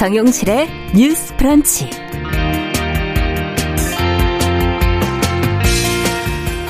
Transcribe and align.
정용실의 0.00 0.66
뉴스 0.96 1.36
프런치. 1.36 1.90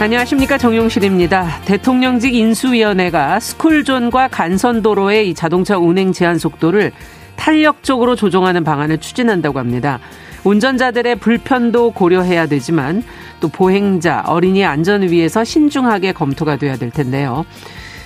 안녕하십니까 0.00 0.58
정용실입니다. 0.58 1.60
대통령직 1.64 2.34
인수위원회가 2.34 3.38
스쿨존과 3.38 4.26
간선도로의 4.26 5.30
이 5.30 5.34
자동차 5.34 5.78
운행 5.78 6.12
제한 6.12 6.40
속도를 6.40 6.90
탄력적으로 7.36 8.16
조정하는 8.16 8.64
방안을 8.64 8.98
추진한다고 8.98 9.60
합니다. 9.60 10.00
운전자들의 10.42 11.14
불편도 11.20 11.92
고려해야 11.92 12.46
되지만 12.46 13.04
또 13.38 13.46
보행자, 13.46 14.24
어린이 14.26 14.64
안전을 14.64 15.12
위해서 15.12 15.44
신중하게 15.44 16.14
검토가 16.14 16.56
돼야 16.56 16.74
될 16.74 16.90
텐데요. 16.90 17.46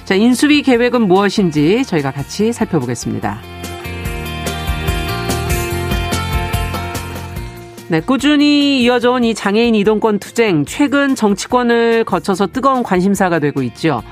자, 0.05 0.17
인수위 0.17 0.61
계획은 0.61 1.09
무엇인지 1.09 1.85
저희가 1.87 2.11
같이 2.11 2.53
살펴보겠습니다. 2.53 3.54
네, 7.89 8.01
꾸준히 8.01 8.83
이어져 8.83 9.13
온 9.13 9.25
이 9.25 9.35
장애인 9.35 9.75
이동권 9.75 10.19
투쟁, 10.19 10.65
최근 10.65 11.15
정치권을 11.15 12.05
거쳐서 12.05 12.47
뜨거운 12.49 12.83
관심사가 12.83 13.39
되고 13.39 13.63
있죠. 13.63 14.03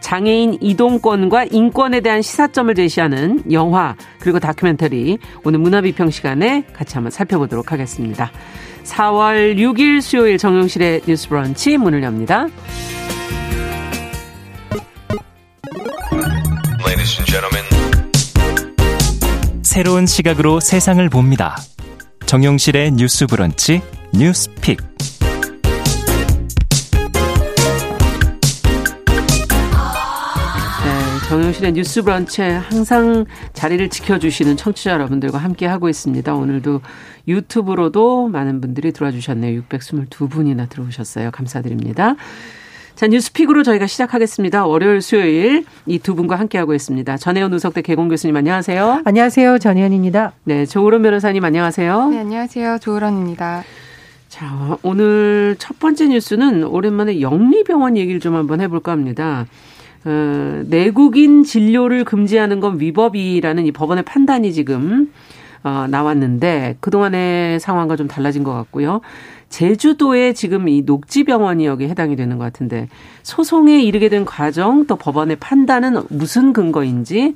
장애인 0.00 0.58
이동권과 0.60 1.44
인권에 1.50 2.00
대한 2.00 2.22
시사점을 2.22 2.74
제시하는 2.74 3.42
영화 3.52 3.96
그리고 4.18 4.38
다큐멘터리 4.40 5.18
오늘 5.44 5.58
문화비평 5.60 6.10
시간에 6.10 6.64
같이 6.72 6.94
한번 6.94 7.10
살펴보도록 7.10 7.70
하겠습니다. 7.72 8.30
4월 8.84 9.56
6일 9.56 10.00
수요일 10.00 10.38
정용실의 10.38 11.02
뉴스 11.06 11.28
브런치 11.28 11.76
문을 11.76 12.02
엽니다. 12.02 12.46
새로운 19.62 20.06
시각으로 20.06 20.60
세상을 20.60 21.06
봅니다. 21.10 21.56
정용실의 22.30 22.92
뉴스 22.92 23.26
브런치 23.26 23.82
뉴스픽. 24.14 24.78
네, 30.84 31.28
정용실의 31.28 31.72
뉴스 31.72 32.02
브런치에 32.02 32.50
항상 32.50 33.24
자리를 33.52 33.90
지켜주시는 33.90 34.56
청취자 34.56 34.92
여러분들과 34.92 35.38
함께 35.38 35.66
하고 35.66 35.88
있습니다. 35.88 36.32
오늘도 36.32 36.82
유튜브로도 37.26 38.28
많은 38.28 38.60
분들이 38.60 38.92
들어와 38.92 39.10
주셨네요. 39.10 39.62
622분이나 39.62 40.68
들어오셨어요. 40.68 41.32
감사드립니다. 41.32 42.14
자, 42.94 43.06
뉴스픽으로 43.06 43.62
저희가 43.62 43.86
시작하겠습니다. 43.86 44.66
월요일, 44.66 45.00
수요일 45.00 45.64
이 45.86 45.98
두 45.98 46.14
분과 46.14 46.36
함께하고 46.36 46.74
있습니다. 46.74 47.16
전혜연 47.16 47.52
우석대 47.54 47.82
개공 47.82 48.08
교수님 48.08 48.36
안녕하세요. 48.36 49.02
안녕하세요. 49.04 49.58
전혜연입니다. 49.58 50.32
네, 50.44 50.66
조으론 50.66 51.02
변호사님 51.02 51.42
안녕하세요. 51.44 52.08
네, 52.10 52.18
안녕하세요. 52.18 52.78
조으론입니다. 52.80 53.62
자, 54.28 54.76
오늘 54.82 55.56
첫 55.58 55.78
번째 55.78 56.08
뉴스는 56.08 56.64
오랜만에 56.64 57.20
영리병원 57.20 57.96
얘기를 57.96 58.20
좀 58.20 58.34
한번 58.34 58.60
해볼까 58.60 58.92
합니다. 58.92 59.46
어, 60.04 60.62
내국인 60.66 61.42
진료를 61.44 62.04
금지하는 62.04 62.60
건 62.60 62.80
위법이라는 62.80 63.66
이 63.66 63.72
법원의 63.72 64.04
판단이 64.04 64.52
지금 64.52 65.12
어, 65.62 65.86
나왔는데 65.90 66.76
그동안의 66.80 67.60
상황과 67.60 67.96
좀 67.96 68.08
달라진 68.08 68.42
것 68.44 68.52
같고요. 68.54 69.00
제주도에 69.50 70.32
지금 70.32 70.68
이 70.68 70.82
녹지병원이 70.82 71.66
여기 71.66 71.86
해당이 71.88 72.16
되는 72.16 72.38
것 72.38 72.44
같은데 72.44 72.88
소송에 73.22 73.82
이르게 73.82 74.08
된 74.08 74.24
과정 74.24 74.86
또 74.86 74.96
법원의 74.96 75.36
판단은 75.36 76.04
무슨 76.08 76.54
근거인지 76.54 77.34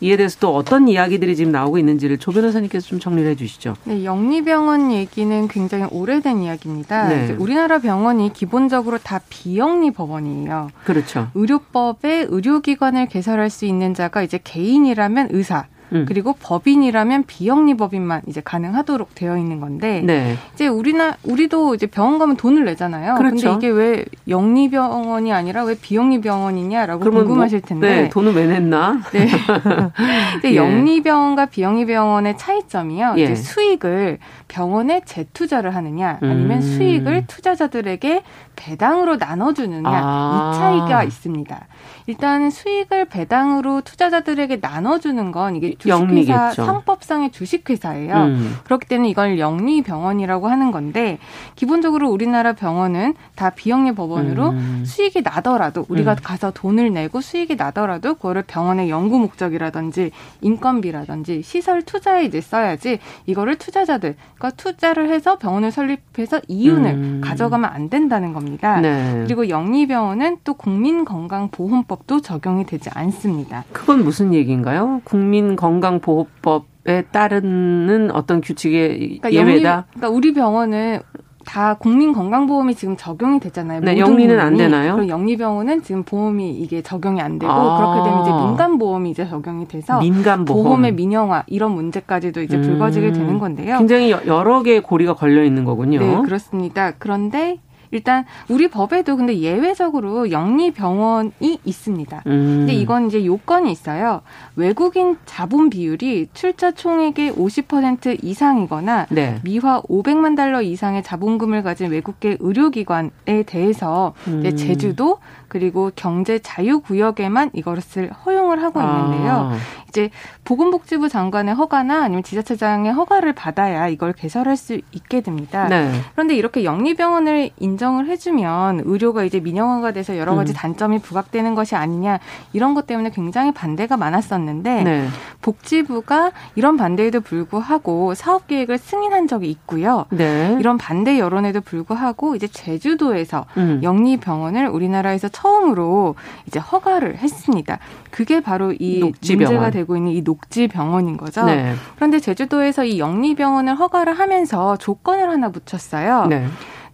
이에 0.00 0.16
대해서 0.16 0.38
또 0.40 0.54
어떤 0.54 0.88
이야기들이 0.88 1.36
지금 1.36 1.52
나오고 1.52 1.78
있는지를 1.78 2.18
조 2.18 2.32
변호사님께서 2.32 2.86
좀 2.88 2.98
정리를 2.98 3.30
해 3.30 3.36
주시죠. 3.36 3.74
네, 3.84 4.04
영리병원 4.04 4.92
얘기는 4.92 5.48
굉장히 5.48 5.86
오래된 5.90 6.42
이야기입니다. 6.42 7.08
네. 7.08 7.36
우리나라 7.38 7.78
병원이 7.78 8.32
기본적으로 8.32 8.98
다 8.98 9.20
비영리 9.30 9.92
법원이에요. 9.92 10.70
그렇죠. 10.84 11.28
의료법에 11.34 12.26
의료기관을 12.28 13.06
개설할 13.06 13.48
수 13.48 13.64
있는 13.64 13.94
자가 13.94 14.22
이제 14.22 14.40
개인이라면 14.42 15.28
의사, 15.30 15.66
음. 15.94 16.04
그리고 16.06 16.34
법인이라면 16.40 17.24
비영리 17.24 17.76
법인만 17.76 18.22
이제 18.26 18.40
가능하도록 18.44 19.14
되어 19.14 19.38
있는 19.38 19.60
건데 19.60 20.02
네. 20.04 20.36
이제 20.54 20.66
우리나 20.66 21.16
우리도 21.22 21.74
이제 21.74 21.86
병원 21.86 22.18
가면 22.18 22.36
돈을 22.36 22.64
내잖아요. 22.64 23.14
그렇죠. 23.14 23.52
근데 23.52 23.66
이게 23.66 23.68
왜 23.68 24.04
영리 24.28 24.68
병원이 24.70 25.32
아니라 25.32 25.64
왜 25.64 25.76
비영리 25.76 26.20
병원이냐라고 26.20 27.04
뭐 27.10 27.24
궁금하실 27.24 27.60
텐데 27.62 27.86
뭐, 27.86 28.02
네, 28.02 28.08
돈을 28.08 28.34
왜 28.34 28.46
냈나? 28.46 29.00
네. 29.12 29.28
근데 30.34 30.52
예. 30.52 30.56
영리 30.56 31.02
병원과 31.02 31.46
비영리 31.46 31.86
병원의 31.86 32.36
차이점이요. 32.36 33.14
예. 33.18 33.22
이제 33.22 33.34
수익을 33.34 34.18
병원에 34.48 35.02
재투자를 35.04 35.74
하느냐 35.74 36.18
아니면 36.20 36.58
음. 36.58 36.60
수익을 36.60 37.26
투자자들에게 37.26 38.22
배당으로 38.56 39.16
나눠주느냐 39.16 39.88
아. 39.88 40.52
이 40.52 40.58
차이가 40.58 41.04
있습니다. 41.04 41.66
일단 42.06 42.50
수익을 42.50 43.06
배당으로 43.06 43.80
투자자들에게 43.80 44.58
나눠주는 44.60 45.32
건 45.32 45.56
이게 45.56 45.74
주식회사 45.78 45.98
영리겠죠. 45.98 46.64
상법상의 46.64 47.30
주식회사예요. 47.32 48.14
음. 48.14 48.56
그렇기 48.64 48.86
때문에 48.86 49.08
이걸 49.08 49.38
영리 49.38 49.82
병원이라고 49.82 50.48
하는 50.48 50.70
건데 50.70 51.18
기본적으로 51.56 52.10
우리나라 52.10 52.52
병원은 52.52 53.14
다 53.34 53.50
비영리 53.50 53.94
법원으로 53.94 54.50
음. 54.50 54.82
수익이 54.84 55.22
나더라도 55.22 55.86
우리가 55.88 56.12
음. 56.12 56.16
가서 56.22 56.50
돈을 56.50 56.92
내고 56.92 57.20
수익이 57.20 57.56
나더라도 57.56 58.14
그거를 58.14 58.42
병원의 58.42 58.90
연구 58.90 59.18
목적이라든지 59.18 60.10
인건비라든지 60.42 61.42
시설 61.42 61.82
투자에 61.82 62.24
이제 62.24 62.40
써야지 62.40 62.98
이거를 63.26 63.56
투자자들 63.56 64.16
그러니까 64.34 64.50
투자를 64.50 65.10
해서 65.10 65.38
병원을 65.38 65.70
설립해서 65.70 66.40
이윤을 66.48 66.90
음. 66.90 67.20
가져가면 67.24 67.70
안 67.70 67.88
된다는 67.88 68.32
겁니다. 68.32 68.43
네. 68.80 69.22
그리고 69.24 69.48
영리병원은 69.48 70.38
또 70.44 70.54
국민건강보험법 70.54 71.94
보호법도 71.94 72.20
적용이 72.20 72.64
되지 72.64 72.90
않습니다. 72.94 73.64
그건 73.72 74.04
무슨 74.04 74.34
얘기인가요? 74.34 75.00
국민건강보호법에 75.04 77.02
따르는 77.10 78.10
어떤 78.12 78.40
규칙의 78.40 79.18
그러니까 79.20 79.32
예외다? 79.32 79.70
영리, 79.70 79.84
그러니까 79.94 80.08
우리 80.08 80.34
병원은 80.34 81.00
다 81.44 81.74
국민건강보험이 81.74 82.74
지금 82.74 82.96
적용이 82.96 83.38
되잖아요. 83.38 83.80
네, 83.80 83.98
영리는 83.98 84.40
안 84.40 84.56
되나요? 84.56 84.94
그럼 84.94 85.08
영리병원은 85.10 85.82
지금 85.82 86.02
보험이 86.02 86.50
이게 86.52 86.80
적용이 86.80 87.20
안 87.20 87.38
되고 87.38 87.52
아. 87.52 87.76
그렇게 87.76 88.02
되면 88.08 88.22
이제 88.22 88.30
민간보험이 88.30 89.10
이제 89.10 89.28
적용이 89.28 89.68
돼서 89.68 90.00
민간보험. 90.00 90.64
보험의 90.64 90.94
민영화 90.94 91.44
이런 91.46 91.72
문제까지도 91.72 92.40
이제 92.40 92.58
불거지게 92.60 93.08
음. 93.08 93.12
되는 93.12 93.38
건데요. 93.38 93.76
굉장히 93.78 94.10
여러 94.10 94.62
개의 94.62 94.80
고리가 94.80 95.14
걸려 95.14 95.44
있는 95.44 95.64
거군요. 95.64 96.00
네, 96.00 96.22
그렇습니다. 96.22 96.92
그런데 96.98 97.58
일단 97.94 98.24
우리 98.48 98.68
법에도 98.68 99.16
근데 99.16 99.38
예외적으로 99.38 100.30
영리 100.30 100.72
병원이 100.72 101.60
있습니다. 101.64 102.22
음. 102.26 102.30
근데 102.58 102.74
이건 102.74 103.06
이제 103.06 103.24
요건이 103.24 103.70
있어요. 103.70 104.22
외국인 104.56 105.16
자본 105.24 105.70
비율이 105.70 106.28
출자 106.34 106.72
총액의 106.72 107.32
50% 107.32 108.18
이상이거나 108.22 109.06
네. 109.10 109.40
미화 109.44 109.80
500만 109.82 110.36
달러 110.36 110.60
이상의 110.60 111.02
자본금을 111.02 111.62
가진 111.62 111.90
외국계 111.90 112.38
의료기관에 112.40 113.44
대해서 113.46 114.14
음. 114.26 114.56
제주도 114.56 115.18
그리고 115.54 115.92
경제 115.94 116.40
자유 116.40 116.80
구역에만 116.80 117.50
이것을 117.52 118.10
허용을 118.10 118.60
하고 118.60 118.80
있는데요. 118.80 119.52
아. 119.52 119.56
이제 119.88 120.10
보건복지부 120.42 121.08
장관의 121.08 121.54
허가나 121.54 122.02
아니면 122.02 122.24
지자체장의 122.24 122.92
허가를 122.92 123.34
받아야 123.34 123.86
이걸 123.86 124.12
개설할 124.12 124.56
수 124.56 124.80
있게 124.90 125.20
됩니다. 125.20 125.68
네. 125.68 125.92
그런데 126.14 126.34
이렇게 126.34 126.64
영리병원을 126.64 127.50
인정을 127.60 128.08
해주면 128.08 128.82
의료가 128.84 129.22
이제 129.22 129.38
민영화가 129.38 129.92
돼서 129.92 130.18
여러 130.18 130.34
가지 130.34 130.50
음. 130.50 130.54
단점이 130.54 130.98
부각되는 130.98 131.54
것이 131.54 131.76
아니냐 131.76 132.18
이런 132.52 132.74
것 132.74 132.88
때문에 132.88 133.10
굉장히 133.10 133.52
반대가 133.52 133.96
많았었는데 133.96 134.82
네. 134.82 135.06
복지부가 135.40 136.32
이런 136.56 136.76
반대에도 136.76 137.20
불구하고 137.20 138.14
사업 138.14 138.48
계획을 138.48 138.78
승인한 138.78 139.28
적이 139.28 139.50
있고요. 139.50 140.06
네. 140.10 140.56
이런 140.58 140.78
반대 140.78 141.20
여론에도 141.20 141.60
불구하고 141.60 142.34
이제 142.34 142.48
제주도에서 142.48 143.46
음. 143.56 143.78
영리병원을 143.84 144.66
우리나라에서 144.66 145.28
처 145.28 145.43
음으로 145.44 146.14
이제 146.46 146.58
허가를 146.58 147.18
했습니다. 147.18 147.78
그게 148.10 148.40
바로 148.40 148.72
이 148.78 149.00
녹지병원. 149.00 149.54
문제가 149.54 149.70
되고 149.70 149.96
있는 149.96 150.12
이 150.12 150.22
녹지병원인 150.22 151.16
거죠. 151.16 151.44
네. 151.44 151.74
그런데 151.96 152.20
제주도에서 152.20 152.84
이 152.84 152.98
영리병원을 152.98 153.74
허가를 153.74 154.14
하면서 154.18 154.76
조건을 154.76 155.28
하나 155.28 155.50
붙였어요. 155.50 156.26
네. 156.26 156.46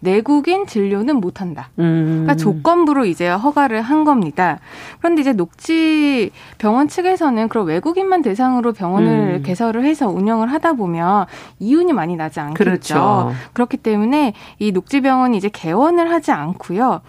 내국인 0.02 0.66
진료는 0.66 1.16
못한다. 1.16 1.68
음. 1.78 2.22
그러니까 2.24 2.34
조건부로 2.36 3.04
이제 3.04 3.28
허가를 3.28 3.82
한 3.82 4.04
겁니다. 4.04 4.58
그런데 4.98 5.20
이제 5.20 5.34
녹지 5.34 6.30
병원 6.56 6.88
측에서는 6.88 7.48
그런 7.48 7.66
외국인만 7.66 8.22
대상으로 8.22 8.72
병원을 8.72 9.40
음. 9.40 9.42
개설을 9.42 9.84
해서 9.84 10.08
운영을 10.08 10.50
하다 10.50 10.72
보면 10.72 11.26
이윤이 11.58 11.92
많이 11.92 12.16
나지 12.16 12.40
않겠죠. 12.40 12.64
그렇죠. 12.64 13.32
그렇기 13.52 13.76
때문에 13.76 14.32
이 14.58 14.72
녹지 14.72 15.02
병원이 15.02 15.36
이제 15.36 15.50
개원을 15.52 16.10
하지 16.10 16.32
않고요. 16.32 17.02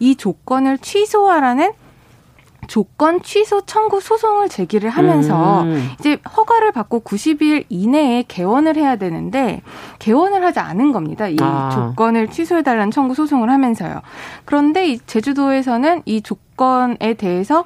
이 0.00 0.16
조건을 0.16 0.78
취소하라는 0.78 1.72
조건 2.66 3.22
취소 3.22 3.62
청구 3.62 4.00
소송을 4.00 4.48
제기를 4.48 4.90
하면서 4.90 5.62
음. 5.62 5.90
이제 5.98 6.18
허가를 6.36 6.72
받고 6.72 7.00
90일 7.00 7.64
이내에 7.68 8.24
개원을 8.28 8.76
해야 8.76 8.96
되는데 8.96 9.60
개원을 9.98 10.44
하지 10.44 10.60
않은 10.60 10.92
겁니다. 10.92 11.26
이 11.28 11.36
아. 11.40 11.70
조건을 11.74 12.28
취소해 12.30 12.62
달라는 12.62 12.90
청구 12.90 13.14
소송을 13.14 13.50
하면서요. 13.50 14.02
그런데 14.44 14.88
이 14.88 14.98
제주도에서는 15.00 16.02
이 16.04 16.22
조건에 16.22 17.14
대해서 17.14 17.64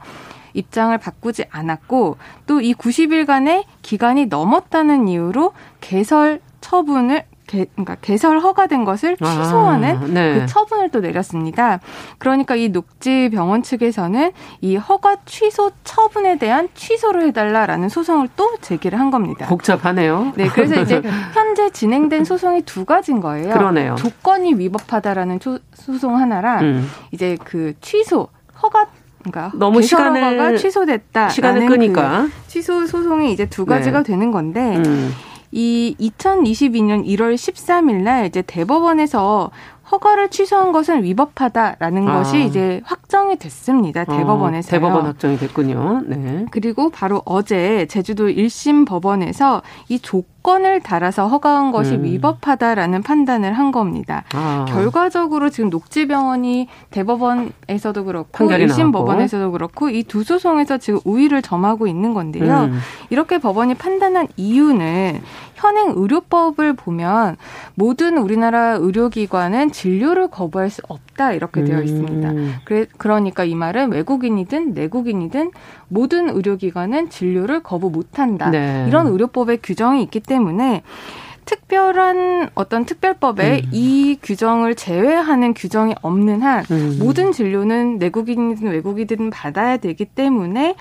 입장을 0.55 0.97
바꾸지 0.97 1.45
않았고 1.51 2.17
또 2.47 2.61
이 2.61 2.73
90일간의 2.75 3.65
기간이 3.83 4.27
넘었다는 4.27 5.09
이유로 5.09 5.53
개설 5.83 6.41
처분을 6.63 7.25
개, 7.55 7.67
그러니까 7.73 7.95
개설 7.97 8.41
허가된 8.41 8.85
것을 8.85 9.17
아, 9.21 9.25
취소하는 9.25 9.97
아, 9.97 10.07
네. 10.07 10.41
그 10.41 10.47
처분을 10.47 10.91
또 10.91 11.01
내렸습니다. 11.01 11.81
그러니까 12.19 12.57
이 12.57 12.69
녹지 12.69 13.31
병원 13.33 13.63
측에서는 13.63 14.33
이 14.61 14.77
허가 14.77 15.17
취소 15.25 15.71
처분에 15.85 16.39
대한 16.39 16.69
취소를 16.75 17.27
해달라라는 17.29 17.89
소송을 17.89 18.29
또 18.37 18.57
제기를 18.61 18.99
한 18.99 19.11
겁니다. 19.11 19.47
복잡하네요. 19.47 20.33
네, 20.37 20.49
그래서 20.49 20.81
이제 20.81 21.01
현재 21.33 21.71
진행된 21.71 22.25
소송이 22.25 22.63
두 22.63 22.85
가지인 22.85 23.21
거예요. 23.21 23.55
그러네요. 23.55 23.95
조건이 23.97 24.55
위법하다라는 24.55 25.39
소송 25.75 26.19
하나랑 26.19 26.65
음. 26.65 26.91
이제 27.13 27.37
그 27.45 27.75
취소 27.81 28.29
허가 28.63 28.87
그러니까 29.23 29.57
너무 29.57 29.81
시간을 29.81 30.59
취소됐다. 30.59 31.31
시간을 31.31 31.67
끄니까 31.67 32.27
그 32.27 32.49
취소 32.49 32.87
소송이 32.87 33.33
이제 33.33 33.47
두 33.47 33.65
가지가 33.65 33.99
네. 33.99 34.05
되는 34.05 34.31
건데 34.31 34.77
음. 34.77 35.13
이 35.57 35.95
2022년 36.01 37.07
1월 37.07 37.37
13일 37.37 38.03
날 38.03 38.27
이제 38.27 38.43
대법원에서 38.43 39.53
허가를 39.91 40.31
취소한 40.31 40.73
것은 40.73 41.03
위법하다라는 41.05 42.09
아. 42.09 42.15
것이 42.19 42.45
이제 42.45 42.81
확정이 42.85 43.37
됐습니다. 43.37 44.03
어, 44.03 44.05
대법원에서. 44.17 44.69
어, 44.69 44.71
대법원 44.71 45.07
확정이 45.07 45.37
됐군요. 45.37 46.03
네. 46.07 46.47
그리고 46.51 46.91
바로 46.91 47.21
어제 47.25 47.87
제주도 47.87 48.29
1심 48.29 48.87
법원에서 48.87 49.63
이 49.89 49.99
조건을 49.99 50.81
달아서 50.81 51.29
허가한 51.29 51.71
것이 51.71 51.95
음. 51.97 52.05
위법하다라는 52.05 53.03
판단을 53.03 53.53
한 53.53 53.73
겁니다. 53.73 54.25
아. 54.35 54.65
결과적으로 54.69 55.51
지금 55.51 55.69
녹지병원이 55.71 56.69
대법원에서도 56.91 58.05
그렇고 58.05 58.47
1심 58.49 58.93
법원에서도 58.93 59.51
그렇고 59.53 59.91
이 59.91 60.05
두 60.05 60.23
소송에서 60.23 60.79
지금 60.79 61.01
우위를 61.05 61.43
점하고 61.43 61.87
있는 61.87 62.15
건데요. 62.15 62.65
음. 62.71 62.79
이렇게 63.11 63.39
법원이 63.39 63.75
판단한 63.75 64.29
이유는 64.37 65.21
현행 65.55 65.93
의료법을 65.97 66.75
보면 66.75 67.37
모든 67.75 68.19
우리나라 68.19 68.73
의료기관은 68.75 69.73
진료를 69.73 70.29
거부할 70.29 70.71
수 70.71 70.83
없다 70.89 71.33
이렇게 71.33 71.65
되어 71.65 71.83
있습니다. 71.83 72.31
음. 72.31 72.55
그래, 72.65 72.87
그러니까 72.99 73.45
이 73.45 73.55
말은 73.55 73.93
외국인이든 73.93 74.75
내국인이든 74.75 75.51
모든 75.89 76.29
의료기관은 76.29 77.11
진료를 77.11 77.63
거부 77.63 77.91
못한다. 77.91 78.51
네. 78.51 78.85
이런 78.89 79.07
의료법의 79.07 79.61
규정이 79.63 80.03
있기 80.05 80.21
때문에 80.21 80.83
특별한 81.45 82.51
어떤 82.55 82.85
특별법에 82.85 83.63
음. 83.65 83.71
이 83.73 84.19
규정을 84.23 84.75
제외하는 84.75 85.55
규정이 85.55 85.95
없는 86.03 86.43
한 86.43 86.65
음. 86.71 86.99
모든 86.99 87.33
진료는 87.33 87.99
내국인이든 87.99 88.71
외국인이든 88.71 89.31
받아야 89.31 89.77
되기 89.77 90.05
때문에 90.05 90.75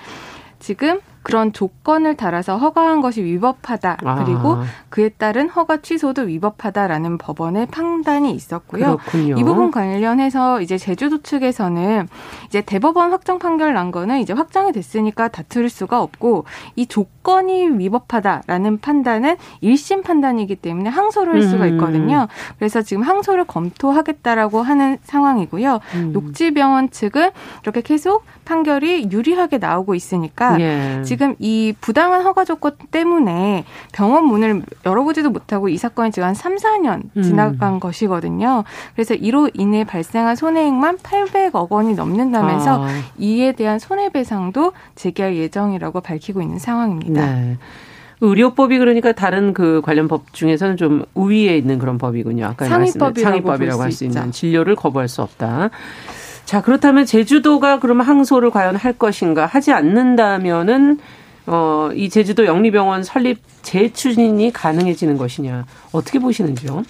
지금 0.58 1.00
그런 1.24 1.54
조건을 1.54 2.16
달아서 2.16 2.58
허가한 2.58 3.00
것이 3.00 3.24
위법하다. 3.24 3.96
아. 4.04 4.24
그리고 4.24 4.58
그에 4.90 5.08
따른 5.08 5.48
허가 5.48 5.78
취소도 5.78 6.22
위법하다라는 6.22 7.16
법원의 7.16 7.66
판단이 7.68 8.30
있었고요. 8.32 8.98
그렇군요. 8.98 9.36
이 9.38 9.42
부분 9.42 9.70
관련해서 9.70 10.60
이제 10.60 10.76
제주도 10.76 11.22
측에서는 11.22 12.08
이제 12.46 12.60
대법원 12.60 13.10
확정 13.10 13.38
판결 13.38 13.72
난 13.72 13.90
거는 13.90 14.20
이제 14.20 14.34
확정이 14.34 14.70
됐으니까 14.70 15.28
다툴 15.28 15.70
수가 15.70 16.02
없고 16.02 16.44
이 16.76 16.86
조건이 16.86 17.68
위법하다라는 17.78 18.80
판단은 18.80 19.36
1심 19.62 20.04
판단이기 20.04 20.56
때문에 20.56 20.90
항소를 20.90 21.36
할 21.36 21.42
수가 21.42 21.64
음. 21.64 21.74
있거든요. 21.74 22.28
그래서 22.58 22.82
지금 22.82 23.02
항소를 23.02 23.46
검토하겠다라고 23.46 24.60
하는 24.60 24.98
상황이고요. 25.02 25.80
음. 25.94 26.12
녹지병원 26.12 26.90
측은 26.90 27.30
이렇게 27.62 27.80
계속 27.80 28.24
판결이 28.44 29.08
유리하게 29.10 29.56
나오고 29.56 29.94
있으니까 29.94 30.60
예. 30.60 31.02
지금 31.14 31.36
이 31.38 31.72
부당한 31.80 32.22
허가 32.22 32.44
조건 32.44 32.72
때문에 32.90 33.64
병원 33.92 34.24
문을 34.24 34.62
열어보지도 34.84 35.30
못하고 35.30 35.68
이 35.68 35.76
사건이 35.76 36.10
지금 36.10 36.26
한 36.26 36.34
3, 36.34 36.56
4년 36.56 37.02
음. 37.16 37.22
지나간 37.22 37.74
음. 37.74 37.80
것이거든요. 37.80 38.64
그래서 38.96 39.14
이로 39.14 39.48
인해 39.54 39.84
발생한 39.84 40.34
손해액만 40.34 40.98
800억 40.98 41.70
원이 41.70 41.94
넘는다면서 41.94 42.84
아. 42.84 42.88
이에 43.16 43.52
대한 43.52 43.78
손해배상도 43.78 44.72
제기할 44.96 45.36
예정이라고 45.36 46.00
밝히고 46.00 46.42
있는 46.42 46.58
상황입니다. 46.58 47.24
네. 47.24 47.58
의료법이 48.20 48.78
그러니까 48.78 49.12
다른 49.12 49.52
그 49.52 49.80
관련 49.84 50.08
법 50.08 50.32
중에서는 50.32 50.76
좀 50.76 51.04
우위에 51.14 51.56
있는 51.56 51.78
그런 51.78 51.98
법이군요. 51.98 52.46
아까 52.46 52.64
상위법이라고, 52.64 53.20
상위법이라고 53.20 53.82
할 53.82 53.92
수 53.92 54.04
있는 54.04 54.32
진료를 54.32 54.74
거부할 54.74 55.06
수 55.08 55.22
없다. 55.22 55.70
자, 56.44 56.60
그렇다면 56.60 57.06
제주도가 57.06 57.80
그러면 57.80 58.06
항소를 58.06 58.50
과연 58.50 58.76
할 58.76 58.92
것인가? 58.92 59.46
하지 59.46 59.72
않는다면은 59.72 60.98
어, 61.46 61.90
이 61.94 62.08
제주도 62.08 62.46
영리병원 62.46 63.02
설립 63.02 63.38
재추진이 63.62 64.52
가능해지는 64.52 65.16
것이냐? 65.18 65.66
어떻게 65.92 66.18
보시는지요? 66.18 66.82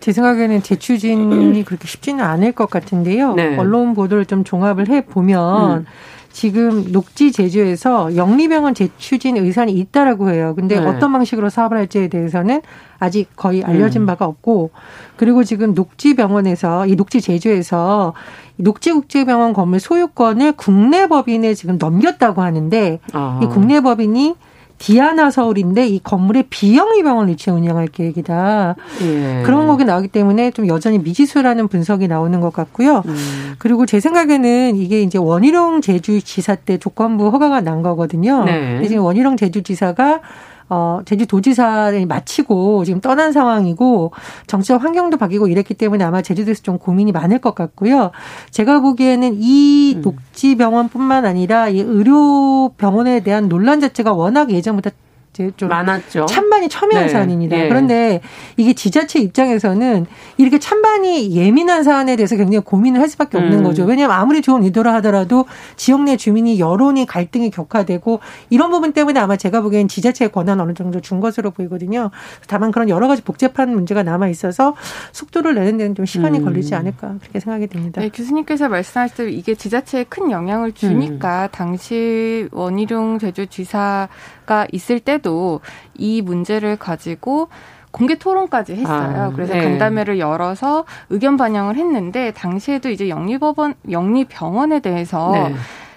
제 0.00 0.12
생각에는 0.12 0.62
재추진이 0.62 1.64
그렇게 1.64 1.86
쉽지는 1.86 2.24
않을 2.24 2.52
것 2.52 2.68
같은데요. 2.68 3.34
네. 3.34 3.56
언론 3.56 3.94
보도를 3.94 4.26
좀 4.26 4.42
종합을 4.42 4.88
해 4.88 5.04
보면 5.06 5.78
음. 5.78 5.86
지금 6.32 6.90
녹지 6.92 7.30
제주에서 7.30 8.16
영리병원 8.16 8.74
재추진 8.74 9.36
의사는 9.36 9.72
있다라고 9.72 10.30
해요. 10.30 10.54
근데 10.56 10.80
네. 10.80 10.86
어떤 10.86 11.12
방식으로 11.12 11.50
사업을 11.50 11.76
할지에 11.76 12.08
대해서는 12.08 12.62
아직 12.98 13.28
거의 13.36 13.62
알려진 13.62 14.02
음. 14.02 14.06
바가 14.06 14.24
없고 14.24 14.70
그리고 15.16 15.44
지금 15.44 15.74
녹지병원에서 15.74 16.86
이 16.86 16.96
녹지 16.96 17.20
제주에서 17.20 18.14
녹지국제병원 18.56 19.52
건물 19.52 19.80
소유권을 19.80 20.52
국내 20.52 21.06
법인에 21.06 21.54
지금 21.54 21.78
넘겼다고 21.78 22.42
하는데 22.42 23.00
아. 23.12 23.40
이 23.42 23.46
국내 23.46 23.80
법인이 23.80 24.34
디아나 24.82 25.30
서울인데 25.30 25.86
이 25.86 26.00
건물에 26.02 26.42
비영리 26.50 27.04
병원을 27.04 27.30
위치해 27.30 27.54
운영할 27.54 27.86
계획이다. 27.86 28.74
예. 29.02 29.42
그런 29.44 29.68
거기 29.68 29.84
나오기 29.84 30.08
때문에 30.08 30.50
좀 30.50 30.66
여전히 30.66 30.98
미지수라는 30.98 31.68
분석이 31.68 32.08
나오는 32.08 32.40
것 32.40 32.52
같고요. 32.52 33.04
음. 33.06 33.54
그리고 33.58 33.86
제 33.86 34.00
생각에는 34.00 34.74
이게 34.74 35.02
이제 35.02 35.18
원희룡 35.18 35.82
제주지사 35.82 36.56
때 36.56 36.78
조건부 36.78 37.28
허가가 37.28 37.60
난 37.60 37.82
거거든요. 37.82 38.42
네. 38.42 38.84
지금 38.88 39.04
원희룡 39.04 39.36
제주지사가 39.36 40.20
어, 40.68 41.00
제주도지사를 41.04 42.06
마치고 42.06 42.84
지금 42.84 43.00
떠난 43.00 43.32
상황이고 43.32 44.12
정치적 44.46 44.82
환경도 44.82 45.16
바뀌고 45.16 45.48
이랬기 45.48 45.74
때문에 45.74 46.04
아마 46.04 46.22
제주도에서 46.22 46.62
좀 46.62 46.78
고민이 46.78 47.12
많을 47.12 47.38
것 47.38 47.54
같고요. 47.54 48.10
제가 48.50 48.80
보기에는 48.80 49.36
이 49.38 49.94
음. 49.96 50.02
녹지병원뿐만 50.02 51.24
아니라 51.24 51.68
이 51.68 51.80
의료병원에 51.80 53.20
대한 53.20 53.48
논란 53.48 53.80
자체가 53.80 54.12
워낙 54.12 54.50
예전부터 54.50 54.90
이제 55.32 55.50
좀 55.56 55.70
많았죠. 55.70 56.26
찬반이 56.26 56.68
첨예한 56.68 57.06
네. 57.06 57.12
사안입니다. 57.12 57.56
네. 57.56 57.68
그런데 57.68 58.20
이게 58.58 58.74
지자체 58.74 59.18
입장에서는 59.18 60.04
이렇게 60.36 60.58
찬반이 60.58 61.34
예민한 61.34 61.82
사안에 61.82 62.16
대해서 62.16 62.36
굉장히 62.36 62.62
고민을 62.62 63.00
할 63.00 63.08
수밖에 63.08 63.38
없는 63.38 63.60
음. 63.60 63.64
거죠. 63.64 63.84
왜냐하면 63.84 64.16
아무리 64.16 64.42
좋은 64.42 64.62
의도라 64.62 64.92
하더라도 64.94 65.46
지역 65.76 66.02
내 66.02 66.18
주민이 66.18 66.60
여론이 66.60 67.06
갈등이 67.06 67.50
격화되고 67.50 68.20
이런 68.50 68.70
부분 68.70 68.92
때문에 68.92 69.20
아마 69.20 69.36
제가 69.36 69.62
보기엔 69.62 69.88
지자체의 69.88 70.30
권한 70.30 70.60
어느 70.60 70.74
정도 70.74 71.00
준 71.00 71.20
것으로 71.20 71.50
보이거든요. 71.50 72.10
다만 72.46 72.70
그런 72.70 72.90
여러 72.90 73.08
가지 73.08 73.22
복잡한 73.22 73.72
문제가 73.72 74.02
남아 74.02 74.28
있어서 74.28 74.74
속도를 75.12 75.54
내는 75.54 75.78
데는 75.78 75.94
좀 75.94 76.04
시간이 76.04 76.40
음. 76.40 76.44
걸리지 76.44 76.74
않을까 76.74 77.14
그렇게 77.20 77.40
생각이 77.40 77.68
듭니다. 77.68 78.02
네, 78.02 78.10
교수님께서 78.10 78.68
말씀하실 78.68 79.16
때 79.16 79.30
이게 79.30 79.54
지자체에 79.54 80.04
큰 80.04 80.30
영향을 80.30 80.72
주니까 80.72 81.44
음. 81.44 81.48
당시 81.52 82.48
원희룡 82.52 83.18
제주지사 83.18 84.08
가 84.52 84.66
있을 84.70 85.00
때 85.00 85.12
때도 85.12 85.60
이 85.96 86.20
문제를 86.20 86.76
가지고 86.76 87.48
공개 87.90 88.16
토론까지 88.16 88.74
했어요. 88.74 89.30
아, 89.30 89.32
그래서 89.34 89.54
네. 89.54 89.62
간담회를 89.62 90.18
열어서 90.18 90.84
의견 91.10 91.36
반영을 91.36 91.76
했는데 91.76 92.32
당시에도 92.32 92.90
이제 92.90 93.08
영리법원 93.08 93.74
영리병원에 93.90 94.80
대해서 94.80 95.32
네. 95.32 95.54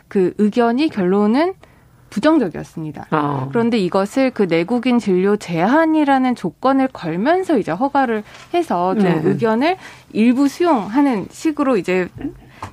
그 0.08 0.34
의견이 0.38 0.90
결론은 0.90 1.54
부정적이었습니다. 2.10 3.08
아. 3.10 3.48
그런데 3.50 3.78
이것을 3.78 4.32
그 4.32 4.44
내국인 4.44 5.00
진료 5.00 5.36
제한이라는 5.36 6.36
조건을 6.36 6.88
걸면서 6.90 7.58
이제 7.58 7.74
허가를 7.74 8.24
해서 8.54 8.96
좀 8.96 9.04
네. 9.04 9.22
의견을 9.24 9.76
일부 10.14 10.48
수용하는 10.48 11.28
식으로 11.30 11.76
이제 11.76 12.08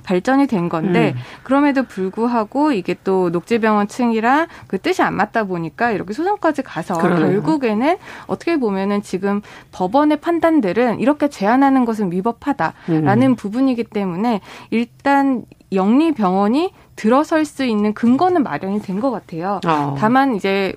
발전이 0.03 0.47
된 0.47 0.69
건데 0.69 1.13
음. 1.15 1.21
그럼에도 1.43 1.83
불구하고 1.83 2.71
이게 2.71 2.95
또 3.03 3.29
녹지병원 3.29 3.87
층이랑 3.87 4.47
그 4.67 4.79
뜻이 4.79 5.01
안 5.01 5.15
맞다 5.15 5.43
보니까 5.43 5.91
이렇게 5.91 6.13
소송까지 6.13 6.63
가서 6.63 6.97
그러네요. 6.97 7.27
결국에는 7.41 7.97
어떻게 8.27 8.57
보면은 8.57 9.01
지금 9.01 9.41
법원의 9.71 10.17
판단들은 10.21 10.99
이렇게 10.99 11.27
제한하는 11.29 11.85
것은 11.85 12.11
위법하다라는 12.11 13.27
음. 13.27 13.35
부분이기 13.35 13.83
때문에 13.85 14.41
일단 14.71 15.43
영리 15.71 16.11
병원이 16.13 16.71
들어설 16.95 17.45
수 17.45 17.63
있는 17.65 17.93
근거는 17.93 18.43
마련이 18.43 18.81
된 18.81 18.99
것 18.99 19.09
같아요. 19.11 19.59
어. 19.65 19.95
다만 19.97 20.35
이제 20.35 20.73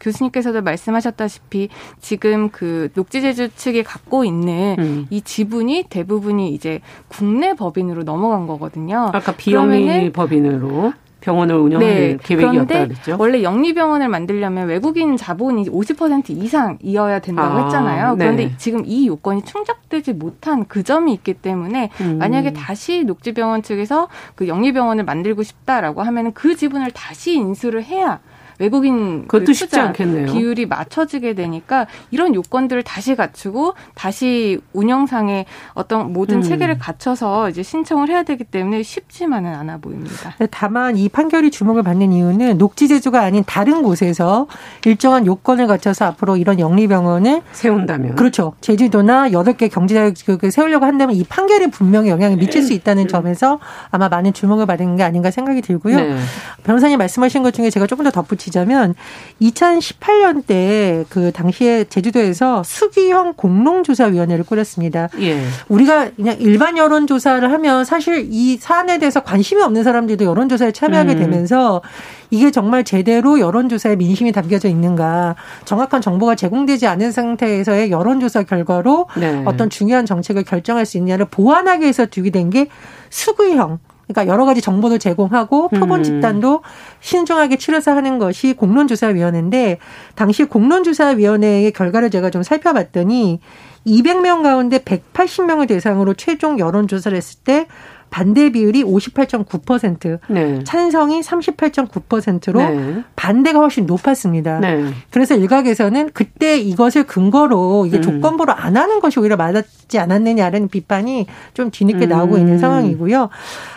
교수님께서도 0.00 0.62
말씀하셨다시피 0.62 1.68
지금 2.00 2.50
그 2.50 2.90
녹지제주 2.94 3.54
측이 3.54 3.82
갖고 3.82 4.24
있는 4.24 4.76
음. 4.78 5.06
이 5.10 5.20
지분이 5.20 5.86
대부분이 5.88 6.52
이제 6.52 6.80
국내 7.08 7.54
법인으로 7.54 8.04
넘어간 8.04 8.46
거거든요. 8.46 9.10
아까 9.12 9.32
비영리 9.32 10.12
법인으로. 10.12 10.92
병원을 11.24 11.56
운영할 11.56 11.88
네. 11.88 12.18
계획이었다 12.22 12.84
그랬죠. 12.84 13.16
원래 13.18 13.42
영리병원을 13.42 14.08
만들려면 14.08 14.68
외국인 14.68 15.16
자본이 15.16 15.64
50% 15.70 16.28
이상이어야 16.28 17.20
된다고 17.20 17.58
아, 17.58 17.64
했잖아요. 17.64 18.16
네. 18.16 18.24
그런데 18.24 18.54
지금 18.58 18.82
이 18.84 19.06
요건이 19.06 19.42
충족되지 19.44 20.12
못한 20.12 20.66
그 20.66 20.82
점이 20.82 21.14
있기 21.14 21.34
때문에 21.34 21.88
음. 22.02 22.18
만약에 22.18 22.52
다시 22.52 23.04
녹지병원 23.04 23.62
측에서 23.62 24.08
그 24.34 24.48
영리병원을 24.48 25.04
만들고 25.04 25.42
싶다라고 25.42 26.02
하면 26.02 26.34
그 26.34 26.56
지분을 26.56 26.90
다시 26.90 27.32
인수를 27.32 27.82
해야 27.84 28.20
외국인 28.58 29.26
그것도 29.26 29.52
쉽지 29.52 29.78
않겠네요. 29.78 30.32
비율이 30.32 30.66
맞춰지게 30.66 31.34
되니까 31.34 31.86
이런 32.10 32.34
요건들을 32.34 32.82
다시 32.82 33.14
갖추고 33.14 33.74
다시 33.94 34.60
운영상의 34.72 35.46
어떤 35.72 36.12
모든 36.12 36.36
음. 36.36 36.42
체계를 36.42 36.78
갖춰서 36.78 37.48
이제 37.50 37.62
신청을 37.62 38.08
해야 38.08 38.22
되기 38.22 38.44
때문에 38.44 38.82
쉽지만은 38.82 39.54
않아 39.54 39.78
보입니다. 39.78 40.34
네, 40.38 40.46
다만 40.50 40.96
이 40.96 41.08
판결이 41.08 41.50
주목을 41.50 41.82
받는 41.82 42.12
이유는 42.12 42.58
녹지 42.58 42.88
제주가 42.88 43.22
아닌 43.22 43.44
다른 43.46 43.82
곳에서 43.82 44.46
일정한 44.84 45.26
요건을 45.26 45.66
갖춰서 45.66 46.04
앞으로 46.06 46.36
이런 46.36 46.58
영리병원을 46.58 47.42
세운다면 47.52 48.16
그렇죠. 48.16 48.54
제주도나 48.60 49.32
여덟 49.32 49.56
개 49.56 49.68
경제자격을 49.68 50.50
세우려고 50.50 50.86
한다면 50.86 51.16
이 51.16 51.24
판결이 51.24 51.70
분명히 51.70 52.10
영향을 52.10 52.36
미칠 52.36 52.62
수 52.62 52.72
있다는 52.72 53.08
점에서 53.08 53.58
아마 53.90 54.08
많은 54.08 54.32
주목을 54.32 54.66
받은 54.66 54.96
게 54.96 55.02
아닌가 55.02 55.30
생각이 55.30 55.62
들고요. 55.62 55.96
네. 55.96 56.16
변호사님 56.64 56.98
말씀하신 56.98 57.42
것 57.42 57.52
중에 57.52 57.70
제가 57.70 57.86
조금 57.86 58.04
더 58.04 58.10
덧붙이 58.10 58.43
덧붙이자면 58.44 58.94
2018년 59.40 60.46
때 60.46 61.04
그 61.08 61.32
당시에 61.32 61.84
제주도에서 61.84 62.62
수기형 62.62 63.34
공론조사위원회를 63.36 64.44
꾸렸습니다. 64.44 65.08
예. 65.20 65.40
우리가 65.68 66.10
그냥 66.16 66.36
일반 66.40 66.76
여론조사를 66.76 67.50
하면 67.52 67.84
사실 67.84 68.28
이 68.30 68.56
사안에 68.56 68.98
대해서 68.98 69.20
관심이 69.20 69.62
없는 69.62 69.82
사람들도 69.82 70.24
여론조사에 70.24 70.72
참여하게 70.72 71.12
음. 71.14 71.18
되면서 71.18 71.82
이게 72.30 72.50
정말 72.50 72.84
제대로 72.84 73.38
여론조사에 73.38 73.96
민심이 73.96 74.32
담겨져 74.32 74.68
있는가 74.68 75.36
정확한 75.64 76.00
정보가 76.00 76.34
제공되지 76.36 76.86
않은 76.86 77.12
상태에서의 77.12 77.90
여론조사 77.90 78.44
결과로 78.44 79.06
네. 79.16 79.42
어떤 79.44 79.70
중요한 79.70 80.06
정책을 80.06 80.44
결정할 80.44 80.86
수 80.86 80.96
있냐를 80.98 81.26
보완하기 81.26 81.82
위해서 81.82 82.06
두게 82.06 82.30
된 82.30 82.44
게 82.50 82.68
수기형 83.08 83.78
그러니까 84.14 84.32
여러 84.32 84.44
가지 84.44 84.60
정보도 84.60 84.98
제공하고 84.98 85.68
표본 85.68 86.00
음. 86.00 86.04
집단도 86.04 86.62
신중하게 87.00 87.56
치러서 87.56 87.92
하는 87.92 88.18
것이 88.18 88.54
공론조사위원회인데 88.54 89.78
당시 90.14 90.44
공론조사위원회의 90.44 91.72
결과를 91.72 92.10
제가 92.10 92.30
좀 92.30 92.42
살펴봤더니 92.42 93.40
200명 93.86 94.42
가운데 94.42 94.78
180명을 94.78 95.68
대상으로 95.68 96.14
최종 96.14 96.58
여론조사를 96.58 97.16
했을 97.16 97.40
때 97.44 97.66
반대 98.14 98.50
비율이 98.50 98.84
58.9%, 98.84 100.20
네. 100.28 100.62
찬성이 100.62 101.20
38.9%로 101.20 102.60
네. 102.60 103.02
반대가 103.16 103.58
훨씬 103.58 103.86
높았습니다. 103.86 104.60
네. 104.60 104.84
그래서 105.10 105.34
일각에서는 105.34 106.10
그때 106.14 106.56
이것을 106.56 107.08
근거로 107.08 107.86
이게 107.86 107.96
음. 107.96 108.02
조건부로 108.02 108.52
안 108.52 108.76
하는 108.76 109.00
것이 109.00 109.18
오히려 109.18 109.34
맞았지 109.34 109.98
않았느냐라는 109.98 110.68
비판이 110.68 111.26
좀 111.54 111.72
뒤늦게 111.72 112.06
나오고 112.06 112.36
음. 112.36 112.40
있는 112.42 112.58
상황이고요. 112.60 113.30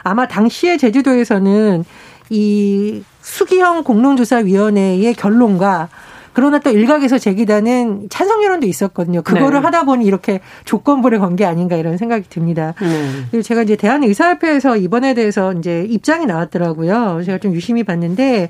아마 0.03 0.27
당시에 0.27 0.77
제주도에서는 0.77 1.83
이 2.29 3.01
수기형 3.21 3.83
공론조사위원회의 3.85 5.15
결론과 5.15 5.89
그러나 6.37 6.59
또 6.59 6.69
일각에서 6.69 7.17
제기되는 7.17 8.09
찬성 8.11 8.43
여론도 8.43 8.67
있었거든요. 8.67 9.23
그거를 9.23 9.53
네. 9.59 9.65
하다 9.65 9.85
보니 9.85 10.05
이렇게 10.05 10.39
조건부를 10.65 11.17
건 11.17 11.35
게 11.35 11.45
아닌가 11.45 11.75
이런 11.75 11.97
생각이 11.97 12.29
듭니다. 12.29 12.75
네. 12.79 13.09
그리고 13.31 13.41
제가 13.41 13.63
이제 13.63 13.75
대한의사협회에서 13.75 14.77
이번에 14.77 15.15
대해서 15.15 15.51
이제 15.53 15.83
입장이 15.89 16.27
나왔더라고요. 16.27 17.23
제가 17.25 17.39
좀 17.39 17.53
유심히 17.55 17.83
봤는데 17.83 18.49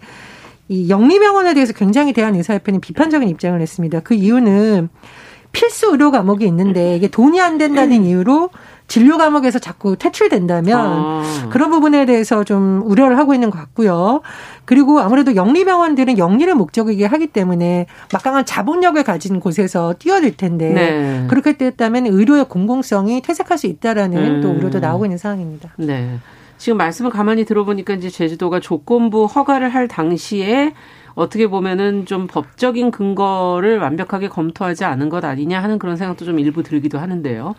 이 0.67 0.89
영리병원에 0.89 1.53
대해서 1.53 1.71
굉장히 1.71 2.11
대한의사협회는 2.11 2.81
비판적인 2.81 3.29
입장을 3.29 3.57
냈습니다. 3.57 4.01
그 4.01 4.15
이유는 4.15 4.89
필수 5.53 5.91
의료 5.91 6.11
과목이 6.11 6.45
있는데 6.45 6.97
이게 6.97 7.07
돈이 7.07 7.39
안 7.39 7.57
된다는 7.57 8.03
이유로 8.03 8.49
진료 8.87 9.17
과목에서 9.17 9.59
자꾸 9.59 9.97
퇴출된다면 9.97 10.79
아. 10.79 11.49
그런 11.51 11.69
부분에 11.71 12.05
대해서 12.05 12.43
좀 12.43 12.81
우려를 12.85 13.17
하고 13.17 13.33
있는 13.33 13.49
것 13.49 13.57
같고요. 13.57 14.21
그리고 14.65 14.99
아무래도 14.99 15.35
영리병원들은 15.35 16.17
영리를 16.17 16.53
목적이게 16.55 17.05
하기 17.05 17.27
때문에 17.27 17.85
막강한 18.11 18.45
자본력을 18.45 19.01
가진 19.03 19.39
곳에서 19.39 19.93
뛰어들 19.99 20.35
텐데 20.37 20.73
네. 20.73 21.25
그렇게 21.29 21.57
됐다면 21.57 22.07
의료의 22.07 22.45
공공성이 22.45 23.21
퇴색할 23.21 23.57
수 23.57 23.67
있다라는 23.67 24.17
음. 24.17 24.41
또 24.41 24.51
우려도 24.51 24.79
나오고 24.79 25.05
있는 25.05 25.17
상황입니다. 25.17 25.71
네. 25.77 26.19
지금 26.57 26.77
말씀을 26.77 27.11
가만히 27.11 27.45
들어보니까 27.45 27.93
이제 27.93 28.09
제주도가 28.09 28.59
조건부 28.59 29.25
허가를 29.25 29.69
할 29.69 29.87
당시에 29.87 30.73
어떻게 31.13 31.47
보면은 31.47 32.05
좀 32.05 32.27
법적인 32.27 32.91
근거를 32.91 33.79
완벽하게 33.79 34.29
검토하지 34.29 34.85
않은 34.85 35.09
것 35.09 35.25
아니냐 35.25 35.61
하는 35.61 35.79
그런 35.79 35.97
생각도 35.97 36.25
좀 36.25 36.39
일부 36.39 36.63
들기도 36.63 36.99
하는데요. 36.99 37.55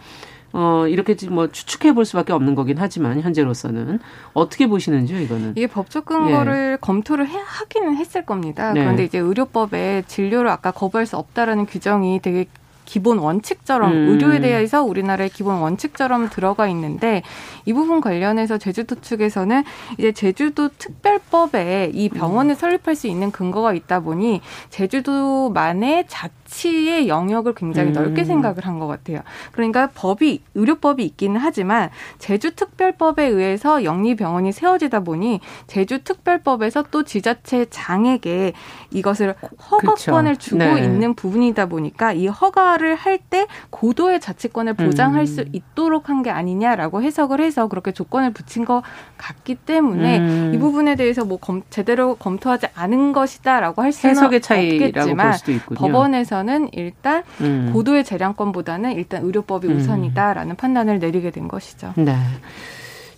어, 0.52 0.86
이렇게 0.88 1.14
뭐 1.28 1.48
추측해 1.48 1.92
볼 1.92 2.04
수밖에 2.04 2.32
없는 2.32 2.54
거긴 2.54 2.78
하지만 2.78 3.20
현재로서는 3.20 4.00
어떻게 4.32 4.66
보시는지요, 4.66 5.20
이거는? 5.20 5.52
이게 5.56 5.66
법적 5.66 6.06
근거를 6.06 6.72
예. 6.72 6.78
검토를 6.80 7.28
해, 7.28 7.38
하기는 7.44 7.96
했을 7.96 8.24
겁니다. 8.24 8.72
네. 8.72 8.80
그런데 8.80 9.04
이제 9.04 9.18
의료법에 9.18 10.04
진료를 10.06 10.50
아까 10.50 10.70
거부할 10.70 11.06
수 11.06 11.16
없다라는 11.16 11.66
규정이 11.66 12.20
되게 12.22 12.46
기본 12.88 13.18
원칙처럼 13.18 13.92
음. 13.92 14.08
의료에 14.08 14.40
대해서 14.40 14.82
우리나라의 14.82 15.28
기본 15.28 15.56
원칙처럼 15.56 16.30
들어가 16.30 16.68
있는데 16.68 17.22
이 17.66 17.74
부분 17.74 18.00
관련해서 18.00 18.56
제주도 18.56 18.94
측에서는 18.94 19.62
이제 19.98 20.12
제주도 20.12 20.70
특별법에 20.70 21.90
이 21.92 22.08
병원을 22.08 22.52
음. 22.52 22.56
설립할 22.56 22.96
수 22.96 23.06
있는 23.06 23.30
근거가 23.30 23.74
있다 23.74 24.00
보니 24.00 24.40
제주도만의 24.70 26.06
자 26.08 26.30
가치의 26.48 27.08
영역을 27.08 27.54
굉장히 27.54 27.90
음. 27.90 27.92
넓게 27.92 28.24
생각을 28.24 28.66
한 28.66 28.78
것 28.78 28.86
같아요. 28.86 29.22
그러니까 29.50 29.88
법이 29.92 30.40
의료법이 30.54 31.04
있기는 31.04 31.40
하지만 31.40 31.90
제주특별법에 32.20 33.24
의해서 33.26 33.82
영리병원이 33.82 34.52
세워지다 34.52 35.00
보니 35.00 35.40
제주특별법에서 35.66 36.84
또 36.92 37.02
지자체 37.02 37.66
장에게 37.70 38.52
이것을 38.92 39.34
허가권을 39.70 40.34
그렇죠. 40.34 40.50
주고 40.50 40.58
네. 40.58 40.84
있는 40.84 41.14
부분이다 41.14 41.66
보니까 41.66 42.12
이 42.12 42.26
허가를 42.28 42.94
할 42.94 43.18
때 43.30 43.48
고도의 43.70 44.20
자치권을 44.20 44.74
보장할 44.74 45.22
음. 45.22 45.26
수 45.26 45.44
있도록 45.52 46.08
한 46.08 46.18
게 46.22 46.30
아니냐라고 46.30 47.00
해석을 47.02 47.40
해서 47.40 47.68
그렇게 47.68 47.92
조건을 47.92 48.32
붙인 48.32 48.64
것 48.64 48.82
같기 49.18 49.54
때문에 49.56 50.18
음. 50.18 50.52
이 50.54 50.58
부분에 50.58 50.94
대해서 50.96 51.24
뭐 51.24 51.36
검, 51.38 51.62
제대로 51.70 52.14
검토하지 52.16 52.66
않은 52.74 53.12
것이다라고 53.12 53.82
할 53.82 53.92
수는 53.92 54.10
해석의 54.16 54.40
차이라고 54.40 54.84
없겠지만 55.10 55.32
법원에서 55.76 56.37
대해서는 56.38 56.68
일단 56.72 57.22
음. 57.40 57.70
고도의 57.72 58.04
재량권보다는 58.04 58.92
일단 58.92 59.24
의료법이 59.24 59.68
음. 59.68 59.76
우선이다라는 59.76 60.56
판단을 60.56 60.98
내리게 60.98 61.30
된 61.30 61.48
것이죠. 61.48 61.92
네. 61.96 62.14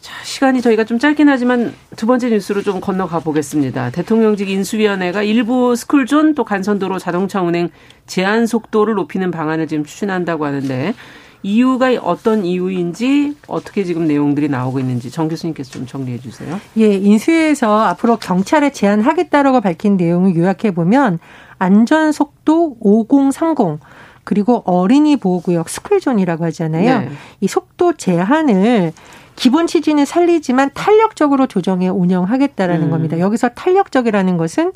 자, 0.00 0.14
시간이 0.24 0.62
저희가 0.62 0.84
좀 0.84 0.98
짧긴 0.98 1.28
하지만 1.28 1.74
두 1.96 2.06
번째 2.06 2.30
뉴스로 2.30 2.62
좀 2.62 2.80
건너가 2.80 3.20
보겠습니다. 3.20 3.90
대통령직 3.90 4.48
인수위원회가 4.48 5.22
일부 5.22 5.76
스쿨존 5.76 6.34
또 6.34 6.44
간선도로 6.44 6.98
자동차 6.98 7.42
운행 7.42 7.68
제한 8.06 8.46
속도를 8.46 8.94
높이는 8.94 9.30
방안을 9.30 9.66
지금 9.66 9.84
추진한다고 9.84 10.46
하는데 10.46 10.94
이유가 11.42 11.90
어떤 12.02 12.44
이유인지 12.44 13.36
어떻게 13.46 13.84
지금 13.84 14.06
내용들이 14.06 14.48
나오고 14.48 14.78
있는지 14.78 15.10
정 15.10 15.28
교수님께서 15.28 15.70
좀 15.70 15.86
정리해 15.86 16.18
주세요. 16.18 16.60
예, 16.78 16.94
인수위에서 16.94 17.80
앞으로 17.80 18.16
경찰에 18.16 18.72
제한하겠다라고 18.72 19.60
밝힌 19.60 19.96
내용을 19.96 20.34
요약해 20.36 20.70
보면 20.70 21.18
안전 21.60 22.10
속도 22.10 22.76
5030 22.80 23.78
그리고 24.24 24.62
어린이 24.64 25.16
보호구역 25.16 25.68
스쿨존이라고 25.68 26.44
하잖아요. 26.46 27.00
네. 27.00 27.10
이 27.40 27.46
속도 27.46 27.92
제한을 27.92 28.92
기본 29.36 29.66
취지는 29.66 30.04
살리지만 30.04 30.70
탄력적으로 30.74 31.46
조정해 31.46 31.88
운영하겠다라는 31.88 32.86
음. 32.86 32.90
겁니다. 32.90 33.18
여기서 33.18 33.50
탄력적이라는 33.50 34.36
것은 34.36 34.72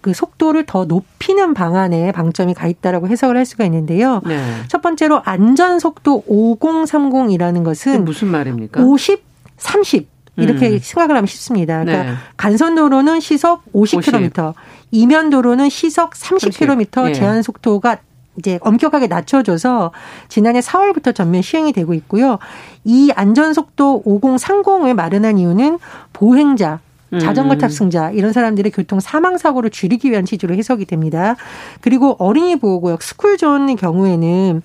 그 0.00 0.12
속도를 0.12 0.66
더 0.66 0.84
높이는 0.84 1.54
방안에 1.54 2.12
방점이 2.12 2.52
가 2.52 2.66
있다라고 2.66 3.08
해석을 3.08 3.36
할 3.36 3.46
수가 3.46 3.64
있는데요. 3.64 4.20
네. 4.26 4.38
첫 4.68 4.82
번째로 4.82 5.22
안전 5.24 5.78
속도 5.78 6.22
5030이라는 6.28 7.64
것은 7.64 8.04
무슨 8.04 8.28
말입니까? 8.28 8.82
50 8.82 9.22
30 9.56 10.13
이렇게 10.36 10.68
음. 10.70 10.78
생각을 10.80 11.16
하면 11.16 11.26
쉽습니다. 11.26 11.84
그러니까 11.84 12.12
네. 12.12 12.16
간선도로는 12.36 13.20
시속 13.20 13.62
50km, 13.72 14.48
50. 14.50 14.54
이면도로는 14.90 15.68
시속 15.68 16.10
30km 16.10 16.94
30. 16.94 17.08
예. 17.08 17.12
제한 17.12 17.42
속도가 17.42 17.98
이제 18.36 18.58
엄격하게 18.62 19.06
낮춰줘서 19.06 19.92
지난해 20.28 20.60
4월부터 20.60 21.14
전면 21.14 21.42
시행이 21.42 21.72
되고 21.72 21.94
있고요. 21.94 22.38
이 22.84 23.12
안전속도 23.14 24.02
5030을 24.04 24.94
마련한 24.94 25.38
이유는 25.38 25.78
보행자, 26.12 26.80
자전거 27.20 27.54
음. 27.54 27.58
탑승자 27.58 28.10
이런 28.10 28.32
사람들의 28.32 28.72
교통 28.72 28.98
사망 28.98 29.38
사고를 29.38 29.70
줄이기 29.70 30.10
위한 30.10 30.24
취지로 30.24 30.54
해석이 30.54 30.84
됩니다. 30.86 31.36
그리고 31.80 32.16
어린이 32.18 32.56
보호구역 32.56 33.02
스쿨존의 33.02 33.76
경우에는 33.76 34.62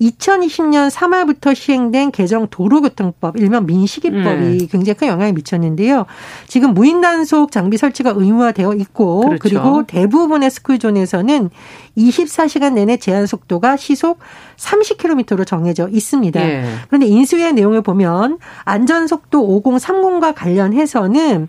2020년 0.00 0.90
3월부터 0.90 1.54
시행된 1.54 2.10
개정 2.10 2.48
도로교통법, 2.48 3.36
일명 3.36 3.64
민식이법이 3.66 4.58
네. 4.58 4.66
굉장히 4.66 4.98
큰 4.98 5.08
영향을 5.08 5.32
미쳤는데요. 5.32 6.06
지금 6.48 6.74
무인 6.74 7.00
단속 7.00 7.52
장비 7.52 7.76
설치가 7.76 8.12
의무화되어 8.14 8.74
있고 8.74 9.20
그렇죠. 9.20 9.38
그리고 9.40 9.86
대부분의 9.86 10.50
스쿨존에서는 10.50 11.50
24시간 11.96 12.74
내내 12.74 12.96
제한 12.96 13.26
속도가 13.26 13.76
시속 13.76 14.18
30km로 14.56 15.46
정해져 15.46 15.88
있습니다. 15.88 16.40
네. 16.40 16.64
그런데 16.88 17.06
인수위의 17.06 17.52
내용을 17.52 17.82
보면 17.82 18.38
안전속도 18.64 19.62
5030과 19.62 20.34
관련해서는 20.34 21.48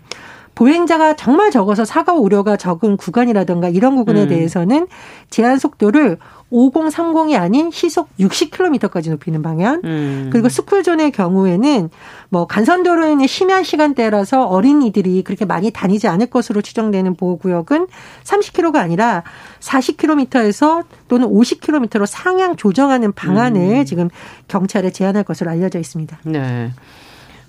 보행자가 0.56 1.16
정말 1.16 1.52
적어서 1.52 1.84
사고 1.86 2.14
우려가 2.14 2.56
적은 2.56 2.98
구간이라든가 2.98 3.70
이런 3.70 3.96
부분에 3.96 4.24
음. 4.24 4.30
대해서는 4.30 4.88
제한 5.30 5.60
속도를 5.60 6.18
5030이 6.52 7.38
아닌 7.38 7.72
시속 7.72 8.08
60km까지 8.18 9.10
높이는 9.10 9.42
방향. 9.42 9.82
음. 9.84 10.30
그리고 10.32 10.48
스쿨존의 10.48 11.12
경우에는 11.12 11.90
뭐 12.30 12.48
간선도로에는 12.48 13.28
심야 13.28 13.64
시간대라서 13.64 14.46
어린이들이 14.46 15.24
그렇게 15.24 15.44
많이 15.44 15.72
다니지 15.72 16.08
않을 16.08 16.28
것으로 16.28 16.62
추정되는 16.62 17.16
보호구역은 17.16 17.88
30km가 18.24 18.76
아니라 18.78 19.24
40km에서 19.60 20.86
또는 21.10 21.28
50km로 21.28 22.06
상향 22.06 22.56
조정하는 22.56 23.12
방안을 23.12 23.80
음. 23.80 23.86
지금 23.86 24.10
경찰에 24.48 24.92
제안할 24.92 25.24
것으로 25.24 25.52
알려져 25.52 25.80
있습니다. 25.80 26.20
네. 26.24 26.72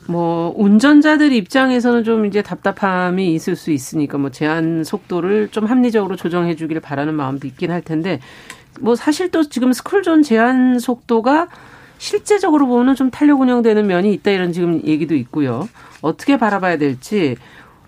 뭐 0.08 0.54
운전자들 0.56 1.32
입장에서는 1.32 2.04
좀 2.04 2.26
이제 2.26 2.42
답답함이 2.42 3.34
있을 3.34 3.56
수 3.56 3.70
있으니까 3.70 4.18
뭐 4.18 4.30
제한 4.30 4.84
속도를 4.84 5.48
좀 5.48 5.66
합리적으로 5.66 6.16
조정해 6.16 6.54
주기를 6.54 6.80
바라는 6.80 7.14
마음도 7.14 7.46
있긴 7.46 7.70
할 7.70 7.82
텐데 7.82 8.20
뭐 8.80 8.94
사실 8.94 9.30
또 9.30 9.48
지금 9.48 9.72
스쿨존 9.72 10.22
제한 10.22 10.78
속도가 10.78 11.48
실제적으로 11.98 12.66
보면 12.66 12.94
좀 12.94 13.10
탄력 13.10 13.40
운영되는 13.40 13.86
면이 13.86 14.12
있다 14.14 14.30
이런 14.30 14.52
지금 14.52 14.82
얘기도 14.84 15.14
있고요. 15.14 15.68
어떻게 16.02 16.36
바라봐야 16.36 16.76
될지 16.76 17.36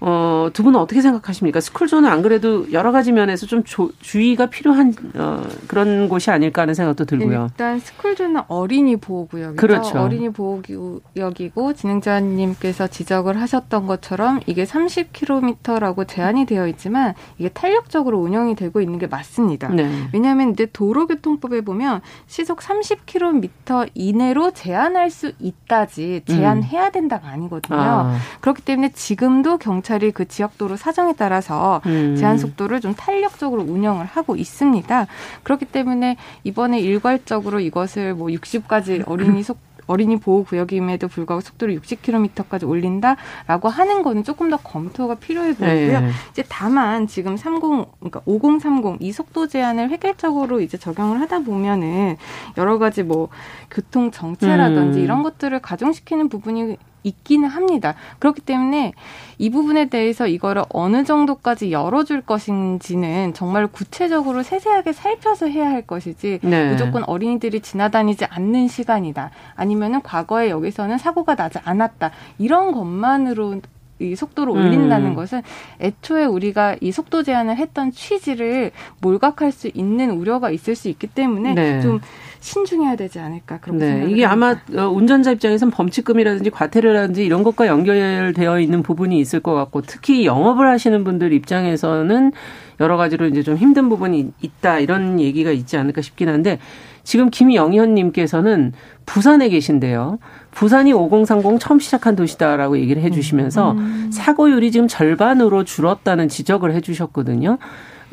어, 0.00 0.48
두 0.52 0.62
분은 0.62 0.78
어떻게 0.78 1.00
생각하십니까? 1.00 1.60
스쿨존은 1.60 2.08
안 2.08 2.22
그래도 2.22 2.70
여러 2.72 2.92
가지 2.92 3.12
면에서 3.12 3.46
좀 3.46 3.64
조, 3.64 3.90
주의가 4.00 4.46
필요한 4.46 4.94
어, 5.14 5.42
그런 5.66 6.08
곳이 6.08 6.30
아닐까 6.30 6.62
하는 6.62 6.74
생각도 6.74 7.04
들고요. 7.04 7.48
일단 7.50 7.80
스쿨존은 7.80 8.42
어린이 8.48 8.96
보호구역이죠. 8.96 9.56
그렇죠. 9.56 9.98
어린이 9.98 10.30
보호구역이고 10.30 11.72
진행자님께서 11.72 12.86
지적을 12.86 13.40
하셨던 13.40 13.86
것처럼 13.86 14.40
이게 14.46 14.64
30km라고 14.64 16.06
제한이 16.06 16.46
되어 16.46 16.68
있지만 16.68 17.14
이게 17.38 17.48
탄력적으로 17.48 18.18
운영이 18.18 18.54
되고 18.54 18.80
있는 18.80 18.98
게 18.98 19.06
맞습니다. 19.06 19.68
네. 19.68 20.08
왜냐하면 20.12 20.50
이제 20.50 20.66
도로교통법에 20.72 21.62
보면 21.62 22.00
시속 22.26 22.60
30km 22.60 23.90
이내로 23.94 24.52
제한할 24.52 25.10
수 25.10 25.32
있다지 25.40 26.22
제한해야 26.26 26.90
된다가 26.90 27.28
아니거든요. 27.28 27.78
아. 27.78 28.16
그렇기 28.40 28.62
때문에 28.62 28.92
지금도 28.92 29.58
경찰 29.58 29.87
경찰이 29.88 30.12
그 30.12 30.28
지역도로 30.28 30.76
사정에 30.76 31.14
따라서 31.16 31.80
음. 31.86 32.14
제한 32.16 32.36
속도를 32.36 32.80
좀 32.80 32.94
탄력적으로 32.94 33.62
운영을 33.62 34.04
하고 34.04 34.36
있습니다. 34.36 35.06
그렇기 35.42 35.64
때문에 35.64 36.16
이번에 36.44 36.78
일괄적으로 36.80 37.60
이것을 37.60 38.14
뭐 38.14 38.28
60까지 38.28 39.04
어린이 39.06 39.42
속 39.42 39.56
어린이 39.86 40.20
보호 40.20 40.44
구역임에도 40.44 41.08
불구하고 41.08 41.40
속도를 41.40 41.80
60km까지 41.80 42.68
올린다라고 42.68 43.70
하는 43.70 44.02
거는 44.02 44.22
조금 44.22 44.50
더 44.50 44.58
검토가 44.58 45.14
필요해 45.14 45.54
보이고요. 45.54 46.00
네. 46.00 46.10
이제 46.30 46.44
다만 46.46 47.06
지금 47.06 47.38
30 47.38 47.62
그러니까 47.98 48.20
5030 48.26 48.98
이 49.00 49.12
속도 49.12 49.46
제한을 49.46 49.88
획일적으로 49.88 50.60
이제 50.60 50.76
적용을 50.76 51.22
하다 51.22 51.38
보면은 51.38 52.18
여러 52.58 52.76
가지 52.76 53.02
뭐 53.02 53.30
교통 53.70 54.10
정체라든지 54.10 54.98
음. 54.98 55.04
이런 55.04 55.22
것들을 55.22 55.58
가중시키는 55.60 56.28
부분이 56.28 56.76
있기는 57.02 57.48
합니다. 57.48 57.94
그렇기 58.18 58.40
때문에 58.42 58.92
이 59.38 59.50
부분에 59.50 59.86
대해서 59.86 60.26
이거를 60.26 60.64
어느 60.70 61.04
정도까지 61.04 61.70
열어줄 61.72 62.22
것인지는 62.22 63.34
정말 63.34 63.66
구체적으로 63.66 64.42
세세하게 64.42 64.92
살펴서 64.92 65.46
해야 65.46 65.68
할 65.68 65.82
것이지 65.82 66.40
네. 66.42 66.70
무조건 66.70 67.04
어린이들이 67.04 67.60
지나다니지 67.60 68.24
않는 68.26 68.68
시간이다. 68.68 69.30
아니면은 69.54 70.02
과거에 70.02 70.50
여기서는 70.50 70.98
사고가 70.98 71.34
나지 71.34 71.58
않았다. 71.64 72.10
이런 72.38 72.72
것만으로 72.72 73.60
이 74.00 74.14
속도를 74.14 74.52
올린다는 74.52 75.10
음. 75.10 75.14
것은 75.14 75.42
애초에 75.80 76.24
우리가 76.24 76.76
이 76.80 76.92
속도 76.92 77.22
제한을 77.22 77.56
했던 77.56 77.90
취지를 77.90 78.70
몰각할 79.00 79.50
수 79.50 79.68
있는 79.74 80.10
우려가 80.10 80.50
있을 80.50 80.76
수 80.76 80.88
있기 80.88 81.08
때문에 81.08 81.54
네. 81.54 81.80
좀 81.80 82.00
신중해야 82.40 82.96
되지 82.96 83.18
않을까 83.18 83.58
그렇게 83.58 83.84
네. 83.84 84.06
이게 84.08 84.24
합니다. 84.24 84.60
아마 84.76 84.82
어, 84.82 84.88
운전자 84.88 85.32
입장에선 85.32 85.70
범칙금이라든지 85.70 86.50
과태료라든지 86.50 87.24
이런 87.24 87.42
것과 87.42 87.66
연결되어 87.66 88.60
있는 88.60 88.82
부분이 88.82 89.18
있을 89.18 89.40
것 89.40 89.54
같고 89.54 89.82
특히 89.82 90.24
영업을 90.24 90.68
하시는 90.68 91.02
분들 91.04 91.32
입장에서는 91.32 92.32
여러 92.80 92.96
가지로 92.96 93.26
이제 93.26 93.42
좀 93.42 93.56
힘든 93.56 93.88
부분이 93.88 94.32
있다 94.40 94.78
이런 94.78 95.18
얘기가 95.20 95.50
있지 95.50 95.76
않을까 95.76 96.00
싶긴 96.00 96.28
한데 96.28 96.58
지금 97.02 97.30
김영현님께서는 97.30 98.74
부산에 99.06 99.48
계신데요. 99.48 100.18
부산이 100.50 100.92
5030 100.92 101.58
처음 101.58 101.78
시작한 101.78 102.14
도시다라고 102.14 102.78
얘기를 102.78 103.02
해주시면서 103.02 103.72
음. 103.72 104.10
사고율이 104.12 104.70
지금 104.70 104.88
절반으로 104.88 105.64
줄었다는 105.64 106.28
지적을 106.28 106.74
해주셨거든요. 106.74 107.56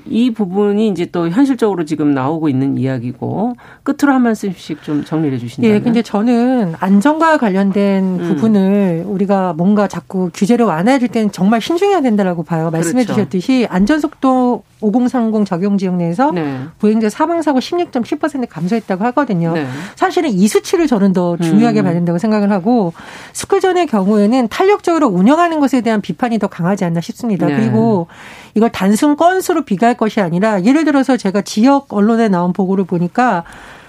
이 0.08 0.32
부분이 0.32 0.88
이제 0.90 1.06
또 1.06 1.30
현실적으로 1.30 1.86
지금 1.86 2.14
나오고 2.14 2.50
있는 2.50 2.78
이야기고 2.78 3.56
끝으로 3.84 4.14
한 4.14 4.22
말씀씩 4.22 4.84
좀 4.84 5.04
정리해 5.04 5.38
주신다면. 5.38 5.76
예, 5.76 5.82
근데 5.82 6.02
저는 6.02 6.76
안전과 6.80 7.38
관련된 7.38 8.04
음. 8.04 8.28
부분을 8.28 9.04
우리가 9.08 9.54
뭔가 9.54 9.88
자꾸 9.88 10.30
규제를 10.34 10.66
완화해 10.66 11.00
줄 11.00 11.08
때는 11.08 11.32
정말 11.32 11.62
신중해야 11.62 12.02
된다라고 12.02 12.44
봐요. 12.44 12.70
말씀해 12.72 13.04
그렇죠. 13.04 13.14
주셨듯이 13.14 13.68
안전속도 13.70 14.64
5030 14.82 15.46
적용 15.46 15.78
지역 15.78 15.96
내에서 15.96 16.32
네. 16.32 16.60
보행자 16.80 17.10
사망 17.10 17.42
사고 17.42 17.60
16.7% 17.60 18.48
감소했다고 18.50 19.04
하거든요. 19.06 19.54
네. 19.54 19.66
사실은 19.96 20.30
이 20.30 20.48
수치를 20.48 20.88
저는 20.88 21.14
더 21.14 21.38
중요하게 21.38 21.82
음. 21.82 21.84
봐야 21.84 21.94
된다고 21.94 22.20
생각을 22.20 22.52
하고 22.52 22.94
스쿨전의 23.34 23.88
경우에는 23.88 24.48
탄력적으로 24.50 25.08
운영하는 25.08 25.60
것에 25.60 25.82
대한 25.82 26.02
비판이 26.02 26.40
더 26.40 26.48
강하지 26.48 26.86
않나 26.86 27.02
싶습니다. 27.02 27.48
네. 27.48 27.56
그리고 27.56 28.08
이걸 28.56 28.72
단순 28.72 29.16
건수로 29.16 29.64
비교할 29.64 29.96
것이 29.96 30.22
아니라 30.22 30.64
예를 30.64 30.86
들어서 30.86 31.18
제가 31.18 31.42
지역 31.42 31.94
언론에 31.94 32.30
나온 32.30 32.54
보고를 32.54 32.86
보니까 32.86 33.44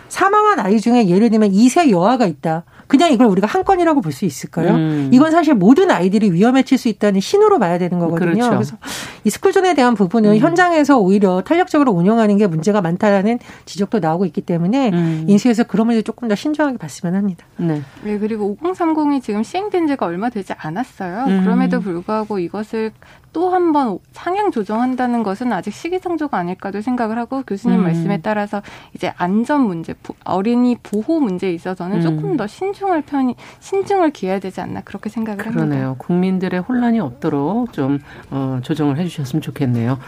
사망한 0.08 0.60
아이 0.60 0.80
중에 0.80 1.08
예를 1.08 1.30
들면 1.30 1.50
2세 1.52 1.90
여아가 1.90 2.26
있다. 2.26 2.64
그냥 2.86 3.10
이걸 3.12 3.26
우리가 3.26 3.46
한 3.48 3.64
건이라고 3.64 4.00
볼 4.00 4.12
수 4.12 4.24
있을까요? 4.24 4.74
음. 4.74 5.10
이건 5.12 5.30
사실 5.30 5.54
모든 5.54 5.90
아이들이 5.90 6.30
위험해질 6.30 6.78
수 6.78 6.88
있다는 6.88 7.20
신호로 7.20 7.58
봐야 7.58 7.76
되는 7.76 7.98
거거든요. 7.98 8.32
그렇죠. 8.32 8.50
그래서 8.50 8.76
이 9.24 9.30
스쿨존에 9.30 9.74
대한 9.74 9.94
부분은 9.94 10.30
음. 10.30 10.38
현장에서 10.38 10.98
오히려 10.98 11.42
탄력적으로 11.42 11.92
운영하는 11.92 12.38
게 12.38 12.46
문제가 12.46 12.80
많다라는 12.80 13.40
지적도 13.66 13.98
나오고 13.98 14.24
있기 14.26 14.40
때문에 14.40 14.90
음. 14.90 15.24
인수에서 15.26 15.64
그런 15.64 15.88
문제 15.88 16.00
조금 16.02 16.28
더 16.28 16.34
신중하게 16.34 16.78
봤으면 16.78 17.14
합니다. 17.14 17.44
네. 17.56 17.82
네 18.04 18.18
그리고 18.18 18.56
5030이 18.62 19.22
지금 19.22 19.42
시행된 19.42 19.88
지가 19.88 20.06
얼마 20.06 20.30
되지 20.30 20.54
않았어요. 20.56 21.24
음. 21.26 21.42
그럼에도 21.42 21.80
불구하고 21.80 22.38
이것을 22.38 22.92
또 23.36 23.50
한 23.52 23.72
번 23.74 23.98
상향 24.12 24.50
조정한다는 24.50 25.22
것은 25.22 25.52
아직 25.52 25.70
시기상조가 25.74 26.38
아닐까도 26.38 26.80
생각을 26.80 27.18
하고 27.18 27.42
교수님 27.46 27.80
음. 27.80 27.82
말씀에 27.84 28.22
따라서 28.22 28.62
이제 28.94 29.12
안전 29.18 29.60
문제, 29.60 29.94
어린이 30.24 30.76
보호 30.82 31.20
문제에 31.20 31.52
있어서는 31.52 31.98
음. 31.98 32.00
조금 32.00 32.36
더 32.38 32.46
신중할 32.46 33.02
편이 33.02 33.34
신중을 33.60 34.12
기해야 34.12 34.38
되지 34.38 34.62
않나 34.62 34.80
그렇게 34.80 35.10
생각을 35.10 35.36
그러네요. 35.36 35.60
합니다. 35.60 35.76
그러네요. 35.76 35.96
국민들의 35.98 36.60
혼란이 36.60 36.98
없도록 37.00 37.74
좀 37.74 37.98
어, 38.30 38.60
조정을 38.62 38.96
해주셨으면 38.96 39.42
좋겠네요. 39.42 39.98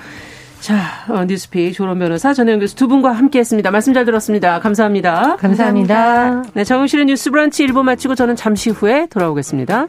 자, 0.61 0.77
어, 1.11 1.25
뉴스피 1.25 1.75
조론 1.75 1.99
변호사 1.99 2.33
전혜영 2.33 2.61
교수 2.61 2.77
두 2.77 2.88
분과 2.88 3.12
함께했습니다. 3.12 3.71
말씀 3.71 3.93
잘 3.93 4.07
들었습니다. 4.07 4.59
감사합니다. 4.61 5.37
감사합니다. 5.37 5.95
감사합니다. 5.95 6.51
네, 6.55 6.64
정은실의 6.64 7.05
뉴스브런치 7.05 7.67
1부 7.67 7.83
마치고 7.83 8.14
저는 8.14 8.37
잠시 8.37 8.71
후에 8.71 9.07
돌아오겠습니다. 9.09 9.88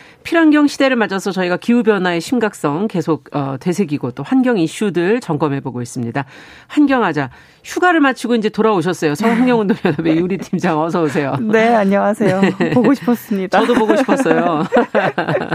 필환경 0.23 0.67
시대를 0.67 0.95
맞아서 0.95 1.31
저희가 1.31 1.57
기후변화의 1.57 2.21
심각성 2.21 2.87
계속 2.87 3.25
어, 3.33 3.57
되새기고 3.59 4.11
또 4.11 4.23
환경 4.23 4.57
이슈들 4.57 5.19
점검해보고 5.21 5.81
있습니다. 5.81 6.25
환경하자. 6.67 7.29
휴가를 7.63 7.99
마치고 7.99 8.35
이제 8.35 8.49
돌아오셨어요. 8.49 9.13
서환경운동연합의 9.15 10.17
유리 10.17 10.37
팀장 10.37 10.79
어서 10.79 11.03
오세요. 11.03 11.35
네, 11.41 11.73
안녕하세요. 11.75 12.41
네. 12.41 12.69
보고 12.71 12.93
싶었습니다. 12.93 13.59
저도 13.59 13.75
보고 13.75 13.95
싶었어요. 13.95 14.63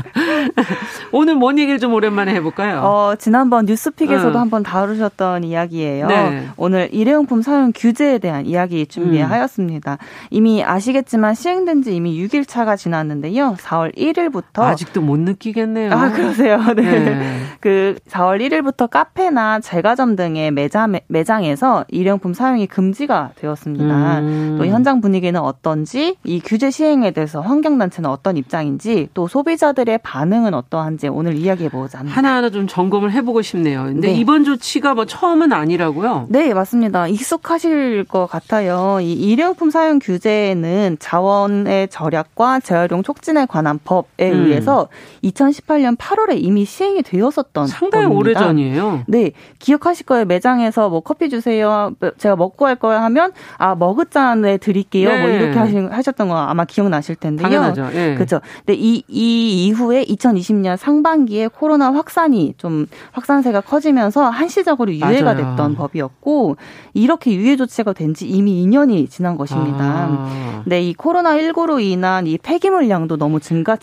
오늘 1.10 1.34
뭔 1.34 1.58
얘기를 1.58 1.78
좀 1.78 1.92
오랜만에 1.94 2.32
해볼까요? 2.34 2.80
어, 2.82 3.14
지난번 3.16 3.66
뉴스픽에서도 3.66 4.36
어. 4.36 4.40
한번 4.40 4.62
다루셨던 4.62 5.44
이야기예요. 5.44 6.06
네. 6.06 6.48
오늘 6.56 6.88
일회용품 6.92 7.42
사용 7.42 7.72
규제에 7.74 8.18
대한 8.18 8.46
이야기 8.46 8.86
준비하였습니다. 8.86 9.92
음. 9.92 9.96
이미 10.30 10.62
아시겠지만 10.62 11.34
시행된 11.34 11.82
지 11.82 11.96
이미 11.96 12.16
6일 12.24 12.46
차가 12.46 12.76
지났는데요. 12.76 13.56
4월 13.58 13.96
1일부터 13.96 14.55
아직도 14.62 15.00
못 15.00 15.18
느끼겠네요. 15.18 15.92
아, 15.92 16.12
그러세요. 16.12 16.58
네. 16.74 16.82
네. 16.82 17.38
그 17.60 17.96
4월 18.08 18.40
1일부터 18.40 18.88
카페나 18.88 19.60
제과점 19.60 20.16
등의 20.16 20.50
매장 20.50 20.98
매장에서 21.08 21.84
일회용품 21.88 22.34
사용이 22.34 22.66
금지가 22.66 23.30
되었습니다. 23.36 24.18
음. 24.20 24.56
또 24.58 24.66
현장 24.66 25.00
분위기는 25.00 25.38
어떤지, 25.40 26.16
이 26.24 26.40
규제 26.40 26.70
시행에 26.70 27.10
대해서 27.10 27.40
환경 27.40 27.78
단체는 27.78 28.08
어떤 28.08 28.36
입장인지, 28.36 29.08
또 29.14 29.26
소비자들의 29.26 29.98
반응은 30.02 30.54
어떠한지 30.54 31.08
오늘 31.08 31.36
이야기해 31.36 31.68
보자 31.70 31.98
합니다. 31.98 32.16
하나하나 32.16 32.50
좀 32.50 32.66
점검을 32.66 33.12
해보고 33.12 33.42
싶네요. 33.42 33.84
근데 33.84 34.08
네. 34.08 34.14
이번 34.14 34.44
조치가 34.44 34.94
뭐 34.94 35.04
처음은 35.06 35.52
아니라고요? 35.52 36.26
네, 36.28 36.54
맞습니다. 36.54 37.08
익숙하실 37.08 38.04
것 38.04 38.26
같아요. 38.26 38.98
이 39.00 39.12
일회용품 39.12 39.70
사용 39.70 39.98
규제는 39.98 40.96
자원의 41.00 41.88
절약과 41.88 42.60
재활용 42.60 43.02
촉진에 43.02 43.46
관한 43.46 43.78
법에 43.84 44.30
음. 44.32 44.45
의해서 44.48 44.88
2018년 45.22 45.96
8월에 45.96 46.36
이미 46.42 46.64
시행이 46.64 47.02
되었었던 47.02 47.66
상당히 47.66 48.06
오래 48.06 48.34
전이에요. 48.34 49.04
네, 49.06 49.32
기억하실 49.58 50.06
거예요. 50.06 50.24
매장에서 50.24 50.88
뭐 50.88 51.00
커피 51.00 51.28
주세요. 51.30 51.92
제가 52.18 52.36
먹고 52.36 52.66
할 52.66 52.76
거야 52.76 53.02
하면 53.04 53.32
아 53.58 53.74
머그잔에 53.74 54.58
드릴게요. 54.58 55.08
뭐 55.08 55.16
네. 55.18 55.22
뭐 55.22 55.30
이렇게 55.30 55.58
하신, 55.58 55.88
하셨던 55.92 56.28
거 56.28 56.36
아마 56.36 56.64
기억나실 56.64 57.16
텐데요. 57.16 57.42
당연하죠. 57.48 57.88
네. 57.90 58.14
그렇죠. 58.14 58.40
근데 58.64 58.74
이, 58.74 59.02
이 59.08 59.66
이후에 59.66 60.04
2020년 60.04 60.76
상반기에 60.76 61.48
코로나 61.48 61.92
확산이 61.92 62.54
좀 62.58 62.86
확산세가 63.12 63.60
커지면서 63.62 64.24
한시적으로 64.30 64.92
유예가 64.92 65.34
맞아요. 65.34 65.50
됐던 65.50 65.74
법이었고 65.76 66.56
이렇게 66.94 67.34
유예 67.34 67.56
조치가 67.56 67.92
된 67.92 68.06
지 68.16 68.26
이미 68.28 68.64
2년이 68.64 69.10
지난 69.10 69.36
것입니다. 69.36 69.84
아. 69.84 70.60
근데 70.62 70.80
이 70.80 70.94
코로나 70.94 71.34
19로 71.36 71.82
인한 71.82 72.26
이 72.26 72.38
폐기물 72.38 72.88
양도 72.88 73.16
너무 73.18 73.40
증가 73.40 73.76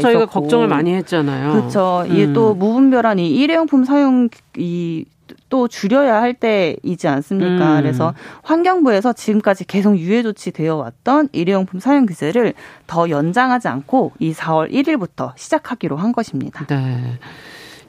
처음부터 0.00 0.08
저희가 0.08 0.20
있었고. 0.24 0.40
걱정을 0.40 0.68
많이 0.68 0.94
했잖아요. 0.94 1.52
그렇죠. 1.52 2.04
음. 2.06 2.12
이게 2.12 2.32
또 2.32 2.54
무분별한 2.54 3.18
이 3.18 3.30
일회용품 3.30 3.84
사용 3.84 4.28
이또 4.56 5.68
줄여야 5.68 6.20
할 6.20 6.34
때이지 6.34 7.08
않습니까? 7.08 7.76
음. 7.76 7.82
그래서 7.82 8.14
환경부에서 8.42 9.12
지금까지 9.12 9.64
계속 9.64 9.96
유예 9.98 10.22
조치되어 10.22 10.76
왔던 10.76 11.28
일회용품 11.32 11.80
사용 11.80 12.06
규제를 12.06 12.54
더 12.86 13.08
연장하지 13.08 13.68
않고 13.68 14.12
이 14.18 14.32
4월 14.32 14.70
1일부터 14.72 15.32
시작하기로 15.36 15.96
한 15.96 16.12
것입니다. 16.12 16.66
네. 16.66 17.18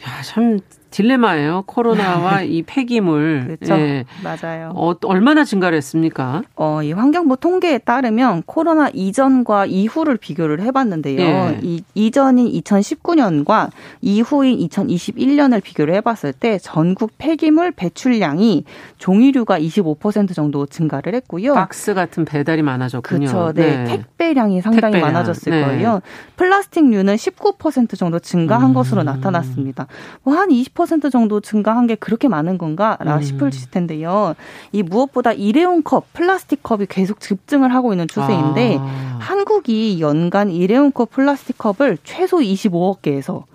야, 0.08 0.22
참 0.24 0.60
딜레마예요. 0.96 1.64
코로나와 1.66 2.42
이 2.44 2.64
폐기물. 2.64 3.58
그렇죠. 3.60 3.74
예. 3.76 4.06
맞아요. 4.24 4.72
어, 4.76 4.94
얼마나 5.04 5.44
증가를 5.44 5.78
했습니까? 5.78 6.44
어, 6.56 6.82
이 6.84 6.94
환경부 6.94 7.36
통계에 7.38 7.80
따르면 7.80 8.44
코로나 8.46 8.90
이전과 8.94 9.66
이후를 9.66 10.16
비교를 10.16 10.62
해봤는데요. 10.62 11.20
예. 11.20 11.60
이 11.62 11.84
이전인 11.96 12.50
2019년과 12.50 13.72
이후인 14.02 14.58
2021년을 14.70 15.62
비교를 15.62 15.94
해봤을 15.96 16.32
때 16.32 16.60
전국 16.60 17.12
폐기물 17.18 17.72
배출량이 17.72 18.64
종이류가 18.98 19.60
25% 19.60 20.34
정도 20.34 20.66
증가를 20.66 21.14
했고요. 21.16 21.56
박스 21.56 21.94
같은 21.94 22.24
배달이 22.24 22.62
많아졌군요. 22.62 23.28
그렇죠. 23.28 23.54
네. 23.54 23.84
네. 23.84 23.98
택배량이 23.98 24.62
상당히 24.62 24.94
택배량. 24.94 25.08
많아졌을 25.14 25.52
네. 25.52 25.66
거예요. 25.66 26.02
플라스틱류는 26.38 27.16
19% 27.16 27.98
정도 27.98 28.20
증가한 28.20 28.70
음. 28.70 28.74
것으로 28.74 29.04
나타났습니다. 29.04 29.88
뭐 30.24 30.36
한20% 30.36 30.85
10% 30.86 31.12
정도 31.12 31.40
증가한 31.40 31.88
게 31.88 31.96
그렇게 31.96 32.28
많은 32.28 32.58
건가라 32.58 33.18
음. 33.18 33.22
싶을 33.22 33.52
텐데요. 33.72 34.36
이 34.72 34.84
무엇보다 34.84 35.34
일회용 35.34 35.82
컵, 35.84 36.12
플라스틱 36.14 36.64
컵이 36.64 36.86
계속 36.88 37.20
급증을 37.20 37.74
하고 37.74 37.94
있는 37.94 38.08
추세인데 38.08 38.78
아. 38.80 39.18
한국이 39.20 40.00
연간 40.00 40.52
일회용 40.52 40.92
컵 40.92 41.12
플라스틱 41.12 41.58
컵을 41.58 41.98
최소 42.04 42.38
25억 42.38 43.02
개에서 43.02 43.46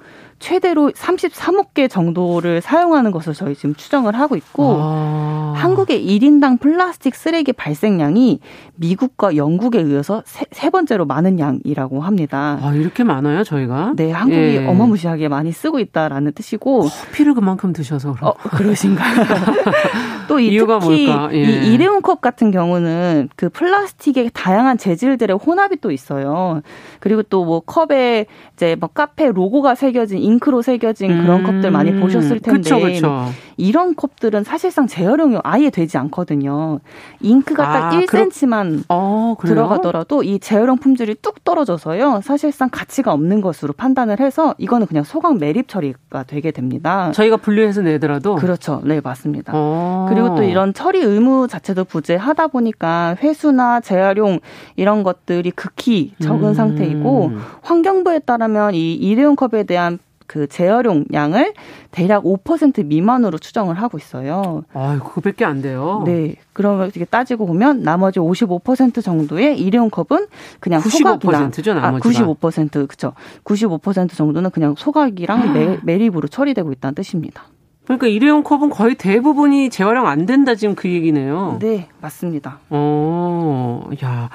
최대로 0.40 0.90
33억 0.90 1.74
개 1.74 1.86
정도를 1.86 2.60
사용하는 2.60 3.12
것을 3.12 3.34
저희 3.34 3.54
지금 3.54 3.74
추정을 3.74 4.18
하고 4.18 4.36
있고 4.36 4.78
아. 4.80 5.52
한국의 5.54 6.04
1인당 6.04 6.58
플라스틱 6.58 7.14
쓰레기 7.14 7.52
발생량이 7.52 8.40
미국과 8.76 9.36
영국에 9.36 9.82
이어서 9.82 10.22
세, 10.24 10.46
세, 10.50 10.70
번째로 10.70 11.04
많은 11.04 11.38
양이라고 11.38 12.00
합니다. 12.00 12.58
아, 12.62 12.72
이렇게 12.72 13.04
많아요, 13.04 13.44
저희가? 13.44 13.92
네, 13.96 14.10
한국이 14.10 14.40
예. 14.40 14.66
어마무시하게 14.66 15.28
많이 15.28 15.52
쓰고 15.52 15.78
있다라는 15.78 16.32
뜻이고 16.32 16.88
커피를 16.88 17.34
그만큼 17.34 17.72
드셔서 17.72 18.14
그럼. 18.14 18.30
어, 18.30 18.34
그러신가요? 18.50 19.26
또 20.30 20.38
이, 20.38 20.56
특히? 20.56 21.08
예. 21.32 21.42
이 21.42 21.74
일회용 21.74 22.00
컵 22.00 22.20
같은 22.20 22.52
경우는 22.52 23.30
그 23.34 23.48
플라스틱의 23.50 24.30
다양한 24.32 24.78
재질들의 24.78 25.36
혼합이 25.36 25.78
또 25.80 25.90
있어요. 25.90 26.62
그리고 27.00 27.22
또 27.24 27.50
뭐 27.50 27.60
컵에 27.60 28.26
이제 28.54 28.76
뭐 28.78 28.88
카페 28.94 29.32
로고가 29.32 29.74
새겨진 29.74 30.18
잉크로 30.18 30.62
새겨진 30.62 31.22
그런 31.22 31.40
음. 31.40 31.46
컵들 31.46 31.70
많이 31.72 31.98
보셨을 31.98 32.38
텐데 32.38 32.60
그쵸, 32.60 32.78
그쵸. 32.78 33.26
이런 33.56 33.96
컵들은 33.96 34.44
사실상 34.44 34.86
재활용이 34.86 35.38
아예 35.42 35.70
되지 35.70 35.98
않거든요. 35.98 36.78
잉크가 37.20 37.68
아, 37.68 37.72
딱 37.72 37.92
1cm만 37.92 38.84
어, 38.88 39.34
들어가더라도 39.40 40.22
이 40.22 40.38
재활용 40.38 40.78
품질이 40.78 41.16
뚝 41.22 41.42
떨어져서요. 41.44 42.20
사실상 42.22 42.68
가치가 42.70 43.12
없는 43.12 43.40
것으로 43.40 43.72
판단을 43.72 44.20
해서 44.20 44.54
이거는 44.58 44.86
그냥 44.86 45.02
소각 45.02 45.38
매립 45.38 45.66
처리가 45.68 46.22
되게 46.28 46.52
됩니다. 46.52 47.10
저희가 47.12 47.38
분류해서 47.38 47.82
내더라도 47.82 48.36
그렇죠. 48.36 48.80
네, 48.84 49.00
맞습니다. 49.02 49.52
어. 49.56 50.06
그리고 50.08 50.19
또 50.28 50.42
이런 50.42 50.72
처리 50.74 51.00
의무 51.00 51.48
자체도 51.48 51.84
부재하다 51.84 52.48
보니까 52.48 53.16
회수나 53.22 53.80
재활용 53.80 54.40
이런 54.76 55.02
것들이 55.02 55.50
극히 55.50 56.14
적은 56.22 56.48
음. 56.48 56.54
상태이고 56.54 57.32
환경부에 57.62 58.20
따르면 58.20 58.74
이 58.74 58.94
일회용 58.94 59.36
컵에 59.36 59.64
대한 59.64 59.98
그 60.30 60.46
재활용량을 60.46 61.54
대략 61.90 62.22
5% 62.22 62.86
미만으로 62.86 63.36
추정을 63.38 63.74
하고 63.74 63.98
있어요. 63.98 64.62
아, 64.72 64.96
그거밖에 65.02 65.44
안 65.44 65.60
돼요. 65.60 66.04
네. 66.06 66.36
그러면 66.52 66.86
이렇게 66.86 67.04
따지고 67.04 67.46
보면 67.46 67.82
나머지 67.82 68.20
55% 68.20 69.02
정도의 69.02 69.58
일회용 69.58 69.90
컵은 69.90 70.28
그냥 70.60 70.82
95%죠, 70.82 71.74
나머지가. 71.74 72.22
아, 72.22 72.26
95% 72.34 72.70
그렇죠. 72.86 73.14
95% 73.42 74.14
정도는 74.14 74.50
그냥 74.50 74.76
소각이랑 74.78 75.52
매, 75.52 75.78
매립으로 75.82 76.28
처리되고 76.28 76.70
있다는 76.70 76.94
뜻입니다. 76.94 77.42
그러니까 77.84 78.06
일회용 78.06 78.42
컵은 78.42 78.70
거의 78.70 78.94
대부분이 78.94 79.70
재활용 79.70 80.06
안 80.06 80.26
된다 80.26 80.54
지금 80.54 80.74
그 80.74 80.88
얘기네요. 80.88 81.58
네, 81.60 81.88
맞습니다. 82.00 82.60
어, 82.70 83.82
야. 84.04 84.30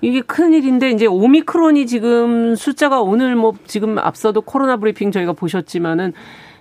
이게 0.00 0.20
큰일인데 0.20 0.90
이제 0.90 1.06
오미크론이 1.06 1.86
지금 1.86 2.56
숫자가 2.56 3.00
오늘 3.00 3.36
뭐 3.36 3.54
지금 3.66 3.98
앞서도 3.98 4.40
코로나 4.42 4.76
브리핑 4.76 5.12
저희가 5.12 5.32
보셨지만은 5.32 6.12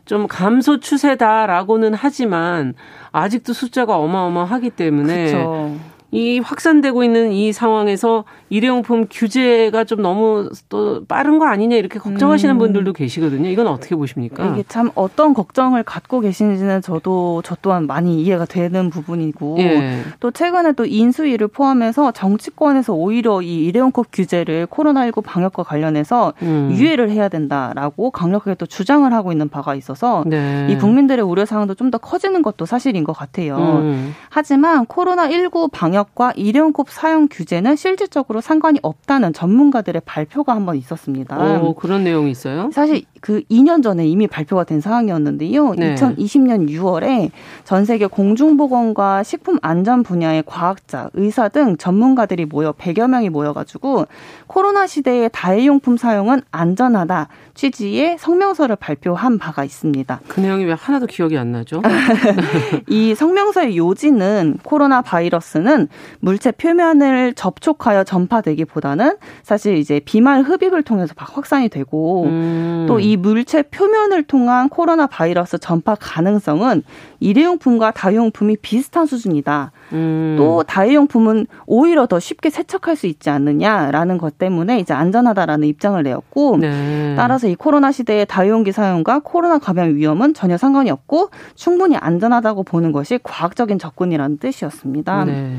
좀 0.06 0.28
감소 0.28 0.80
추세다라고는 0.80 1.94
하지만 1.96 2.76
아직도 3.12 3.54
숫자가 3.54 3.98
어마어마하기 3.98 4.72
때문에 4.72 5.26
그쵸. 5.26 5.76
이 6.12 6.40
확산되고 6.40 7.04
있는 7.04 7.32
이 7.32 7.54
상황에서 7.54 8.24
일회용품 8.50 9.08
규제가 9.10 9.84
좀 9.84 10.02
너무 10.02 10.50
또 10.68 11.06
빠른 11.06 11.40
거 11.40 11.46
아니냐 11.46 11.76
이렇게 11.78 12.00
걱정하시는 12.00 12.56
음. 12.56 12.60
분들도 12.60 12.94
계시거든요. 12.94 13.48
이건 13.50 13.68
어떻게 13.68 13.96
보십니까? 13.96 14.48
이게 14.48 14.64
참 14.68 14.90
어떤 14.96 15.34
걱정을 15.34 15.84
갖고 15.84 16.20
계시는지는 16.20 16.82
저도 16.82 17.42
저 17.46 17.56
또한 17.62 17.86
많이 17.88 18.22
이해가 18.22 18.46
되는 18.46 18.90
부분이고 18.90 19.58
예. 19.60 20.02
또 20.20 20.32
최근에 20.32 20.74
또 20.74 20.86
인수위를 20.86 21.48
포함해서 21.48 22.12
정치권에서 22.12 22.94
오히려 22.94 23.42
이 23.42 23.66
일회용컵 23.66 24.08
규제를 24.12 24.68
코로나19 24.68 25.24
방역과 25.24 25.64
관련해서 25.64 26.34
음. 26.42 26.70
유예를 26.74 27.12
해야 27.12 27.30
된다라고 27.30 28.10
강력하게 28.12 28.56
또 28.56 28.66
주장을 28.66 29.12
하고 29.14 29.32
있는 29.32 29.48
바가 29.50 29.76
있어서 29.76 30.24
네. 30.26 30.68
이 30.70 30.78
국민들의 30.78 31.24
우려 31.24 31.46
사항도 31.46 31.76
좀 31.76 31.92
더 31.92 31.98
커지는 31.98 32.42
것도 32.42 32.66
사실인 32.66 33.04
것 33.04 33.12
같아요. 33.12 33.58
음. 33.58 34.16
하지만 34.30 34.86
코로나19 34.86 35.70
방역 35.72 36.01
과 36.04 36.32
일회용컵 36.36 36.90
사용 36.90 37.28
규제는 37.30 37.76
실질적으로 37.76 38.42
상관이 38.42 38.80
없다는 38.82 39.34
전문가들의 39.34 40.02
발표가 40.06 40.54
한번 40.56 40.76
있었습니다. 40.76 41.62
오, 41.62 41.74
그런 41.76 42.04
내용이 42.04 42.32
있어요? 42.32 42.70
사실 42.74 43.04
그 43.22 43.42
2년 43.52 43.84
전에 43.84 44.06
이미 44.08 44.28
발표가 44.28 44.64
된 44.64 44.82
사항이었는데요. 44.82 45.76
네. 45.76 45.96
2020년 45.96 46.68
6월에 46.68 47.30
전 47.64 47.86
세계 47.86 48.08
공중보건과 48.08 49.24
식품 49.24 49.58
안전 49.62 50.04
분야의 50.04 50.44
과학자, 50.46 51.10
의사 51.14 51.48
등 51.48 51.78
전문가들이 51.78 52.46
모여 52.46 52.72
100여 52.74 53.08
명이 53.08 53.30
모여가지고 53.30 54.08
코로나 54.48 54.88
시대의 54.88 55.30
다회용품 55.32 55.98
사용은 55.98 56.42
안전하다 56.52 57.28
취지의 57.54 58.18
성명서를 58.18 58.76
발표한 58.76 59.38
바가 59.38 59.64
있습니다. 59.64 60.22
그 60.28 60.40
내용이 60.40 60.66
왜 60.66 60.74
하나도 60.74 61.06
기억이 61.06 61.38
안 61.38 61.52
나죠? 61.52 61.82
이 62.90 63.14
성명서의 63.14 63.78
요지는 63.78 64.58
코로나 64.64 65.02
바이러스는 65.02 65.88
물체 66.20 66.52
표면을 66.52 67.34
접촉하여 67.34 68.04
전파되기보다는 68.04 69.18
사실 69.44 69.78
이제 69.78 70.00
비말 70.04 70.42
흡입을 70.44 70.84
통해서 70.84 71.14
확산이 71.18 71.70
되고 71.70 72.26
음. 72.26 72.86
또이 72.88 73.18
물체 73.18 73.64
표면을 73.64 74.24
통한 74.24 74.70
코로나 74.70 75.08
바이러스 75.08 75.58
전파 75.58 75.96
가능성은 75.96 76.84
일회용품과 77.20 77.92
다회용품이 77.92 78.58
비슷한 78.58 79.06
수준이다. 79.06 79.72
음. 79.94 80.36
또 80.38 80.64
다회용품은 80.64 81.48
오히려 81.66 82.08
더 82.08 82.20
쉽게 82.20 82.50
세척할 82.50 82.96
수 82.96 83.08
있지 83.08 83.30
않느냐라는 83.30 84.18
것 84.18 84.38
때문에 84.38 84.80
이제 84.80 84.94
안전하다라는 84.94 85.68
입장을 85.68 86.02
내었고 86.02 86.58
네. 86.58 87.14
따라서 87.16 87.48
이 87.48 87.56
코로나 87.56 87.92
시대의 87.92 88.26
다회용기 88.26 88.72
사용과 88.72 89.20
코로나 89.24 89.60
감염 89.60 89.96
위험은 89.96 90.34
전혀 90.34 90.58
상관이 90.58 90.90
없고 90.90 91.30
충분히 91.56 91.96
안전하다고 91.98 92.64
보는 92.64 92.92
것이 92.92 93.20
과학적인 93.22 93.80
접근이라는 93.80 94.38
뜻이었습니다. 94.38 95.26
네. 95.26 95.58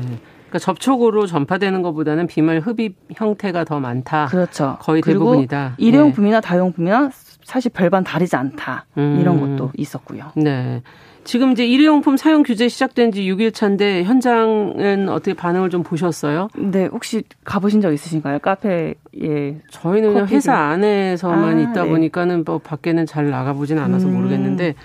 그러니까 0.53 0.59
접촉으로 0.59 1.25
전파되는 1.25 1.81
것보다는 1.81 2.27
비말 2.27 2.59
흡입 2.59 2.95
형태가 3.15 3.63
더 3.63 3.79
많다. 3.79 4.27
그렇죠. 4.27 4.77
거의 4.79 5.01
대부분이다. 5.01 5.75
일회용품이나 5.79 6.41
네. 6.41 6.47
다용품이나 6.47 7.09
사실 7.43 7.71
별반 7.73 8.03
다르지 8.03 8.35
않다. 8.35 8.85
음. 8.99 9.17
이런 9.19 9.39
것도 9.39 9.71
있었고요. 9.75 10.31
네. 10.35 10.83
지금 11.23 11.53
이제 11.53 11.65
일회용품 11.65 12.17
사용 12.17 12.43
규제 12.43 12.67
시작된 12.67 13.11
지 13.13 13.23
6일 13.23 13.53
차인데 13.53 14.03
현장은 14.03 15.09
어떻게 15.09 15.33
반응을 15.33 15.69
좀 15.69 15.81
보셨어요? 15.81 16.49
네, 16.57 16.85
혹시 16.85 17.23
가보신 17.45 17.81
적 17.81 17.93
있으신가요? 17.93 18.39
카페에 18.39 18.95
저희는 19.71 20.27
회사 20.27 20.53
안에서만 20.53 21.57
아, 21.57 21.61
있다 21.61 21.83
네. 21.85 21.89
보니까는 21.89 22.43
뭐 22.45 22.59
밖에는 22.59 23.05
잘 23.05 23.29
나가보진 23.29 23.79
않아서 23.79 24.07
음. 24.07 24.15
모르겠는데 24.15 24.75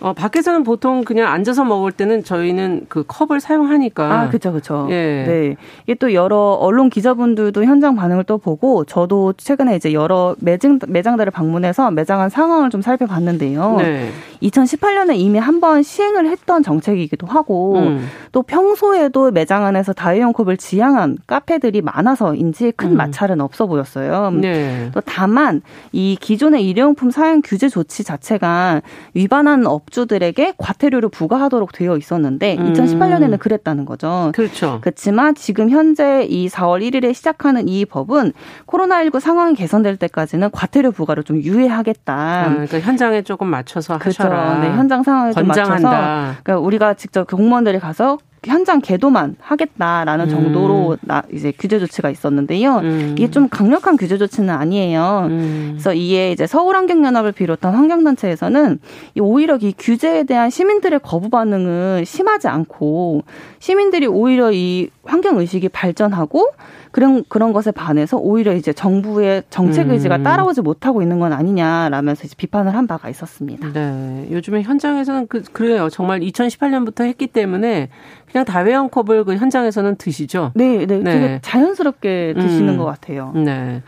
어, 0.00 0.12
밖에서는 0.12 0.62
보통 0.62 1.04
그냥 1.04 1.32
앉아서 1.32 1.64
먹을 1.64 1.90
때는 1.92 2.22
저희는 2.24 2.86
그 2.88 3.04
컵을 3.06 3.40
사용하니까. 3.40 4.20
아, 4.20 4.28
그쵸, 4.28 4.52
그쵸. 4.52 4.86
예. 4.90 5.24
네. 5.26 5.56
이게 5.84 5.94
또 5.94 6.14
여러 6.14 6.36
언론 6.60 6.88
기자분들도 6.88 7.64
현장 7.64 7.96
반응을 7.96 8.24
또 8.24 8.38
보고 8.38 8.84
저도 8.84 9.34
최근에 9.36 9.76
이제 9.76 9.92
여러 9.92 10.36
매장, 10.38 10.78
매장들을 10.86 11.30
방문해서 11.32 11.90
매장 11.90 12.20
안 12.20 12.28
상황을 12.30 12.70
좀 12.70 12.80
살펴봤는데요. 12.82 13.76
네. 13.78 14.10
2018년에 14.42 15.16
이미 15.16 15.38
한 15.38 15.58
번 15.58 15.82
시행을 15.82 16.28
했던 16.30 16.62
정책이기도 16.62 17.26
하고 17.26 17.74
음. 17.78 18.06
또 18.30 18.42
평소에도 18.44 19.32
매장 19.32 19.64
안에서 19.64 19.92
다회용 19.92 20.32
컵을 20.32 20.56
지향한 20.56 21.18
카페들이 21.26 21.82
많아서인지 21.82 22.74
큰 22.76 22.92
음. 22.92 22.96
마찰은 22.96 23.40
없어 23.40 23.66
보였어요. 23.66 24.30
네. 24.30 24.88
또 24.94 25.00
다만 25.00 25.62
이 25.90 26.16
기존의 26.20 26.64
일회용품 26.68 27.10
사용 27.10 27.42
규제 27.44 27.68
조치 27.68 28.04
자체가 28.04 28.82
위반한 29.14 29.66
업 29.66 29.87
업주들에게 29.88 30.54
과태료를 30.58 31.08
부과하도록 31.08 31.72
되어 31.72 31.96
있었는데 31.96 32.56
음. 32.58 32.72
2018년에는 32.72 33.38
그랬다는 33.38 33.84
거죠. 33.84 34.30
그렇죠. 34.34 34.78
그렇지만 34.80 35.34
지금 35.34 35.70
현재 35.70 36.24
이 36.28 36.48
4월 36.48 36.82
1일에 36.82 37.14
시작하는 37.14 37.68
이 37.68 37.84
법은 37.84 38.32
코로나19 38.66 39.20
상황이 39.20 39.54
개선될 39.54 39.96
때까지는 39.96 40.50
과태료 40.50 40.92
부과를 40.92 41.24
좀 41.24 41.38
유예하겠다. 41.38 42.14
아, 42.14 42.48
그러니까 42.50 42.80
현장에 42.80 43.22
조금 43.22 43.48
맞춰서 43.48 43.98
그렇죠. 43.98 44.24
하셔라. 44.24 44.60
네, 44.60 44.68
현장 44.70 45.02
상황에 45.02 45.32
좀 45.32 45.46
맞춰서 45.46 45.78
그러니까 45.78 46.58
우리가 46.58 46.94
직접 46.94 47.26
공무원들이 47.26 47.78
가서 47.78 48.18
현장 48.44 48.80
계도만 48.80 49.36
하겠다라는 49.40 50.26
음. 50.26 50.30
정도로 50.30 50.96
나 51.00 51.22
이제 51.32 51.52
규제 51.58 51.78
조치가 51.78 52.10
있었는데요. 52.10 52.76
음. 52.78 53.14
이게 53.16 53.30
좀 53.30 53.48
강력한 53.48 53.96
규제 53.96 54.18
조치는 54.18 54.50
아니에요. 54.50 55.26
음. 55.28 55.68
그래서 55.72 55.94
이에 55.94 56.32
이제 56.32 56.46
서울환경연합을 56.46 57.32
비롯한 57.32 57.74
환경단체에서는 57.74 58.78
오히려 59.20 59.56
이 59.60 59.74
규제에 59.76 60.24
대한 60.24 60.50
시민들의 60.50 61.00
거부 61.02 61.30
반응은 61.30 62.04
심하지 62.04 62.48
않고 62.48 63.24
시민들이 63.58 64.06
오히려 64.06 64.52
이 64.52 64.90
환경 65.04 65.38
의식이 65.38 65.70
발전하고 65.70 66.52
그런 66.90 67.24
그런 67.28 67.52
것에 67.52 67.70
반해서 67.70 68.16
오히려 68.16 68.54
이제 68.54 68.72
정부의 68.72 69.42
정책 69.50 69.90
의지가 69.90 70.16
음. 70.16 70.22
따라오지 70.22 70.62
못하고 70.62 71.02
있는 71.02 71.18
건 71.18 71.32
아니냐라면서 71.32 72.24
이제 72.24 72.34
비판을 72.36 72.74
한 72.74 72.86
바가 72.86 73.08
있었습니다. 73.10 73.72
네, 73.72 74.28
요즘에 74.30 74.62
현장에서는 74.62 75.26
그, 75.28 75.42
그래요. 75.52 75.88
정말 75.90 76.20
2018년부터 76.20 77.04
했기 77.04 77.26
때문에 77.26 77.88
그냥 78.30 78.44
다회용 78.44 78.88
컵을 78.88 79.24
그 79.24 79.36
현장에서는 79.36 79.96
드시죠. 79.96 80.52
네, 80.54 80.86
네, 80.86 80.98
네. 80.98 81.12
되게 81.12 81.38
자연스럽게 81.42 82.34
드시는 82.38 82.74
음. 82.74 82.76
것 82.78 82.84
같아요. 82.84 83.32
네. 83.34 83.82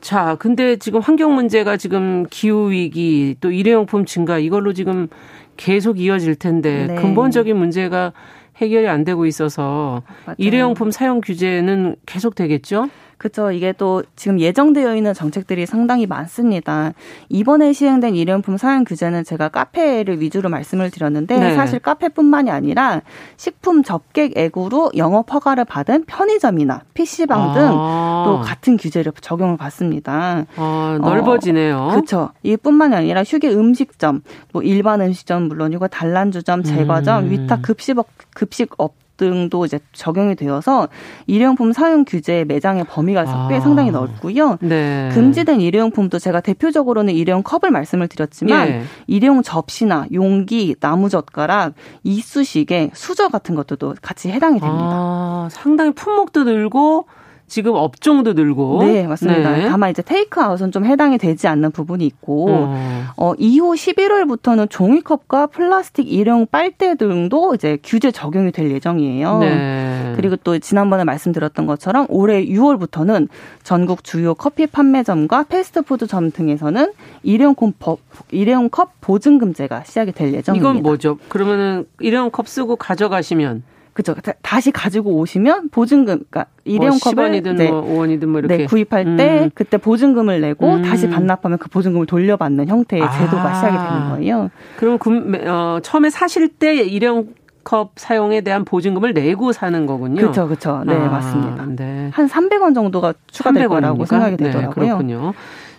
자, 0.00 0.36
근데 0.38 0.76
지금 0.76 1.00
환경 1.00 1.34
문제가 1.34 1.76
지금 1.76 2.24
기후 2.30 2.70
위기 2.70 3.36
또 3.40 3.50
일회용품 3.50 4.04
증가 4.04 4.38
이걸로 4.38 4.72
지금 4.72 5.08
계속 5.56 6.00
이어질 6.00 6.36
텐데 6.36 6.86
네. 6.88 6.94
근본적인 6.94 7.56
문제가 7.56 8.12
해결이 8.56 8.88
안 8.88 9.04
되고 9.04 9.26
있어서 9.26 10.02
맞아요. 10.24 10.36
일회용품 10.38 10.90
사용 10.90 11.20
규제는 11.20 11.96
계속 12.06 12.34
되겠죠? 12.34 12.88
그렇죠. 13.18 13.50
이게 13.50 13.72
또 13.76 14.04
지금 14.14 14.38
예정되어 14.38 14.94
있는 14.94 15.12
정책들이 15.12 15.66
상당히 15.66 16.06
많습니다. 16.06 16.92
이번에 17.28 17.72
시행된 17.72 18.14
일회용품 18.14 18.56
사용 18.56 18.84
규제는 18.84 19.24
제가 19.24 19.48
카페를 19.48 20.20
위주로 20.20 20.48
말씀을 20.48 20.90
드렸는데 20.90 21.36
네. 21.36 21.54
사실 21.56 21.80
카페뿐만이 21.80 22.50
아니라 22.50 23.02
식품 23.36 23.82
접객 23.82 24.38
액으로 24.38 24.92
영업 24.96 25.34
허가를 25.34 25.64
받은 25.64 26.04
편의점이나 26.06 26.82
PC방 26.94 27.54
등또 27.54 28.38
아. 28.38 28.42
같은 28.44 28.76
규제를 28.76 29.12
적용을 29.20 29.56
받습니다. 29.56 30.46
아, 30.56 30.98
넓어지네요. 31.00 31.76
어, 31.76 31.90
그렇죠. 31.90 32.30
이뿐만이 32.44 32.94
아니라 32.94 33.24
휴게 33.24 33.52
음식점, 33.52 34.22
뭐 34.52 34.62
일반 34.62 35.00
음식점 35.00 35.48
물론이고 35.48 35.88
단란주점, 35.88 36.62
제과점, 36.62 37.24
음. 37.24 37.30
위탁 37.30 37.62
급식업 37.62 38.06
급식업 38.34 38.94
등도 39.18 39.66
이제 39.66 39.78
적용이 39.92 40.34
되어서 40.34 40.88
일회용품 41.26 41.72
사용 41.72 42.06
규제 42.06 42.44
매장의 42.48 42.84
범위가 42.84 43.24
아. 43.26 43.48
꽤 43.50 43.60
상당히 43.60 43.90
넓고요. 43.90 44.56
네. 44.60 45.10
금지된 45.12 45.60
일회용품도 45.60 46.18
제가 46.18 46.40
대표적으로는 46.40 47.12
일회용 47.12 47.42
컵을 47.42 47.70
말씀을 47.70 48.08
드렸지만 48.08 48.68
예. 48.68 48.82
일회용 49.06 49.42
접시나 49.42 50.06
용기, 50.12 50.74
나무 50.80 51.10
젓가락, 51.10 51.74
이쑤시개, 52.04 52.90
수저 52.94 53.28
같은 53.28 53.54
것들도 53.54 53.96
같이 54.00 54.30
해당이 54.30 54.60
됩니다. 54.60 54.88
아, 54.90 55.48
상당히 55.50 55.92
품목도 55.92 56.44
늘고 56.44 57.06
지금 57.48 57.74
업종도 57.74 58.34
늘고. 58.34 58.84
네, 58.84 59.06
맞습니다. 59.06 59.56
네. 59.56 59.68
다만 59.68 59.90
이제 59.90 60.02
테이크아웃은 60.02 60.70
좀 60.70 60.84
해당이 60.84 61.18
되지 61.18 61.48
않는 61.48 61.72
부분이 61.72 62.06
있고, 62.06 62.46
어, 62.50 62.74
어 63.16 63.32
이후 63.38 63.74
11월부터는 63.74 64.70
종이컵과 64.70 65.48
플라스틱 65.48 66.12
일회용 66.12 66.46
빨대 66.46 66.94
등도 66.94 67.54
이제 67.54 67.78
규제 67.82 68.10
적용이 68.10 68.52
될 68.52 68.70
예정이에요. 68.70 69.38
네. 69.38 70.12
그리고 70.16 70.36
또 70.36 70.58
지난번에 70.58 71.04
말씀드렸던 71.04 71.66
것처럼 71.66 72.06
올해 72.08 72.44
6월부터는 72.44 73.28
전국 73.62 74.04
주요 74.04 74.34
커피 74.34 74.66
판매점과 74.66 75.44
패스트푸드점 75.44 76.30
등에서는 76.32 76.92
일회용 77.22 77.54
컵, 77.54 77.98
일회용 78.30 78.68
컵 78.68 78.92
보증 79.00 79.38
금제가 79.38 79.84
시작이 79.84 80.12
될 80.12 80.34
예정입니다. 80.34 80.70
이건 80.70 80.82
뭐죠? 80.82 81.18
그러면은 81.28 81.86
일회용 82.00 82.30
컵 82.30 82.48
쓰고 82.48 82.76
가져가시면 82.76 83.62
그죠. 83.98 84.14
다시 84.42 84.70
가지고 84.70 85.16
오시면 85.16 85.70
보증금, 85.70 86.22
그러니까 86.30 86.46
일회용 86.64 86.98
뭐 87.02 87.12
컵을 87.12 87.32
10원이든 87.42 87.56
네. 87.56 87.68
뭐 87.68 87.82
5원이든 87.82 88.26
뭐 88.26 88.38
이렇게 88.38 88.58
네, 88.58 88.66
구입할 88.66 89.04
음. 89.04 89.16
때 89.16 89.50
그때 89.54 89.76
보증금을 89.76 90.40
내고 90.40 90.74
음. 90.74 90.82
다시 90.82 91.10
반납하면 91.10 91.58
그 91.58 91.68
보증금을 91.68 92.06
돌려받는 92.06 92.68
형태의 92.68 93.02
아. 93.02 93.10
제도가 93.10 93.54
시작이 93.54 93.76
되는 93.76 94.10
거예요. 94.10 94.50
그럼 94.76 94.98
금, 94.98 95.34
어, 95.44 95.80
처음에 95.82 96.10
사실 96.10 96.46
때 96.46 96.76
일회용 96.76 97.30
컵 97.64 97.90
사용에 97.96 98.40
대한 98.42 98.64
보증금을 98.64 99.14
내고 99.14 99.50
사는 99.50 99.84
거군요. 99.84 100.20
그렇죠, 100.20 100.46
그렇죠. 100.46 100.84
네, 100.86 100.94
아, 100.94 101.08
맞습니다. 101.08 101.66
네. 101.74 102.10
한 102.12 102.28
300원 102.28 102.76
정도가 102.76 103.14
추가될 103.32 103.64
300원입니까? 103.64 103.68
거라고 103.68 104.04
생각이 104.04 104.36
네, 104.36 104.44
되더라고요. 104.44 104.84
네, 104.84 104.90
그렇군요. 104.90 105.34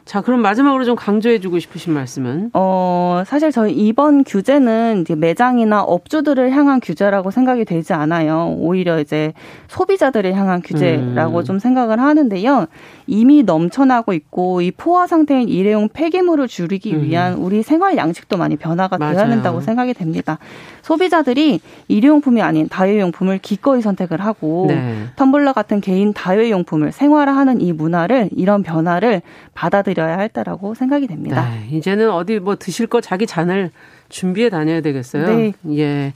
자, 0.10 0.22
그럼 0.22 0.42
마지막으로 0.42 0.86
좀 0.86 0.96
강조해주고 0.96 1.60
싶으신 1.60 1.94
말씀은? 1.94 2.50
어, 2.54 3.22
사실 3.28 3.52
저희 3.52 3.74
이번 3.74 4.24
규제는 4.24 5.02
이제 5.02 5.14
매장이나 5.14 5.84
업주들을 5.84 6.50
향한 6.50 6.80
규제라고 6.80 7.30
생각이 7.30 7.64
되지 7.64 7.94
않아요. 7.94 8.56
오히려 8.58 9.00
이제 9.00 9.34
소비자들을 9.68 10.34
향한 10.34 10.64
규제라고 10.64 11.38
음. 11.38 11.44
좀 11.44 11.60
생각을 11.60 12.00
하는데요. 12.00 12.66
이미 13.06 13.44
넘쳐나고 13.44 14.14
있고 14.14 14.62
이 14.62 14.72
포화 14.72 15.06
상태인 15.06 15.48
일회용 15.48 15.90
폐기물을 15.90 16.48
줄이기 16.48 16.96
음. 16.96 17.04
위한 17.04 17.36
우리 17.36 17.62
생활 17.62 17.96
양식도 17.96 18.36
많이 18.36 18.56
변화가. 18.56 18.98
되어야 18.98 19.28
된다고 19.28 19.62
생각이 19.62 19.94
됩니다. 19.94 20.40
소비자들이 20.82 21.60
일회용품이 21.88 22.42
아닌 22.42 22.68
다회용품을 22.68 23.38
기꺼이 23.38 23.84
선택을 23.84 24.22
하고 24.22 24.66
네. 24.70 25.04
텀블러 25.18 25.54
같은 25.54 25.82
개인 25.82 26.14
다회용품을 26.14 26.94
생활화하는 26.94 27.62
이 27.62 27.74
문화를 27.74 28.30
이런 28.36 28.64
변화를 28.64 29.22
받아들 29.54 29.99
여야 30.00 30.18
할 30.18 30.30
때라고 30.30 30.74
생각이 30.74 31.08
됩니다. 31.08 31.50
네. 31.50 31.78
이제는 31.78 32.10
어디 32.10 32.40
뭐 32.40 32.56
드실 32.56 32.88
거 32.88 33.02
자기 33.02 33.28
잔을 33.28 33.72
준비해 34.10 34.50
다녀야 34.50 34.82
되겠어요. 34.82 35.28
네. 35.28 35.54
예. 35.78 36.14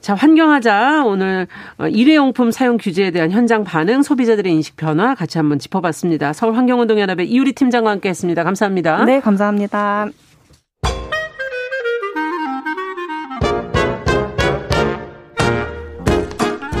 자, 0.00 0.14
환경하자. 0.14 1.04
오늘 1.06 1.46
어, 1.78 1.88
일회용품 1.88 2.50
사용 2.50 2.76
규제에 2.76 3.10
대한 3.10 3.30
현장 3.30 3.64
반응, 3.64 4.02
소비자들의 4.02 4.52
인식 4.52 4.76
변화 4.76 5.14
같이 5.14 5.38
한번 5.38 5.58
짚어봤습니다. 5.58 6.34
서울환경운동연합의 6.34 7.28
이유리 7.28 7.54
팀장과 7.54 7.90
함께 7.90 8.10
했습니다. 8.10 8.44
감사합니다. 8.44 9.04
네, 9.06 9.20
감사합니다. 9.20 10.08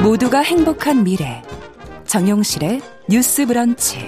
모두가 0.02 0.40
행복한 0.40 1.02
미래 1.02 1.42
정용실의 2.04 2.82
뉴스 3.08 3.46
브런치 3.46 4.06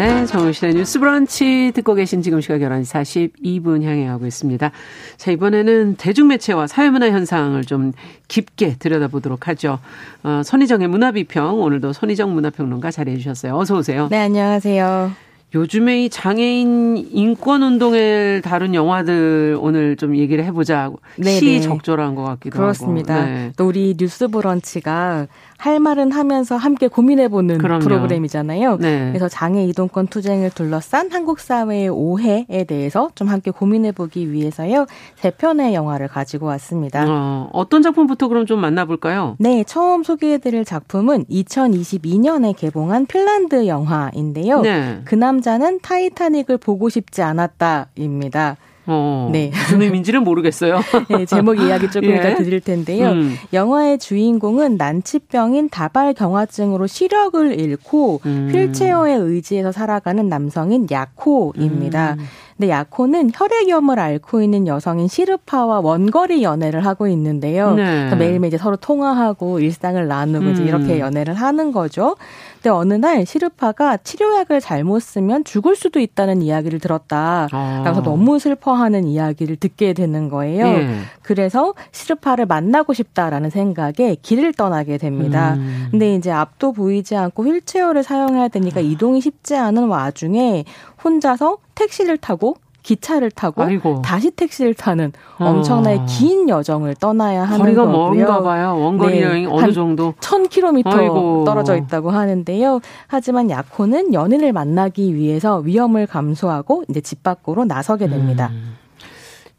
네, 0.00 0.24
정용실의 0.24 0.76
뉴스 0.76 0.98
브런치 0.98 1.72
듣고 1.74 1.92
계신 1.94 2.22
지금 2.22 2.40
시각 2.40 2.60
11시 2.60 3.34
42분 3.34 3.82
향해 3.82 4.06
가고 4.06 4.26
있습니다. 4.26 4.70
자, 5.18 5.30
이번에는 5.30 5.96
대중매체와 5.96 6.68
사회문화 6.68 7.10
현상을 7.10 7.62
좀 7.66 7.92
깊게 8.26 8.76
들여다보도록 8.78 9.46
하죠. 9.48 9.78
어, 10.22 10.40
손희정의 10.42 10.88
문화비평, 10.88 11.60
오늘도 11.60 11.92
손희정 11.92 12.32
문화평론가 12.32 12.90
자리해 12.90 13.18
주셨어요. 13.18 13.54
어서 13.58 13.76
오세요. 13.76 14.08
네, 14.10 14.20
안녕하세요. 14.20 15.12
요즘에 15.54 16.04
이 16.04 16.08
장애인 16.08 17.08
인권 17.10 17.62
운동을 17.62 18.40
다룬 18.42 18.74
영화들 18.74 19.58
오늘 19.60 19.96
좀 19.96 20.16
얘기를 20.16 20.44
해보자. 20.44 20.90
네네. 21.16 21.38
시 21.38 21.60
적절한 21.60 22.14
것 22.14 22.22
같기도 22.22 22.56
그렇습니다. 22.56 23.14
하고. 23.14 23.24
그렇습니다. 23.24 23.46
네. 23.48 23.52
또 23.56 23.66
우리 23.66 23.96
뉴스 23.98 24.28
브런치가 24.28 25.26
할 25.60 25.78
말은 25.78 26.10
하면서 26.10 26.56
함께 26.56 26.88
고민해보는 26.88 27.58
그럼요. 27.58 27.80
프로그램이잖아요. 27.80 28.78
네. 28.78 29.08
그래서 29.08 29.28
장애 29.28 29.62
이동권 29.66 30.06
투쟁을 30.06 30.48
둘러싼 30.50 31.12
한국 31.12 31.38
사회의 31.38 31.90
오해에 31.90 32.64
대해서 32.66 33.10
좀 33.14 33.28
함께 33.28 33.50
고민해보기 33.50 34.32
위해서요. 34.32 34.86
세 35.16 35.30
편의 35.30 35.74
영화를 35.74 36.08
가지고 36.08 36.46
왔습니다. 36.46 37.04
어, 37.06 37.50
어떤 37.52 37.82
작품부터 37.82 38.28
그럼 38.28 38.46
좀 38.46 38.58
만나볼까요? 38.58 39.36
네, 39.38 39.62
처음 39.64 40.02
소개해드릴 40.02 40.64
작품은 40.64 41.26
2022년에 41.26 42.56
개봉한 42.56 43.04
핀란드 43.04 43.66
영화인데요. 43.66 44.62
네. 44.62 45.02
그 45.04 45.14
남자는 45.14 45.80
타이타닉을 45.82 46.56
보고 46.56 46.88
싶지 46.88 47.20
않았다입니다. 47.20 48.56
어, 48.90 49.28
네. 49.32 49.50
무슨 49.54 49.82
의미인지는 49.82 50.24
모르겠어요. 50.24 50.80
네, 51.08 51.24
제목 51.24 51.54
이야기 51.60 51.88
조금 51.90 52.10
예. 52.10 52.16
이따 52.16 52.34
드릴 52.34 52.60
텐데요. 52.60 53.12
음. 53.12 53.36
영화의 53.52 53.98
주인공은 53.98 54.76
난치병인 54.76 55.68
다발경화증으로 55.68 56.86
시력을 56.88 57.58
잃고 57.58 58.20
음. 58.26 58.50
휠체어에 58.52 59.14
의지해서 59.14 59.70
살아가는 59.70 60.28
남성인 60.28 60.88
야코입니다. 60.90 62.16
음. 62.18 62.24
근데 62.60 62.72
야코는 62.72 63.30
혈액염을 63.32 63.98
앓고 63.98 64.42
있는 64.42 64.66
여성인 64.66 65.08
시르파와 65.08 65.80
원거리 65.80 66.42
연애를 66.42 66.84
하고 66.84 67.08
있는데요. 67.08 67.74
네. 67.74 68.14
매일매일 68.14 68.48
이제 68.48 68.58
서로 68.58 68.76
통화하고 68.76 69.60
일상을 69.60 70.06
나누고 70.06 70.44
음. 70.44 70.52
이제 70.52 70.64
이렇게 70.64 70.98
연애를 71.00 71.32
하는 71.32 71.72
거죠. 71.72 72.16
근데 72.60 72.68
어느 72.68 72.92
날 72.92 73.24
시르파가 73.24 73.96
치료약을 73.96 74.60
잘못 74.60 75.00
쓰면 75.00 75.44
죽을 75.44 75.74
수도 75.74 75.98
있다는 75.98 76.42
이야기를 76.42 76.78
들었다. 76.78 77.48
아. 77.50 77.82
라서 77.86 78.02
너무 78.02 78.38
슬퍼하는 78.38 79.04
이야기를 79.04 79.56
듣게 79.56 79.94
되는 79.94 80.28
거예요. 80.28 80.64
네. 80.64 81.00
그래서 81.22 81.72
시르파를 81.92 82.44
만나고 82.44 82.92
싶다라는 82.92 83.48
생각에 83.48 84.16
길을 84.20 84.52
떠나게 84.52 84.98
됩니다. 84.98 85.54
음. 85.54 85.88
근데 85.90 86.14
이제 86.14 86.30
앞도 86.30 86.72
보이지 86.72 87.16
않고 87.16 87.46
휠체어를 87.46 88.02
사용해야 88.02 88.48
되니까 88.48 88.80
이동이 88.80 89.22
쉽지 89.22 89.56
않은 89.56 89.88
와중에 89.88 90.64
혼자서 91.02 91.58
택시를 91.74 92.18
타고 92.18 92.56
기차를 92.82 93.30
타고 93.30 93.62
아이고. 93.62 94.02
다시 94.02 94.30
택시를 94.30 94.74
타는 94.74 95.12
엄청나게 95.38 95.98
어. 96.00 96.06
긴 96.08 96.48
여정을 96.48 96.94
떠나야 96.96 97.44
하는 97.44 97.58
거리가 97.58 97.86
거고요. 97.86 98.14
먼가 98.14 98.42
봐요. 98.42 98.78
원거리 98.78 99.20
네, 99.20 99.22
여행 99.22 99.50
어느 99.50 99.72
정도? 99.72 100.14
1000km 100.20 101.44
떨어져 101.44 101.76
있다고 101.76 102.10
하는데요. 102.10 102.80
하지만 103.06 103.50
야코는 103.50 104.14
연인을 104.14 104.52
만나기 104.52 105.14
위해서 105.14 105.58
위험을 105.58 106.06
감수하고 106.06 106.84
이제 106.88 107.00
집 107.00 107.22
밖으로 107.22 107.64
나서게 107.64 108.08
됩니다. 108.08 108.50
음. 108.52 108.76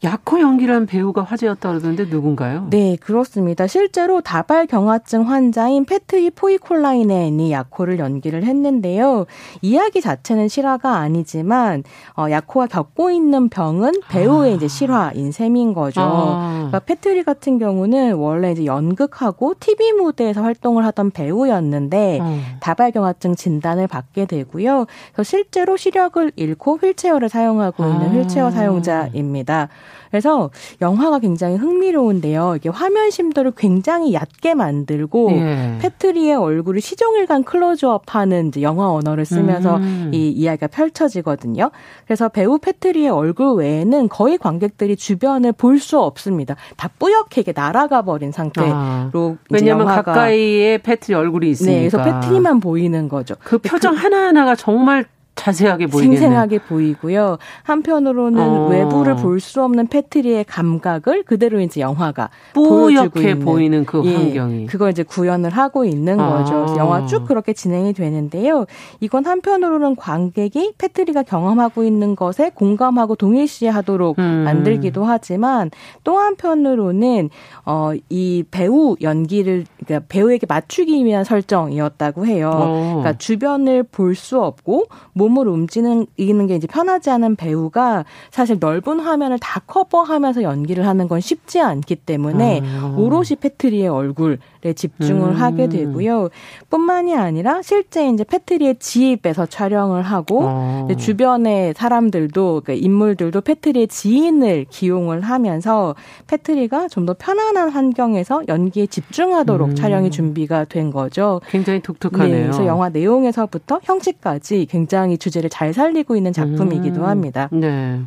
약호 0.04 0.40
연기라는 0.40 0.86
배우가 0.86 1.22
화제였다 1.22 1.68
그러던데 1.68 2.06
누군가요? 2.06 2.66
네, 2.70 2.96
그렇습니다. 3.00 3.68
실제로 3.68 4.20
다발 4.20 4.66
경화증 4.66 5.28
환자인 5.28 5.84
페트리 5.84 6.30
포이콜라이넨이 6.30 7.52
야코를 7.52 8.00
연기를 8.00 8.42
했는데요. 8.42 9.26
이야기 9.60 10.00
자체는 10.00 10.48
실화가 10.48 10.96
아니지만 10.96 11.84
어, 12.16 12.26
야코가 12.28 12.66
겪고 12.66 13.12
있는 13.12 13.48
병은 13.48 13.92
배우의 14.08 14.52
아. 14.52 14.54
이제 14.56 14.66
실화인 14.66 15.30
셈인 15.30 15.72
거죠. 15.72 16.00
아. 16.00 16.52
그러니까 16.54 16.80
페트리 16.80 17.22
같은 17.22 17.60
경우는 17.60 18.14
원래 18.14 18.50
이제 18.50 18.64
연극하고 18.64 19.54
TV 19.60 19.92
무대에서 19.92 20.42
활동을 20.42 20.84
하던 20.86 21.12
배우였는데 21.12 22.18
아. 22.20 22.40
다발 22.58 22.90
경화증 22.90 23.36
진단을 23.36 23.86
받게 23.86 24.26
되고요. 24.26 24.86
그래서 25.12 25.22
실제로 25.22 25.76
시력을 25.76 26.32
잃고 26.34 26.78
휠체어를 26.78 27.28
사용하고 27.28 27.84
있는 27.84 28.08
아. 28.08 28.12
휠체어 28.12 28.50
사용자입니다. 28.50 29.68
그래서 30.12 30.50
영화가 30.80 31.18
굉장히 31.18 31.56
흥미로운데요. 31.56 32.54
이게 32.56 32.68
화면 32.68 33.10
심도를 33.10 33.52
굉장히 33.56 34.12
얕게 34.12 34.54
만들고 34.54 35.32
예. 35.32 35.78
페트리의 35.80 36.36
얼굴을 36.36 36.80
시종일관 36.80 37.44
클로즈업하는 37.44 38.48
이제 38.48 38.62
영화 38.62 38.92
언어를 38.92 39.24
쓰면서 39.24 39.78
음. 39.78 40.10
이 40.12 40.28
이야기가 40.28 40.68
펼쳐지거든요. 40.68 41.70
그래서 42.04 42.28
배우 42.28 42.58
패트리의 42.58 43.08
얼굴 43.08 43.56
외에는 43.56 44.08
거의 44.08 44.38
관객들이 44.38 44.94
주변을 44.96 45.52
볼 45.52 45.82
수 45.82 45.98
없습니다. 45.98 46.54
다 46.76 46.88
뿌옇게 46.98 47.42
날아가 47.54 48.02
버린 48.02 48.30
상태로 48.30 48.68
아. 48.70 49.10
왜냐하면 49.50 49.86
가까이에 49.86 50.78
패트리 50.78 51.14
얼굴이 51.14 51.50
있으니까. 51.50 51.72
네, 51.72 51.88
그래서 51.88 52.04
패트리만 52.04 52.60
보이는 52.60 53.08
거죠. 53.08 53.34
그 53.42 53.58
표정 53.58 53.94
그, 53.94 54.00
하나 54.00 54.28
하나가 54.28 54.54
정말 54.54 55.06
자세하게 55.42 55.86
보이겠네. 55.88 56.16
생생하게 56.18 56.58
보이고요. 56.60 57.38
한편으로는 57.64 58.40
어. 58.40 58.68
외부를 58.68 59.16
볼 59.16 59.40
수 59.42 59.60
없는 59.64 59.88
패트리의 59.88 60.44
감각을 60.44 61.24
그대로 61.24 61.58
이제 61.60 61.80
영화가 61.80 62.30
보여주고 62.54 63.18
있는 63.18 63.40
보이는 63.40 63.84
그 63.84 64.02
예, 64.04 64.14
환경이 64.14 64.66
그걸 64.66 64.90
이제 64.92 65.02
구현을 65.02 65.50
하고 65.50 65.84
있는 65.84 66.20
아. 66.20 66.28
거죠. 66.44 66.76
영화 66.78 67.04
쭉 67.06 67.24
그렇게 67.26 67.52
진행이 67.52 67.92
되는데요. 67.92 68.66
이건 69.00 69.24
한편으로는 69.26 69.96
관객이 69.96 70.74
패트리가 70.78 71.24
경험하고 71.24 71.82
있는 71.82 72.14
것에 72.14 72.50
공감하고 72.54 73.16
동일시하도록 73.16 74.18
음. 74.20 74.24
만들기도 74.44 75.04
하지만 75.04 75.70
또 76.04 76.18
한편으로는 76.18 77.30
어, 77.64 77.92
이 78.08 78.44
배우 78.50 78.94
연기를 79.02 79.64
그러니까 79.84 80.06
배우에게 80.08 80.46
맞추기 80.48 81.04
위한 81.04 81.24
설정이었다고 81.24 82.26
해요. 82.26 82.50
어. 82.54 82.80
그러니까 83.00 83.18
주변을 83.18 83.82
볼 83.84 84.12
수 84.14 84.40
없고 84.40 84.84
몸 85.14 85.31
몸을 85.32 85.48
움직이는 85.48 86.46
게 86.46 86.56
이제 86.56 86.66
편하지 86.66 87.10
않은 87.10 87.36
배우가 87.36 88.04
사실 88.30 88.56
넓은 88.58 89.00
화면을 89.00 89.38
다 89.38 89.60
커버하면서 89.66 90.42
연기를 90.42 90.86
하는 90.86 91.08
건 91.08 91.20
쉽지 91.20 91.60
않기 91.60 91.96
때문에 91.96 92.62
아. 92.64 92.94
오롯이 92.96 93.36
패트리의 93.40 93.88
얼굴에 93.88 94.38
집중을 94.74 95.28
음. 95.28 95.34
하게 95.34 95.68
되고요. 95.68 96.30
뿐만이 96.70 97.14
아니라 97.14 97.60
실제 97.62 98.08
이제 98.08 98.24
패트리의 98.24 98.76
집에서 98.78 99.46
촬영을 99.46 100.02
하고 100.02 100.42
아. 100.44 100.88
주변의 100.98 101.74
사람들도 101.76 102.62
그러니까 102.64 102.84
인물들도 102.84 103.40
패트리의 103.40 103.88
지인을 103.88 104.66
기용을 104.70 105.20
하면서 105.20 105.94
패트리가 106.26 106.88
좀 106.88 107.02
더 107.06 107.14
편안한 107.18 107.70
환경에서 107.70 108.42
연기에 108.48 108.86
집중하도록 108.86 109.70
음. 109.70 109.74
촬영이 109.74 110.10
준비가 110.10 110.64
된 110.64 110.90
거죠. 110.90 111.40
굉장히 111.48 111.80
독특하네요. 111.80 112.34
네, 112.34 112.42
그래서 112.42 112.66
영화 112.66 112.88
내용에서부터 112.88 113.80
형식까지 113.82 114.66
굉장히 114.70 115.11
주제를 115.16 115.50
잘 115.50 115.72
살리고 115.72 116.16
있는 116.16 116.32
작품이기도 116.32 117.02
음. 117.02 117.06
합니다. 117.06 117.48
네. 117.52 118.00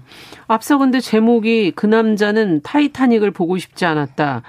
앞서 0.47 0.77
근데 0.77 0.99
제목이 0.99 1.73
그 1.75 1.85
남자는 1.85 2.61
타이타닉을 2.63 3.31
보고 3.31 3.57
싶지 3.57 3.85
않았다. 3.85 4.43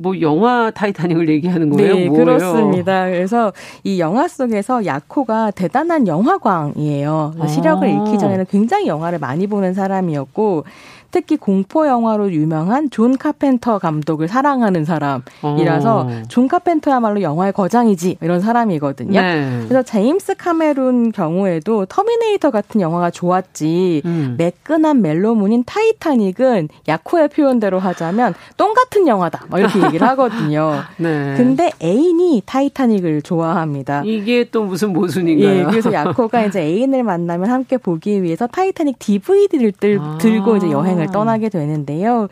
뭐 0.00 0.20
영화 0.20 0.70
타이타닉을 0.70 1.28
얘기하는 1.28 1.70
거예요? 1.70 1.94
네, 1.94 2.06
뭐예요? 2.06 2.24
그렇습니다. 2.24 3.06
그래서 3.06 3.52
이 3.82 3.98
영화 3.98 4.28
속에서 4.28 4.86
야코가 4.86 5.50
대단한 5.50 6.06
영화광이에요. 6.06 7.34
시력을 7.48 7.88
아. 7.88 7.90
잃기 7.90 8.18
전에는 8.18 8.46
굉장히 8.48 8.86
영화를 8.86 9.18
많이 9.18 9.46
보는 9.46 9.74
사람이었고 9.74 10.64
특히 11.10 11.36
공포 11.36 11.86
영화로 11.86 12.32
유명한 12.32 12.90
존 12.90 13.16
카펜터 13.16 13.78
감독을 13.78 14.28
사랑하는 14.28 14.84
사람이라서 14.84 16.00
어. 16.00 16.22
존 16.28 16.48
카펜터야말로 16.48 17.22
영화의 17.22 17.52
거장이지 17.52 18.18
이런 18.20 18.40
사람이거든요. 18.40 19.20
네. 19.20 19.64
그래서 19.66 19.82
제임스 19.82 20.36
카메론 20.36 21.12
경우에도 21.12 21.86
터미네이터 21.86 22.50
같은 22.50 22.80
영화가 22.80 23.10
좋았지 23.10 24.02
음. 24.04 24.34
매끈한 24.36 25.00
멜로물인 25.00 25.64
타이타닉은 25.64 26.68
야코의 26.86 27.28
표현대로 27.28 27.78
하자면 27.78 28.34
똥 28.56 28.74
같은 28.74 29.08
영화다. 29.08 29.46
뭐 29.48 29.58
이렇게 29.58 29.82
얘기를 29.82 30.06
하거든요. 30.08 30.82
네. 30.98 31.34
근데 31.36 31.70
애인이 31.82 32.42
타이타닉을 32.44 33.22
좋아합니다. 33.22 34.02
이게 34.04 34.44
또 34.50 34.64
무슨 34.64 34.92
모순인가요? 34.92 35.48
예, 35.48 35.64
그래서 35.64 35.92
야코가 35.92 36.44
이제 36.44 36.60
애인을 36.60 37.02
만나면 37.02 37.50
함께 37.50 37.78
보기 37.78 38.22
위해서 38.22 38.46
타이타닉 38.46 38.98
DVD를 38.98 39.72
들, 39.72 39.98
아. 40.00 40.18
들고 40.18 40.56
이제 40.58 40.70
여행 40.70 40.97
여행을 40.98 41.06
음. 41.06 41.12
떠나게 41.12 41.48
되는데요. 41.48 42.28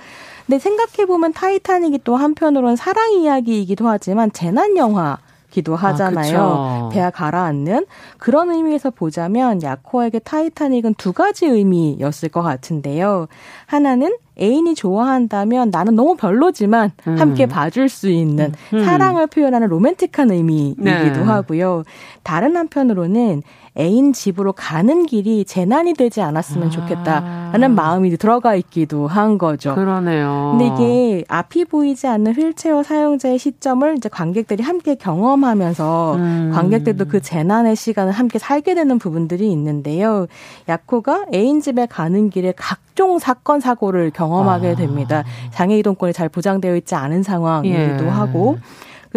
근데 0.47 0.59
생각해보면 0.59 1.33
타이타닉이 1.33 2.01
또 2.05 2.17
한편으로는 2.17 2.77
사랑 2.77 3.13
이야기이기도 3.13 3.89
하지만 3.89 4.31
재난 4.33 4.77
영화기도 4.77 5.75
아, 5.75 5.77
하잖아요. 5.77 6.39
아, 6.39 6.89
배가 6.93 7.11
가라앉는 7.11 7.87
그런 8.19 8.51
의미에서 8.51 8.91
보자면 8.91 9.63
야코에게 9.63 10.19
타이타닉은 10.19 10.95
두 10.95 11.13
가지 11.13 11.47
의미였을 11.47 12.29
것 12.29 12.43
같은데요. 12.43 13.27
하나는 13.65 14.17
애인이 14.39 14.75
좋아한다면 14.75 15.71
나는 15.71 15.95
너무 15.95 16.15
별로지만 16.17 16.93
음. 17.07 17.19
함께 17.19 17.47
봐줄 17.47 17.89
수 17.89 18.11
있는 18.11 18.53
음. 18.75 18.85
사랑을 18.85 19.29
표현하는 19.29 19.69
로맨틱한 19.69 20.31
의미이기도 20.31 20.85
네. 20.85 21.23
하고요. 21.23 21.85
다른 22.23 22.57
한편으로는 22.57 23.43
애인 23.79 24.13
집으로 24.13 24.53
가는 24.53 25.05
길이 25.07 25.45
재난이 25.45 25.95
되지 25.95 26.23
않았으면 26.23 26.69
아. 26.69 26.71
좋겠다라는 26.71 27.75
마음이 27.75 28.17
들어가 28.17 28.55
있기도 28.55 29.07
한 29.07 29.39
거죠. 29.39 29.75
그러네요. 29.75 30.57
근데 30.59 30.67
이게 30.67 31.25
앞이 31.29 31.67
보이지 31.67 32.07
않는 32.07 32.33
휠체어 32.35 32.83
사용자의 32.83 33.39
시점을 33.39 33.97
이제 33.97 34.09
관객들이 34.09 34.63
함께 34.63 34.95
경험하면서 34.95 36.15
음. 36.17 36.51
관객들도 36.55 37.05
그 37.07 37.21
재난의 37.21 37.77
시간을 37.77 38.13
함께 38.13 38.39
살게 38.39 38.75
되는 38.75 38.99
부분들이 38.99 39.51
있는데요. 39.53 40.27
야코가 40.69 41.27
애인 41.35 41.61
집에 41.61 41.87
가는 41.87 42.31
길에 42.31 42.53
각종 42.57 43.19
사건 43.19 43.61
사고를 43.61 44.11
경험하게 44.11 44.71
아. 44.71 44.75
됩니다. 44.75 45.25
장애 45.53 45.79
이동권이 45.79 46.13
잘 46.13 46.29
보장되어 46.29 46.77
있지 46.77 46.95
않은 46.95 47.23
상황이기도 47.23 48.05
예. 48.05 48.09
하고 48.09 48.59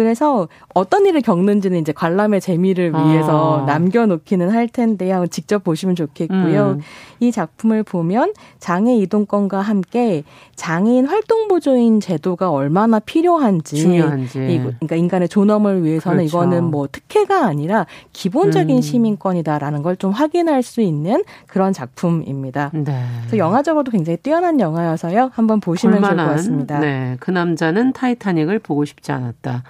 그래서 0.00 0.48
어떤 0.74 1.06
일을 1.06 1.20
겪는지는 1.20 1.78
이제 1.78 1.92
관람의 1.92 2.40
재미를 2.40 2.92
위해서 2.92 3.60
아. 3.60 3.64
남겨놓기는 3.66 4.50
할 4.50 4.66
텐데요. 4.66 5.26
직접 5.30 5.62
보시면 5.62 5.94
좋겠고요. 5.94 6.76
음. 6.78 6.80
이 7.20 7.30
작품을 7.30 7.82
보면 7.82 8.32
장애 8.58 8.96
이동권과 8.96 9.60
함께 9.60 10.24
장애인 10.56 11.04
활동 11.06 11.48
보조인 11.48 12.00
제도가 12.00 12.50
얼마나 12.50 12.98
필요한지, 12.98 13.76
중요한지. 13.76 14.38
그러니까 14.38 14.96
인간의 14.96 15.28
존엄을 15.28 15.84
위해서는 15.84 16.18
그렇죠. 16.18 16.38
이거는 16.38 16.64
뭐 16.64 16.88
특혜가 16.90 17.44
아니라 17.46 17.86
기본적인 18.12 18.76
음. 18.76 18.80
시민권이다라는 18.80 19.82
걸 19.82 20.00
좀 20.00 20.12
확인할 20.12 20.62
수 20.62 20.80
있는 20.80 21.22
그런 21.46 21.72
작품입니다. 21.74 22.70
네. 22.72 23.04
그래서 23.20 23.36
영화적으로도 23.36 23.90
굉장히 23.90 24.16
뛰어난 24.16 24.58
영화여서요. 24.58 25.30
한번 25.34 25.60
보시면 25.60 26.00
볼만한, 26.00 26.16
좋을 26.16 26.26
것 26.26 26.36
같습니다. 26.36 26.78
네, 26.78 27.16
그 27.20 27.30
남자는 27.30 27.92
타이타닉을 27.92 28.60
보고 28.60 28.84
싶지 28.86 29.12
않았다. 29.12 29.62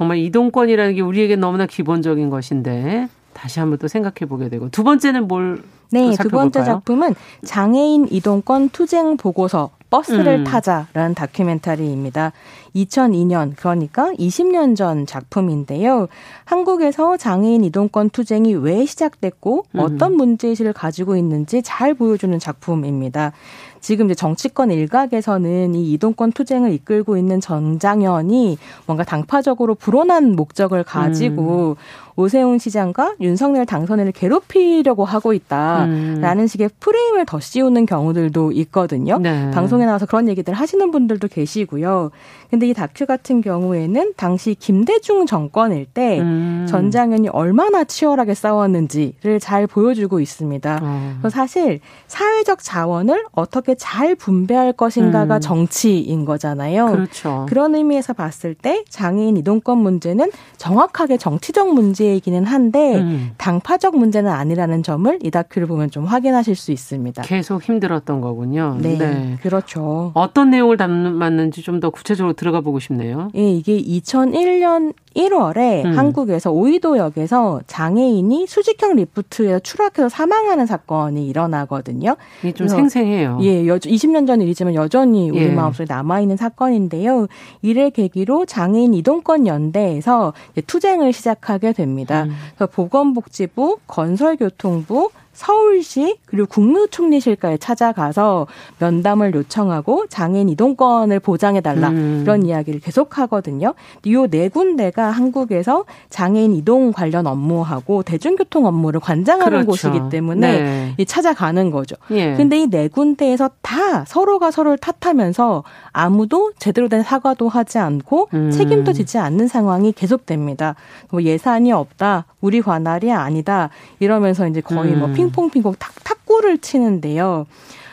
정말 0.00 0.16
이동권이라는 0.16 0.94
게 0.94 1.02
우리에게 1.02 1.36
너무나 1.36 1.66
기본적인 1.66 2.30
것인데 2.30 3.06
다시 3.34 3.60
한번 3.60 3.78
또 3.78 3.86
생각해 3.86 4.26
보게 4.26 4.48
되고 4.48 4.70
두 4.70 4.82
번째는 4.82 5.28
뭘 5.28 5.62
네, 5.92 6.16
두 6.16 6.30
번째 6.30 6.64
작품은 6.64 7.14
장애인 7.44 8.08
이동권 8.10 8.70
투쟁 8.70 9.18
보고서 9.18 9.68
버스를 9.90 10.38
음. 10.38 10.44
타자라는 10.44 11.14
다큐멘터리입니다. 11.14 12.32
2002년 12.74 13.52
그러니까 13.56 14.12
20년 14.12 14.74
전 14.74 15.04
작품인데요. 15.04 16.06
한국에서 16.46 17.18
장애인 17.18 17.64
이동권 17.64 18.08
투쟁이 18.08 18.54
왜 18.54 18.86
시작됐고 18.86 19.66
음. 19.72 19.80
어떤 19.80 20.16
문제의식을 20.16 20.72
가지고 20.72 21.16
있는지 21.16 21.60
잘 21.62 21.92
보여주는 21.92 22.38
작품입니다. 22.38 23.32
지금 23.80 24.06
이제 24.06 24.14
정치권 24.14 24.70
일각에서는 24.70 25.74
이 25.74 25.92
이동권 25.92 26.32
투쟁을 26.32 26.72
이끌고 26.72 27.16
있는 27.16 27.40
전장현이 27.40 28.58
뭔가 28.86 29.04
당파적으로 29.04 29.74
불온한 29.74 30.36
목적을 30.36 30.84
가지고 30.84 31.76
음. 31.78 32.09
오세훈 32.16 32.58
시장과 32.58 33.16
윤석열 33.20 33.66
당선인을 33.66 34.12
괴롭히려고 34.12 35.04
하고 35.04 35.32
있다라는 35.32 36.38
음. 36.40 36.46
식의 36.46 36.70
프레임을 36.80 37.26
더 37.26 37.40
씌우는 37.40 37.86
경우들도 37.86 38.52
있거든요. 38.52 39.18
네. 39.18 39.50
방송에 39.52 39.86
나와서 39.86 40.06
그런 40.06 40.28
얘기들 40.28 40.54
하시는 40.54 40.90
분들도 40.90 41.28
계시고요. 41.28 42.10
근데 42.50 42.68
이 42.68 42.74
다큐 42.74 43.06
같은 43.06 43.42
경우에는 43.42 44.14
당시 44.16 44.56
김대중 44.58 45.24
정권일 45.24 45.86
때 45.86 46.18
음. 46.18 46.66
전장현이 46.68 47.28
얼마나 47.28 47.84
치열하게 47.84 48.34
싸웠는지를 48.34 49.38
잘 49.38 49.68
보여주고 49.68 50.18
있습니다. 50.18 50.80
어. 50.82 51.14
그래서 51.20 51.34
사실 51.34 51.78
사회적 52.08 52.58
자원을 52.62 53.24
어떻게 53.32 53.76
잘 53.76 54.16
분배할 54.16 54.72
것인가가 54.72 55.36
음. 55.36 55.40
정치인 55.40 56.24
거잖아요. 56.24 56.86
그렇죠. 56.86 57.46
그런 57.48 57.76
의미에서 57.76 58.14
봤을 58.14 58.54
때 58.54 58.84
장애인 58.88 59.36
이동권 59.36 59.78
문제는 59.78 60.30
정확하게 60.56 61.16
정치적 61.16 61.72
문제 61.72 61.99
이기는 62.04 62.44
한데 62.44 62.98
음. 62.98 63.30
당파적 63.36 63.96
문제는 63.96 64.30
아니라는 64.30 64.82
점을 64.82 65.18
이 65.22 65.30
다큐를 65.30 65.66
보면 65.66 65.90
좀 65.90 66.04
확인하실 66.04 66.54
수 66.54 66.70
있습니다. 66.70 67.22
계속 67.22 67.62
힘들었던 67.62 68.20
거군요. 68.20 68.76
네, 68.80 68.96
네. 68.96 69.36
그렇죠. 69.42 70.12
어떤 70.14 70.50
내용을 70.50 70.76
담았는지 70.76 71.62
좀 71.62 71.80
더 71.80 71.90
구체적으로 71.90 72.34
들어가 72.34 72.60
보고 72.60 72.78
싶네요. 72.78 73.30
예, 73.34 73.50
이게 73.50 73.80
2001년 73.80 74.92
1월에 75.16 75.84
음. 75.84 75.98
한국에서 75.98 76.52
오이도역에서 76.52 77.62
장애인이 77.66 78.46
수직형 78.46 78.94
리프트에 78.96 79.60
추락해서 79.60 80.08
사망하는 80.08 80.66
사건이 80.66 81.26
일어나거든요. 81.26 82.16
이게 82.42 82.52
좀 82.52 82.68
생생해요. 82.68 83.38
예, 83.42 83.66
여, 83.66 83.76
20년 83.76 84.26
전 84.26 84.40
일이지만 84.40 84.74
여전히 84.74 85.30
우리 85.30 85.40
예. 85.40 85.48
마음속에 85.48 85.86
남아있는 85.88 86.36
사건인데요. 86.36 87.26
이를 87.62 87.90
계기로 87.90 88.46
장애인 88.46 88.94
이동권 88.94 89.46
연대에서 89.48 90.32
투쟁을 90.66 91.12
시작하게 91.12 91.72
됩니다. 91.72 91.89
음. 92.24 92.30
그래서 92.56 92.70
보건복지부, 92.70 93.78
건설교통부, 93.86 95.10
서울시 95.32 96.16
그리고 96.26 96.46
국무총리실까에 96.46 97.56
찾아가서 97.56 98.46
면담을 98.78 99.34
요청하고 99.34 100.06
장애인 100.08 100.48
이동권을 100.50 101.20
보장해 101.20 101.60
달라 101.60 101.88
음. 101.88 102.20
이런 102.22 102.44
이야기를 102.44 102.80
계속 102.80 103.18
하거든요. 103.18 103.74
이 104.04 104.16
네 104.30 104.48
군데가 104.48 105.10
한국에서 105.10 105.84
장애인 106.10 106.54
이동 106.54 106.92
관련 106.92 107.26
업무하고 107.26 108.02
대중교통 108.02 108.66
업무를 108.66 109.00
관장하는 109.00 109.64
그렇죠. 109.64 109.66
곳이기 109.90 110.10
때문에 110.10 110.94
네. 110.96 111.04
찾아가는 111.04 111.70
거죠. 111.70 111.96
예. 112.10 112.34
근데 112.36 112.58
이 112.58 112.66
네 112.70 112.88
군데에서 112.88 113.50
다 113.62 114.04
서로가 114.06 114.50
서로를 114.50 114.78
탓하면서 114.78 115.64
아무도 115.92 116.52
제대로 116.58 116.88
된 116.88 117.02
사과도 117.02 117.48
하지 117.48 117.78
않고 117.78 118.28
음. 118.34 118.50
책임도 118.50 118.92
지지 118.92 119.18
않는 119.18 119.48
상황이 119.48 119.92
계속됩니다. 119.92 120.74
뭐 121.10 121.22
예산이 121.22 121.72
없다, 121.72 122.26
우리 122.40 122.60
관할이 122.60 123.12
아니다 123.12 123.70
이러면서 123.98 124.46
이제 124.46 124.60
거의 124.60 124.92
뭐 124.92 125.08
음. 125.08 125.10
뭐 125.10 125.14
핑퐁핑퐁 125.26 125.74
탁, 125.78 125.92
탁구를 126.04 126.58
치는데요. 126.58 127.46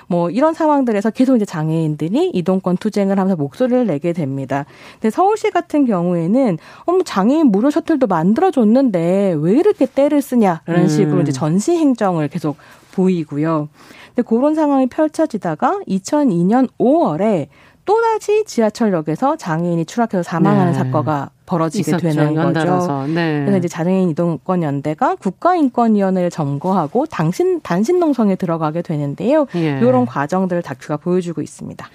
뭐 0.07 0.29
이런 0.29 0.53
상황들에서 0.53 1.11
계속 1.11 1.35
이제 1.35 1.45
장애인들이 1.45 2.31
이동권 2.33 2.77
투쟁을 2.77 3.19
하면서 3.19 3.35
목소리를 3.35 3.85
내게 3.85 4.13
됩니다. 4.13 4.65
근데 4.93 5.09
서울시 5.09 5.51
같은 5.51 5.85
경우에는 5.85 6.57
어머 6.85 7.03
장애인 7.03 7.47
무료 7.47 7.69
셔틀도 7.69 8.07
만들어 8.07 8.49
줬는데 8.51 9.35
왜 9.37 9.53
이렇게 9.53 9.85
때를 9.85 10.21
쓰냐라는 10.21 10.83
음. 10.83 10.87
식으로 10.87 11.21
이제 11.21 11.31
전시 11.31 11.73
행정을 11.73 12.29
계속 12.29 12.57
보이고요. 12.93 13.67
근데 14.15 14.27
그런 14.27 14.55
상황이 14.55 14.87
펼쳐지다가 14.87 15.81
2002년 15.87 16.69
5월에 16.79 17.47
또다시 17.87 18.43
지하철역에서 18.45 19.37
장애인이 19.37 19.85
추락해서 19.85 20.21
사망하는 20.21 20.73
네. 20.73 20.77
사건가 20.77 21.29
벌어지게 21.45 21.79
있었죠. 21.79 21.99
되는 21.99 22.35
거죠. 22.35 23.07
네. 23.07 23.39
그래서 23.39 23.57
이제 23.57 23.69
장애인 23.69 24.09
이동권 24.09 24.61
연대가 24.61 25.15
국가인권위원회를 25.15 26.29
점거하고 26.29 27.05
당신 27.05 27.61
단신 27.61 27.99
농성에 27.99 28.35
들어가게 28.35 28.81
되는데요. 28.81 29.47
예. 29.55 29.79
이런 29.79 30.05
과정들을 30.05 30.61
다큐가 30.63 30.97
보여주고 30.97 31.41
있습니다. 31.41 31.87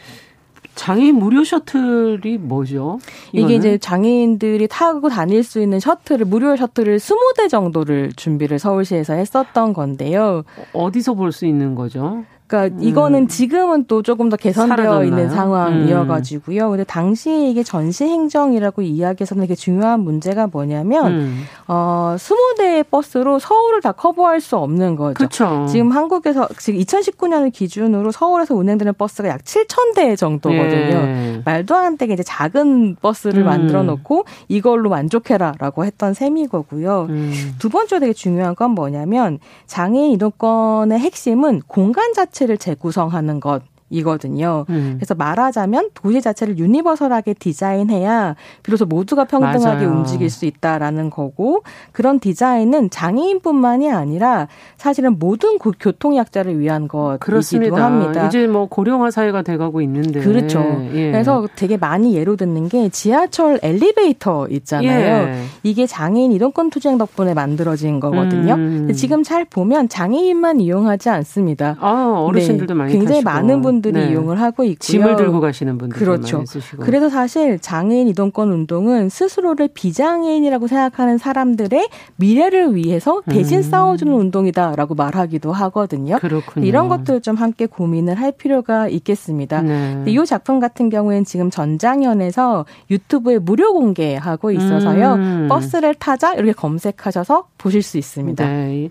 장애인 0.75 1.17
무료 1.17 1.45
셔틀이 1.45 2.39
뭐죠? 2.39 2.99
이거는? 3.33 3.45
이게 3.45 3.57
이제 3.57 3.77
장애인들이 3.77 4.69
타고 4.69 5.11
다닐 5.11 5.43
수 5.45 5.61
있는 5.61 5.79
셔틀을 5.79 6.25
무료 6.25 6.57
셔틀을 6.57 6.97
20대 6.97 7.51
정도를 7.51 8.13
준비를 8.17 8.59
서울시에서 8.59 9.13
했었던 9.13 9.75
건데요. 9.75 10.45
어디서 10.73 11.13
볼 11.13 11.33
수 11.33 11.45
있는 11.45 11.75
거죠? 11.75 12.25
그러니까 12.53 12.77
음. 12.77 12.83
이거는 12.83 13.29
지금은 13.29 13.87
또 13.87 14.03
조금 14.03 14.29
더 14.29 14.37
개선되어 14.37 14.77
사라졌나요? 14.77 15.05
있는 15.05 15.31
상황이어가지고요. 15.31 16.67
음. 16.67 16.71
근데 16.73 16.85
당시에 16.85 17.49
이게 17.49 17.63
전시 17.63 18.05
행정이라고 18.05 18.83
이야기해서는 18.83 19.45
이게 19.45 19.55
중요한 19.55 20.01
문제가 20.01 20.47
뭐냐면 20.49 21.13
음. 21.13 21.45
어 21.67 22.15
스무 22.19 22.55
대의 22.59 22.85
버스로 22.85 23.39
서울을 23.39 23.81
다 23.81 23.93
커버할 23.93 24.43
수 24.43 24.59
없는 24.59 24.97
거죠. 24.97 25.15
그쵸. 25.15 25.67
지금 25.71 25.91
한국에서 25.93 26.47
지금 26.59 26.79
2019년을 26.81 27.53
기준으로 27.53 28.13
서울에서 28.13 28.55
운행되는 28.55 28.93
버스가 28.99 29.29
약 29.29 29.43
7천 29.43 29.95
대 29.95 30.15
정도거든요. 30.15 30.97
예. 30.97 31.43
말도 31.47 31.75
안 31.75 31.97
되게 31.97 32.13
이제 32.13 32.23
작은 32.23 32.97
버스를 32.97 33.43
음. 33.43 33.47
만들어 33.47 33.83
놓고 33.83 34.27
이걸로 34.49 34.91
만족해라라고 34.91 35.87
했던 35.87 36.13
셈이 36.13 36.49
거고요. 36.49 37.07
음. 37.09 37.55
두 37.59 37.71
번째로 37.71 38.01
되게 38.01 38.13
중요한 38.13 38.55
건 38.55 38.73
뭐냐면 38.73 39.39
장애인 39.67 40.13
이동권의 40.13 40.99
핵심은 40.99 41.63
공간 41.67 42.13
자체 42.13 42.42
자체를 42.43 42.59
재구성하는 42.59 43.41
것 43.41 43.63
이거든요. 43.93 44.65
음. 44.71 44.95
그래서 44.97 45.15
말하자면 45.15 45.91
도시 45.95 46.21
자체를 46.21 46.59
유니버설하게 46.59 47.35
디자인해야 47.35 48.35
비로소 48.63 48.87
모두가 48.87 49.25
평등하게 49.27 49.85
맞아요. 49.85 49.91
움직일 49.91 50.31
수 50.31 50.47
있다라는 50.47 51.11
거고 51.11 51.63
그런 51.93 52.19
디자인은 52.19 52.91
장애인뿐만이 52.91 53.93
아니라 53.93 54.49
사실은 54.77 55.19
모든 55.19 55.59
교통약자를 55.59 56.59
위한 56.59 56.89
것이기도 56.89 57.77
합니다. 57.77 58.27
이제 58.27 58.47
뭐 58.47 58.67
고령화 58.67 59.11
사회가 59.11 59.43
돼가고 59.43 59.83
있는데 59.83 60.21
그렇죠. 60.21 60.61
예. 60.95 61.13
그래서 61.13 61.47
되게 61.55 61.77
많이 61.77 62.15
예로 62.17 62.37
듣는 62.37 62.69
게 62.69 62.89
지하철 62.89 63.61
엘리베이터 63.63 64.49
있잖아요. 64.49 65.29
예. 65.29 65.43
이게 65.63 65.87
장애인 65.87 66.33
이동권 66.33 66.71
투쟁 66.71 66.97
덕분에 66.97 67.35
만들어진 67.35 68.01
거거든요. 68.01 68.55
음. 68.55 68.93
지금 68.95 69.23
잘 69.23 69.45
보면 69.45 69.91
장애인만 69.91 70.61
이용하지 70.61 71.11
않습니다. 71.11 71.77
아, 71.81 72.15
어르신들도 72.27 72.73
네. 72.73 72.79
많이 72.79 72.93
굉장히 72.93 73.23
타시고. 73.23 73.31
많은 73.31 73.61
분 73.63 73.82
분들이 73.83 74.07
네. 74.07 74.13
이용을 74.13 74.41
하고 74.41 74.65
있고요. 74.65 74.79
짐을 74.79 75.17
들고 75.17 75.41
가시는 75.41 75.77
분들 75.79 75.99
그렇죠. 75.99 76.39
많이 76.39 76.47
쓰시고. 76.47 76.83
그래서 76.83 77.09
사실 77.09 77.59
장애인 77.59 78.09
이동권 78.09 78.51
운동은 78.51 79.09
스스로를 79.09 79.69
비장애인이라고 79.75 80.67
생각하는 80.67 81.19
사람들의 81.19 81.89
미래를 82.17 82.75
위해서 82.75 83.23
대신 83.27 83.59
음. 83.59 83.63
싸워주는 83.63 84.13
운동이다라고 84.13 84.95
말하기도 84.95 85.53
하거든요. 85.53 86.17
그렇군요. 86.19 86.67
이런 86.67 86.89
것들 86.89 87.21
좀 87.21 87.37
함께 87.37 87.67
고민을 87.67 88.15
할 88.15 88.33
필요가 88.33 88.89
있겠습니다. 88.89 89.63
네. 89.63 90.05
이 90.07 90.23
작품 90.25 90.61
같은 90.61 90.89
경우에는 90.89 91.25
지금 91.25 91.51
전장현에서 91.51 92.65
유튜브에 92.91 93.39
무료 93.39 93.73
공개하고 93.73 94.53
있어서요. 94.53 95.15
음. 95.15 95.49
버스를 95.49 95.95
타자 95.95 96.35
이렇게 96.35 96.53
검색하셔서 96.53 97.49
보실 97.59 97.83
수 97.83 97.99
있습니다. 97.99 98.47
네. 98.47 98.91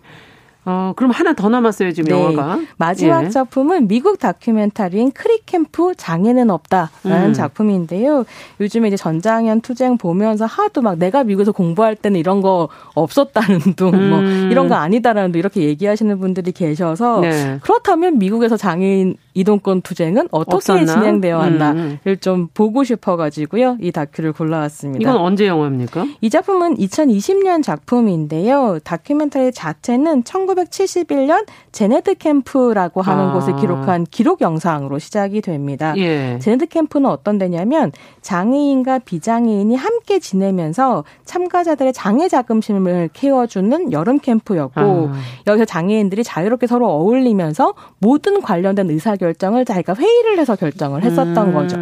어, 0.63 0.93
그럼 0.95 1.11
하나 1.11 1.33
더 1.33 1.49
남았어요, 1.49 1.91
지금 1.91 2.13
네. 2.13 2.19
영화가. 2.19 2.59
마지막 2.77 3.25
예. 3.25 3.29
작품은 3.29 3.87
미국 3.87 4.19
다큐멘터리인 4.19 5.11
크리캠프 5.11 5.95
장애는 5.97 6.51
없다라는 6.51 7.29
음. 7.29 7.33
작품인데요. 7.33 8.25
요즘에 8.59 8.89
이제 8.89 8.97
전장현 8.97 9.61
투쟁 9.61 9.97
보면서 9.97 10.45
하도 10.45 10.81
막 10.81 10.99
내가 10.99 11.23
미국에서 11.23 11.51
공부할 11.51 11.95
때는 11.95 12.19
이런 12.19 12.41
거 12.41 12.69
없었다는 12.93 13.73
둥, 13.75 13.91
뭐 13.91 14.19
음. 14.19 14.41
뭐 14.41 14.51
이런 14.51 14.67
거 14.67 14.75
아니다라는 14.75 15.31
둥 15.31 15.39
이렇게 15.39 15.61
얘기하시는 15.63 16.19
분들이 16.19 16.51
계셔서 16.51 17.21
네. 17.21 17.59
그렇다면 17.61 18.19
미국에서 18.19 18.55
장애인 18.55 19.15
이동권 19.33 19.81
투쟁은 19.81 20.27
어떻게 20.31 20.55
없었나? 20.55 20.85
진행되어 20.85 21.37
왔나를 21.37 21.99
음. 22.05 22.17
좀 22.19 22.49
보고 22.53 22.83
싶어가지고요. 22.83 23.77
이 23.81 23.91
다큐를 23.91 24.33
골라왔습니다. 24.33 25.01
이건 25.01 25.21
언제 25.21 25.47
영화입니까? 25.47 26.05
이 26.19 26.29
작품은 26.29 26.75
2020년 26.75 27.63
작품인데요. 27.63 28.79
다큐멘터리 28.83 29.51
자체는 29.53 30.23
1971년 30.55 31.45
제네드 31.71 32.15
캠프라고 32.15 33.01
하는 33.01 33.29
아. 33.29 33.33
곳을 33.33 33.55
기록한 33.55 34.05
기록 34.05 34.41
영상으로 34.41 34.99
시작이 34.99 35.41
됩니다. 35.41 35.93
예. 35.97 36.37
제네드 36.39 36.67
캠프는 36.67 37.09
어떤 37.09 37.37
데냐면 37.37 37.91
장애인과 38.21 38.99
비장애인이 38.99 39.75
함께 39.75 40.19
지내면서 40.19 41.03
참가자들의 41.25 41.93
장애 41.93 42.27
자금심을 42.27 43.09
키워주는 43.13 43.91
여름 43.91 44.19
캠프였고 44.19 44.81
아. 44.81 45.13
여기서 45.47 45.65
장애인들이 45.65 46.23
자유롭게 46.23 46.67
서로 46.67 46.89
어울리면서 46.89 47.73
모든 47.99 48.41
관련된 48.41 48.89
의사 48.89 49.15
결정을 49.15 49.65
자기가 49.65 49.95
회의를 49.95 50.39
해서 50.39 50.55
결정을 50.55 51.03
했었던 51.03 51.49
음. 51.49 51.53
거죠. 51.53 51.77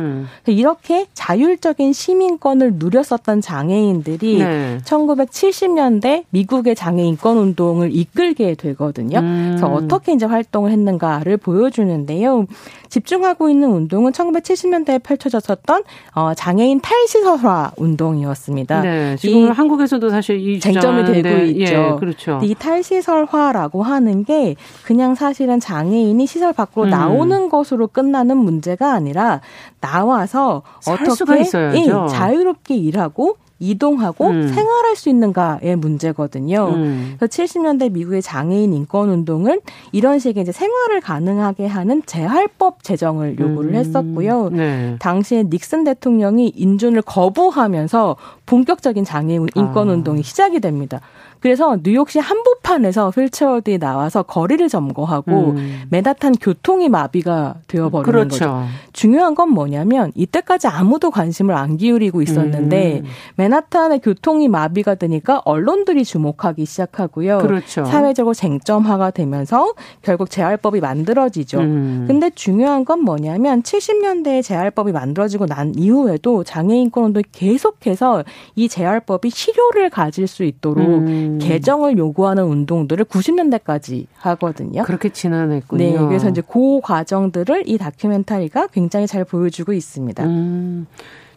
이렇게 0.46 1.08
자율적인 1.14 1.94
시민권을 1.94 2.74
누렸었던 2.76 3.42
장애인들이 3.42 4.40
네. 4.40 4.78
1970년대 4.84 6.26
미국의 6.30 6.76
장애 6.76 7.04
인권 7.04 7.38
운동을 7.38 7.90
이끌게 7.94 8.56
되거든요. 8.60 9.20
음. 9.20 9.48
그래서 9.50 9.68
어떻게 9.68 10.14
이제 10.14 10.26
활동을 10.26 10.72
했는가를 10.72 11.38
보여주는데요. 11.38 12.46
집중하고 12.90 13.50
있는 13.50 13.72
운동은 13.72 14.12
1970년대에 14.12 15.02
펼쳐졌었던 15.02 15.84
어, 16.16 16.34
장애인 16.36 16.82
탈시설화 16.82 17.72
운동이었습니다. 17.78 18.82
네, 18.82 19.16
지금 19.18 19.52
한국에서도 19.52 20.10
사실 20.10 20.40
이 20.40 20.60
쟁점이 20.60 21.06
되고 21.06 21.22
네, 21.22 21.48
있죠. 21.48 21.74
예, 21.74 21.96
그렇죠. 22.00 22.40
이 22.44 22.54
탈시설화라고 22.56 23.84
하는 23.84 24.24
게 24.24 24.56
그냥 24.84 25.16
사실은 25.16 25.60
장애인이 25.60 26.26
시설 26.28 26.54
밖으로 26.54 26.86
음. 26.86 26.90
나오는 26.90 27.50
것으로 27.50 27.88
끝나는 27.88 28.38
문제가 28.38 28.94
아니라 28.94 29.42
나와서 29.82 30.64
어떻게 30.88 31.40
예, 31.40 32.08
자유롭게 32.10 32.76
일하고 32.76 33.38
이동하고 33.60 34.28
음. 34.28 34.48
생활할 34.48 34.96
수 34.96 35.10
있는가의 35.10 35.76
문제거든요. 35.76 36.70
음. 36.74 37.16
그래서 37.18 37.44
70년대 37.44 37.92
미국의 37.92 38.22
장애인 38.22 38.74
인권 38.74 39.10
운동은 39.10 39.60
이런 39.92 40.20
식의 40.20 40.44
이제 40.44 40.52
생활을 40.52 41.02
가능하게 41.02 41.68
하는 41.68 42.02
재활법 42.06 42.84
제정을 42.84 43.40
요구를 43.40 43.72
음. 43.72 43.76
했었고요. 43.76 44.50
네. 44.50 44.96
당시에 45.00 45.44
닉슨 45.44 45.84
대통령이 45.84 46.54
인준을 46.56 47.02
거부하면서 47.02 48.16
본격적인 48.46 49.04
장애인 49.04 49.48
인권 49.56 49.90
아. 49.90 49.94
운동이 49.94 50.24
시작이 50.24 50.60
됩니다. 50.60 51.02
그래서 51.40 51.78
뉴욕시 51.82 52.20
한복판에서 52.20 53.10
휠체어들이 53.10 53.78
나와서 53.78 54.24
거리를 54.24 54.68
점거하고 54.68 55.52
음. 55.52 55.82
맨하탄 55.90 56.36
교통이 56.36 56.90
마비가 56.90 57.56
되어버리는 57.68 58.04
그렇죠. 58.04 58.30
거죠. 58.30 58.66
중요한 58.94 59.36
건 59.36 59.50
뭐냐면 59.50 60.12
이때까지 60.16 60.68
아무도 60.68 61.12
관심을 61.12 61.56
안 61.56 61.78
기울이고 61.78 62.22
있었는데 62.22 63.02
음. 63.04 63.10
맨하탄의 63.36 64.00
교통이 64.00 64.48
마비가 64.50 64.96
되니까 64.96 65.42
언론들이 65.46 66.04
주목하기 66.04 66.66
시작하고요. 66.66 67.40
그렇죠. 67.40 67.86
사회적으로 67.86 68.34
쟁점화가 68.34 69.12
되면서 69.12 69.74
결국 70.02 70.30
재활법이 70.30 70.82
만들어지죠. 70.82 71.60
음. 71.60 72.06
근데 72.08 72.30
중요한 72.32 72.84
건 72.84 73.04
뭐냐면 73.04 73.64
70년대에 73.64 74.44
재활법이 74.44 74.92
만들어지고 74.92 75.46
난 75.46 75.74
이후에도 75.76 76.44
장애인권 76.44 77.06
운동이 77.06 77.24
계속해서 77.32 78.24
이 78.56 78.68
재활법이 78.68 79.30
실효를 79.30 79.90
가질 79.90 80.28
수 80.28 80.44
있도록 80.44 80.86
음. 80.86 81.29
음. 81.36 81.40
개정을 81.40 81.98
요구하는 81.98 82.44
운동들을 82.46 83.06
90년대까지 83.06 84.08
하거든요. 84.18 84.84
그렇게 84.84 85.10
지난했군요. 85.10 85.84
네, 85.84 85.98
그래서 86.08 86.30
이제 86.30 86.42
그 86.42 86.80
과정들을 86.82 87.64
이 87.68 87.78
다큐멘터리가 87.78 88.68
굉장히 88.68 89.08
잘 89.08 89.24
보여주고 89.26 89.74
있습니다. 89.74 90.24
음, 90.26 90.88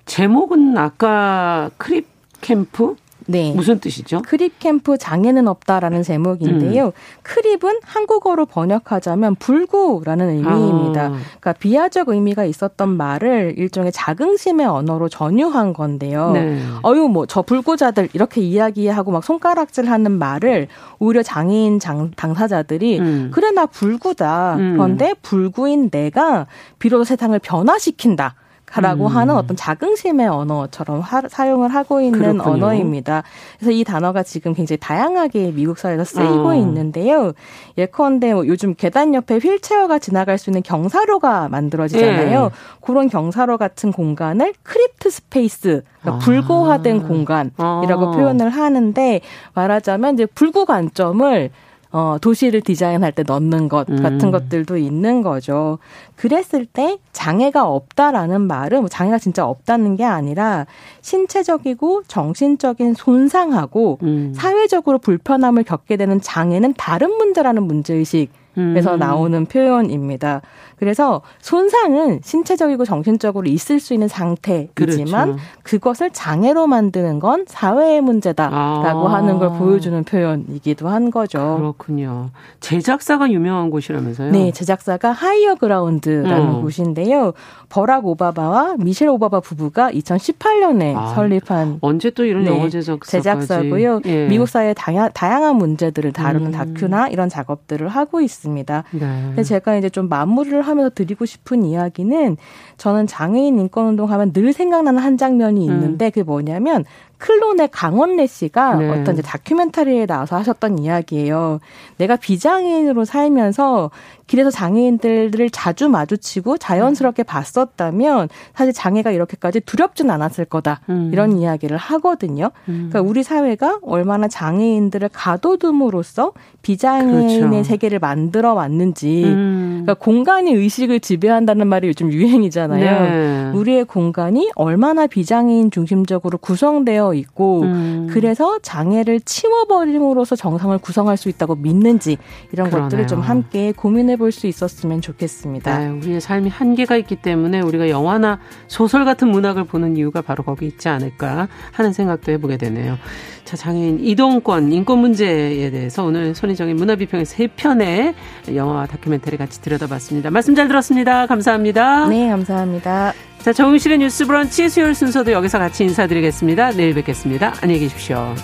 제목은 0.07 0.77
아까 0.77 1.71
Crip 1.77 2.07
Camp 2.41 2.97
네. 3.27 3.53
무슨 3.53 3.81
뜻이죠? 3.81 4.23
Crip 4.23 4.59
Camp 4.59 4.97
장애는 4.97 5.49
없다라는 5.49 6.03
제목인데요. 6.03 6.87
음. 6.87 6.93
크립은 7.23 7.81
한국어로 7.83 8.47
번역하자면 8.47 9.37
불구라는 9.37 10.29
의미입니다. 10.29 11.03
아. 11.07 11.09
그러니까 11.09 11.53
비하적 11.55 12.09
의미가 12.09 12.45
있었던 12.45 12.89
말을 12.89 13.55
일종의 13.57 13.91
자긍심의 13.93 14.67
언어로 14.67 15.09
전유한 15.09 15.73
건데요. 15.73 16.33
네. 16.33 16.61
어유 16.85 17.09
뭐 17.09 17.27
저 17.33 17.41
불구자들 17.41 18.11
이렇게 18.13 18.43
이야기하고 18.43 19.11
막 19.11 19.25
손가락질하는 19.25 20.13
말을 20.13 20.69
오히려 20.99 21.23
장애인 21.23 21.81
장, 21.81 22.11
당사자들이 22.15 22.99
음. 22.99 23.31
그래 23.33 23.51
나 23.53 23.65
불구다. 23.65 24.57
음. 24.57 24.77
그런데 24.77 25.15
불구인 25.23 25.89
내가 25.89 26.47
비로소 26.79 27.05
세상을 27.05 27.39
변화시킨다. 27.39 28.35
라고 28.77 29.07
음. 29.07 29.17
하는 29.17 29.35
어떤 29.37 29.57
자긍심의 29.57 30.27
언어처럼 30.29 31.01
하, 31.01 31.21
사용을 31.29 31.75
하고 31.75 32.01
있는 32.01 32.39
그렇군요. 32.39 32.55
언어입니다. 32.55 33.23
그래서 33.59 33.71
이 33.71 33.85
단어가 33.85 34.23
지금 34.23 34.55
굉장히 34.55 34.79
다양하게 34.79 35.53
미국 35.53 35.79
사회에서 35.79 36.05
쓰이고 36.05 36.49
어. 36.49 36.55
있는데요. 36.55 37.33
예컨대 37.77 38.33
뭐 38.33 38.47
요즘 38.47 38.75
계단 38.75 39.15
옆에 39.15 39.37
휠체어가 39.37 39.99
지나갈 39.99 40.39
수 40.39 40.51
있는 40.51 40.63
경사로가 40.63 41.49
만들어지잖아요. 41.49 42.45
예. 42.45 42.51
그런 42.81 43.09
경사로 43.09 43.59
같은 43.59 43.93
공간을 43.93 44.55
crip 44.63 45.11
space, 45.11 45.83
그러니까 46.01 46.17
아. 46.17 46.19
불구화된 46.25 47.07
공간이라고 47.07 47.55
아. 47.59 48.11
표현을 48.13 48.49
하는데 48.51 49.21
말하자면 49.55 50.15
이제 50.15 50.27
불구 50.27 50.65
관점을 50.65 51.51
어, 51.93 52.17
도시를 52.21 52.63
디자인할 52.63 53.13
때 53.13 53.23
넣는 53.23 53.69
것 53.69 53.87
같은 53.87 54.25
음. 54.25 54.31
것들도 54.31 54.79
있는 54.79 55.23
거죠. 55.23 55.79
그랬을 56.17 56.65
때 56.65 56.99
장애가 57.13 57.69
없다라는 57.69 58.41
말은 58.41 58.81
뭐 58.81 58.89
장애가 58.89 59.19
진짜 59.19 59.47
없다는 59.47 59.97
게 59.97 60.05
아니라 60.05 60.67
신체적이고 61.03 62.05
정신적인 62.09 62.95
손상하고 62.95 63.99
음. 64.03 64.33
사회적으로 64.35 64.99
불편함을 64.99 65.65
겪게 65.65 65.97
되는 65.97 66.21
장애는 66.21 66.75
다른 66.79 67.11
문제라는 67.11 67.63
문제의식 67.65 68.42
에서 68.57 68.95
음. 68.95 68.99
나오는 68.99 69.47
표현입니다. 69.47 70.43
그래서 70.77 71.23
손상은 71.41 72.21
신체적이고 72.25 72.85
정신적으로 72.85 73.47
있을 73.47 73.79
수 73.79 73.95
있는 73.95 74.09
상태이지만 74.09 75.33
그렇죠. 75.33 75.37
그것을 75.63 76.11
장애로 76.11 76.67
만드는 76.67 77.21
건 77.21 77.45
사회의 77.47 78.01
문제다라고 78.01 79.09
아. 79.09 79.15
하는 79.15 79.39
걸 79.39 79.51
보여주는 79.51 80.03
표현이기도 80.03 80.89
한 80.89 81.11
거죠. 81.13 81.57
그렇군요. 81.57 82.31
제작사가 82.61 83.31
유명한 83.31 83.71
곳이라면서요? 83.71 84.33
네, 84.33 84.51
제작사가 84.51 85.13
하이어 85.13 85.55
그라운드라는 85.55 86.49
어. 86.49 86.61
곳인데요. 86.61 87.33
버락 87.69 88.05
오바마와 88.07 88.75
미셸 88.79 89.09
오바마 89.09 89.41
부부가 89.41 89.91
2018년에 89.93 90.97
아. 90.97 91.15
설립한 91.15 91.79
언제 91.81 92.11
또 92.11 92.25
이런 92.25 92.45
네, 92.45 92.51
영화 92.51 92.69
제작사 92.69 93.13
제작사고요. 93.13 94.01
예. 94.07 94.27
미국 94.27 94.49
사회의 94.49 94.75
다양, 94.77 95.11
다양한 95.15 95.57
문제들을 95.57 96.13
다루는 96.13 96.49
음. 96.49 96.53
다큐나 96.53 97.09
이런 97.09 97.29
작업들을 97.29 97.87
하고 97.87 98.21
있습니다. 98.21 98.42
있습니다. 98.43 98.85
네. 98.91 99.23
근데 99.27 99.43
제가 99.43 99.77
이제 99.77 99.89
좀 99.89 100.09
마무리를 100.09 100.61
하면서 100.61 100.91
드리고 100.91 101.25
싶은 101.25 101.65
이야기는 101.65 102.37
저는 102.77 103.07
장애인 103.07 103.59
인권 103.59 103.87
운동 103.87 104.11
하면 104.11 104.33
늘 104.33 104.53
생각나는 104.53 105.01
한 105.01 105.17
장면이 105.17 105.65
있는데 105.65 106.07
음. 106.07 106.11
그게 106.11 106.23
뭐냐면 106.23 106.85
클론의 107.23 107.69
강원래 107.71 108.27
씨가 108.27 108.75
네. 108.75 108.91
어떤 108.91 109.15
이제 109.15 109.23
다큐멘터리에 109.23 110.07
나와서 110.07 110.37
하셨던 110.37 110.81
이야기예요. 110.81 111.61
내가 111.97 112.17
비장애인으로 112.17 113.05
살면서 113.05 113.93
길에서 114.27 114.51
장애인들을 114.51 115.51
자주 115.51 115.89
마주치고 115.89 116.59
자연스럽게 116.59 117.23
봤었다면 117.23 118.29
사실 118.55 118.73
장애가 118.73 119.13
이렇게까지 119.13 119.61
두렵진 119.61 120.11
않았을 120.11 120.47
거다. 120.47 120.81
음. 120.89 121.11
이런 121.13 121.37
이야기를 121.37 121.77
하거든요. 121.77 122.51
음. 122.69 122.89
그러니까 122.91 123.03
우리 123.03 123.23
사회가 123.23 123.79
얼마나 123.83 124.27
장애인들을 124.27 125.11
가둬둠으로써 125.13 126.33
비장애인의 126.63 127.41
그렇죠. 127.41 127.65
세계를 127.65 127.99
만들어 127.99 128.55
왔는지 128.55 129.25
음. 129.25 129.83
그러니까 129.85 129.95
공간이 129.95 130.53
의식을 130.53 131.01
지배한다는 131.01 131.67
말이 131.67 131.89
요즘 131.89 132.11
유행이잖아요. 132.13 133.01
네. 133.03 133.59
우리의 133.59 133.85
공간이 133.85 134.51
얼마나 134.55 135.07
비장애인 135.07 135.71
중심적으로 135.71 136.39
구성되어 136.39 137.12
있고 137.15 137.63
음. 137.63 138.09
그래서 138.11 138.59
장애를 138.61 139.21
치워버림으로써 139.21 140.37
정상을 140.37 140.77
구성할 140.79 141.17
수 141.17 141.29
있다고 141.29 141.55
믿는지 141.57 142.19
이런 142.53 142.69
그러네요. 142.69 142.89
것들을 142.89 143.07
좀 143.07 143.21
함께 143.21 143.73
고민해 143.73 144.17
볼 144.17 144.33
수 144.33 144.47
있었으면 144.47 145.01
좋겠습니다. 145.03 145.79
네, 145.79 145.89
우리의 145.91 146.21
삶이 146.21 146.49
한계가 146.49 146.97
있기 146.97 147.17
때문에 147.17 147.61
우리가 147.61 147.91
영화나 147.91 148.39
소설 148.67 149.05
같은 149.05 149.29
문학을 149.29 149.65
보는 149.65 149.97
이유가 149.99 150.23
바로 150.23 150.43
거기 150.43 150.67
있지 150.67 150.89
않을까 150.89 151.49
하는 151.73 151.93
생각도 151.93 152.33
해보게 152.33 152.57
되네요. 152.57 152.97
자, 153.45 153.57
장애인 153.57 154.01
이동권, 154.01 154.73
인권 154.73 154.99
문제에 154.99 155.71
대해서 155.71 156.05
오늘 156.05 156.35
손희정의 156.35 156.75
문화비평의 156.75 157.27
세 157.27 157.49
편의 157.49 158.15
영화와 158.55 158.87
다큐멘터리 158.87 159.37
같이 159.37 159.61
들여다봤습니다. 159.61 160.31
말씀 160.31 160.55
잘 160.55 160.69
들었습니다. 160.69 161.27
감사합니다. 161.27 162.09
네, 162.09 162.29
감사합니다. 162.29 163.13
자, 163.41 163.53
정우실의 163.53 163.99
뉴스 163.99 164.27
브런치 164.27 164.69
수요일 164.69 164.95
순서도 164.95 165.33
여기서 165.33 165.59
같이 165.59 165.83
인사드리겠습니다. 165.85 166.71
내일 166.73 166.95
뵙겠습니다. 166.95 167.55
안녕히 167.61 167.81
계십시오. 167.81 168.35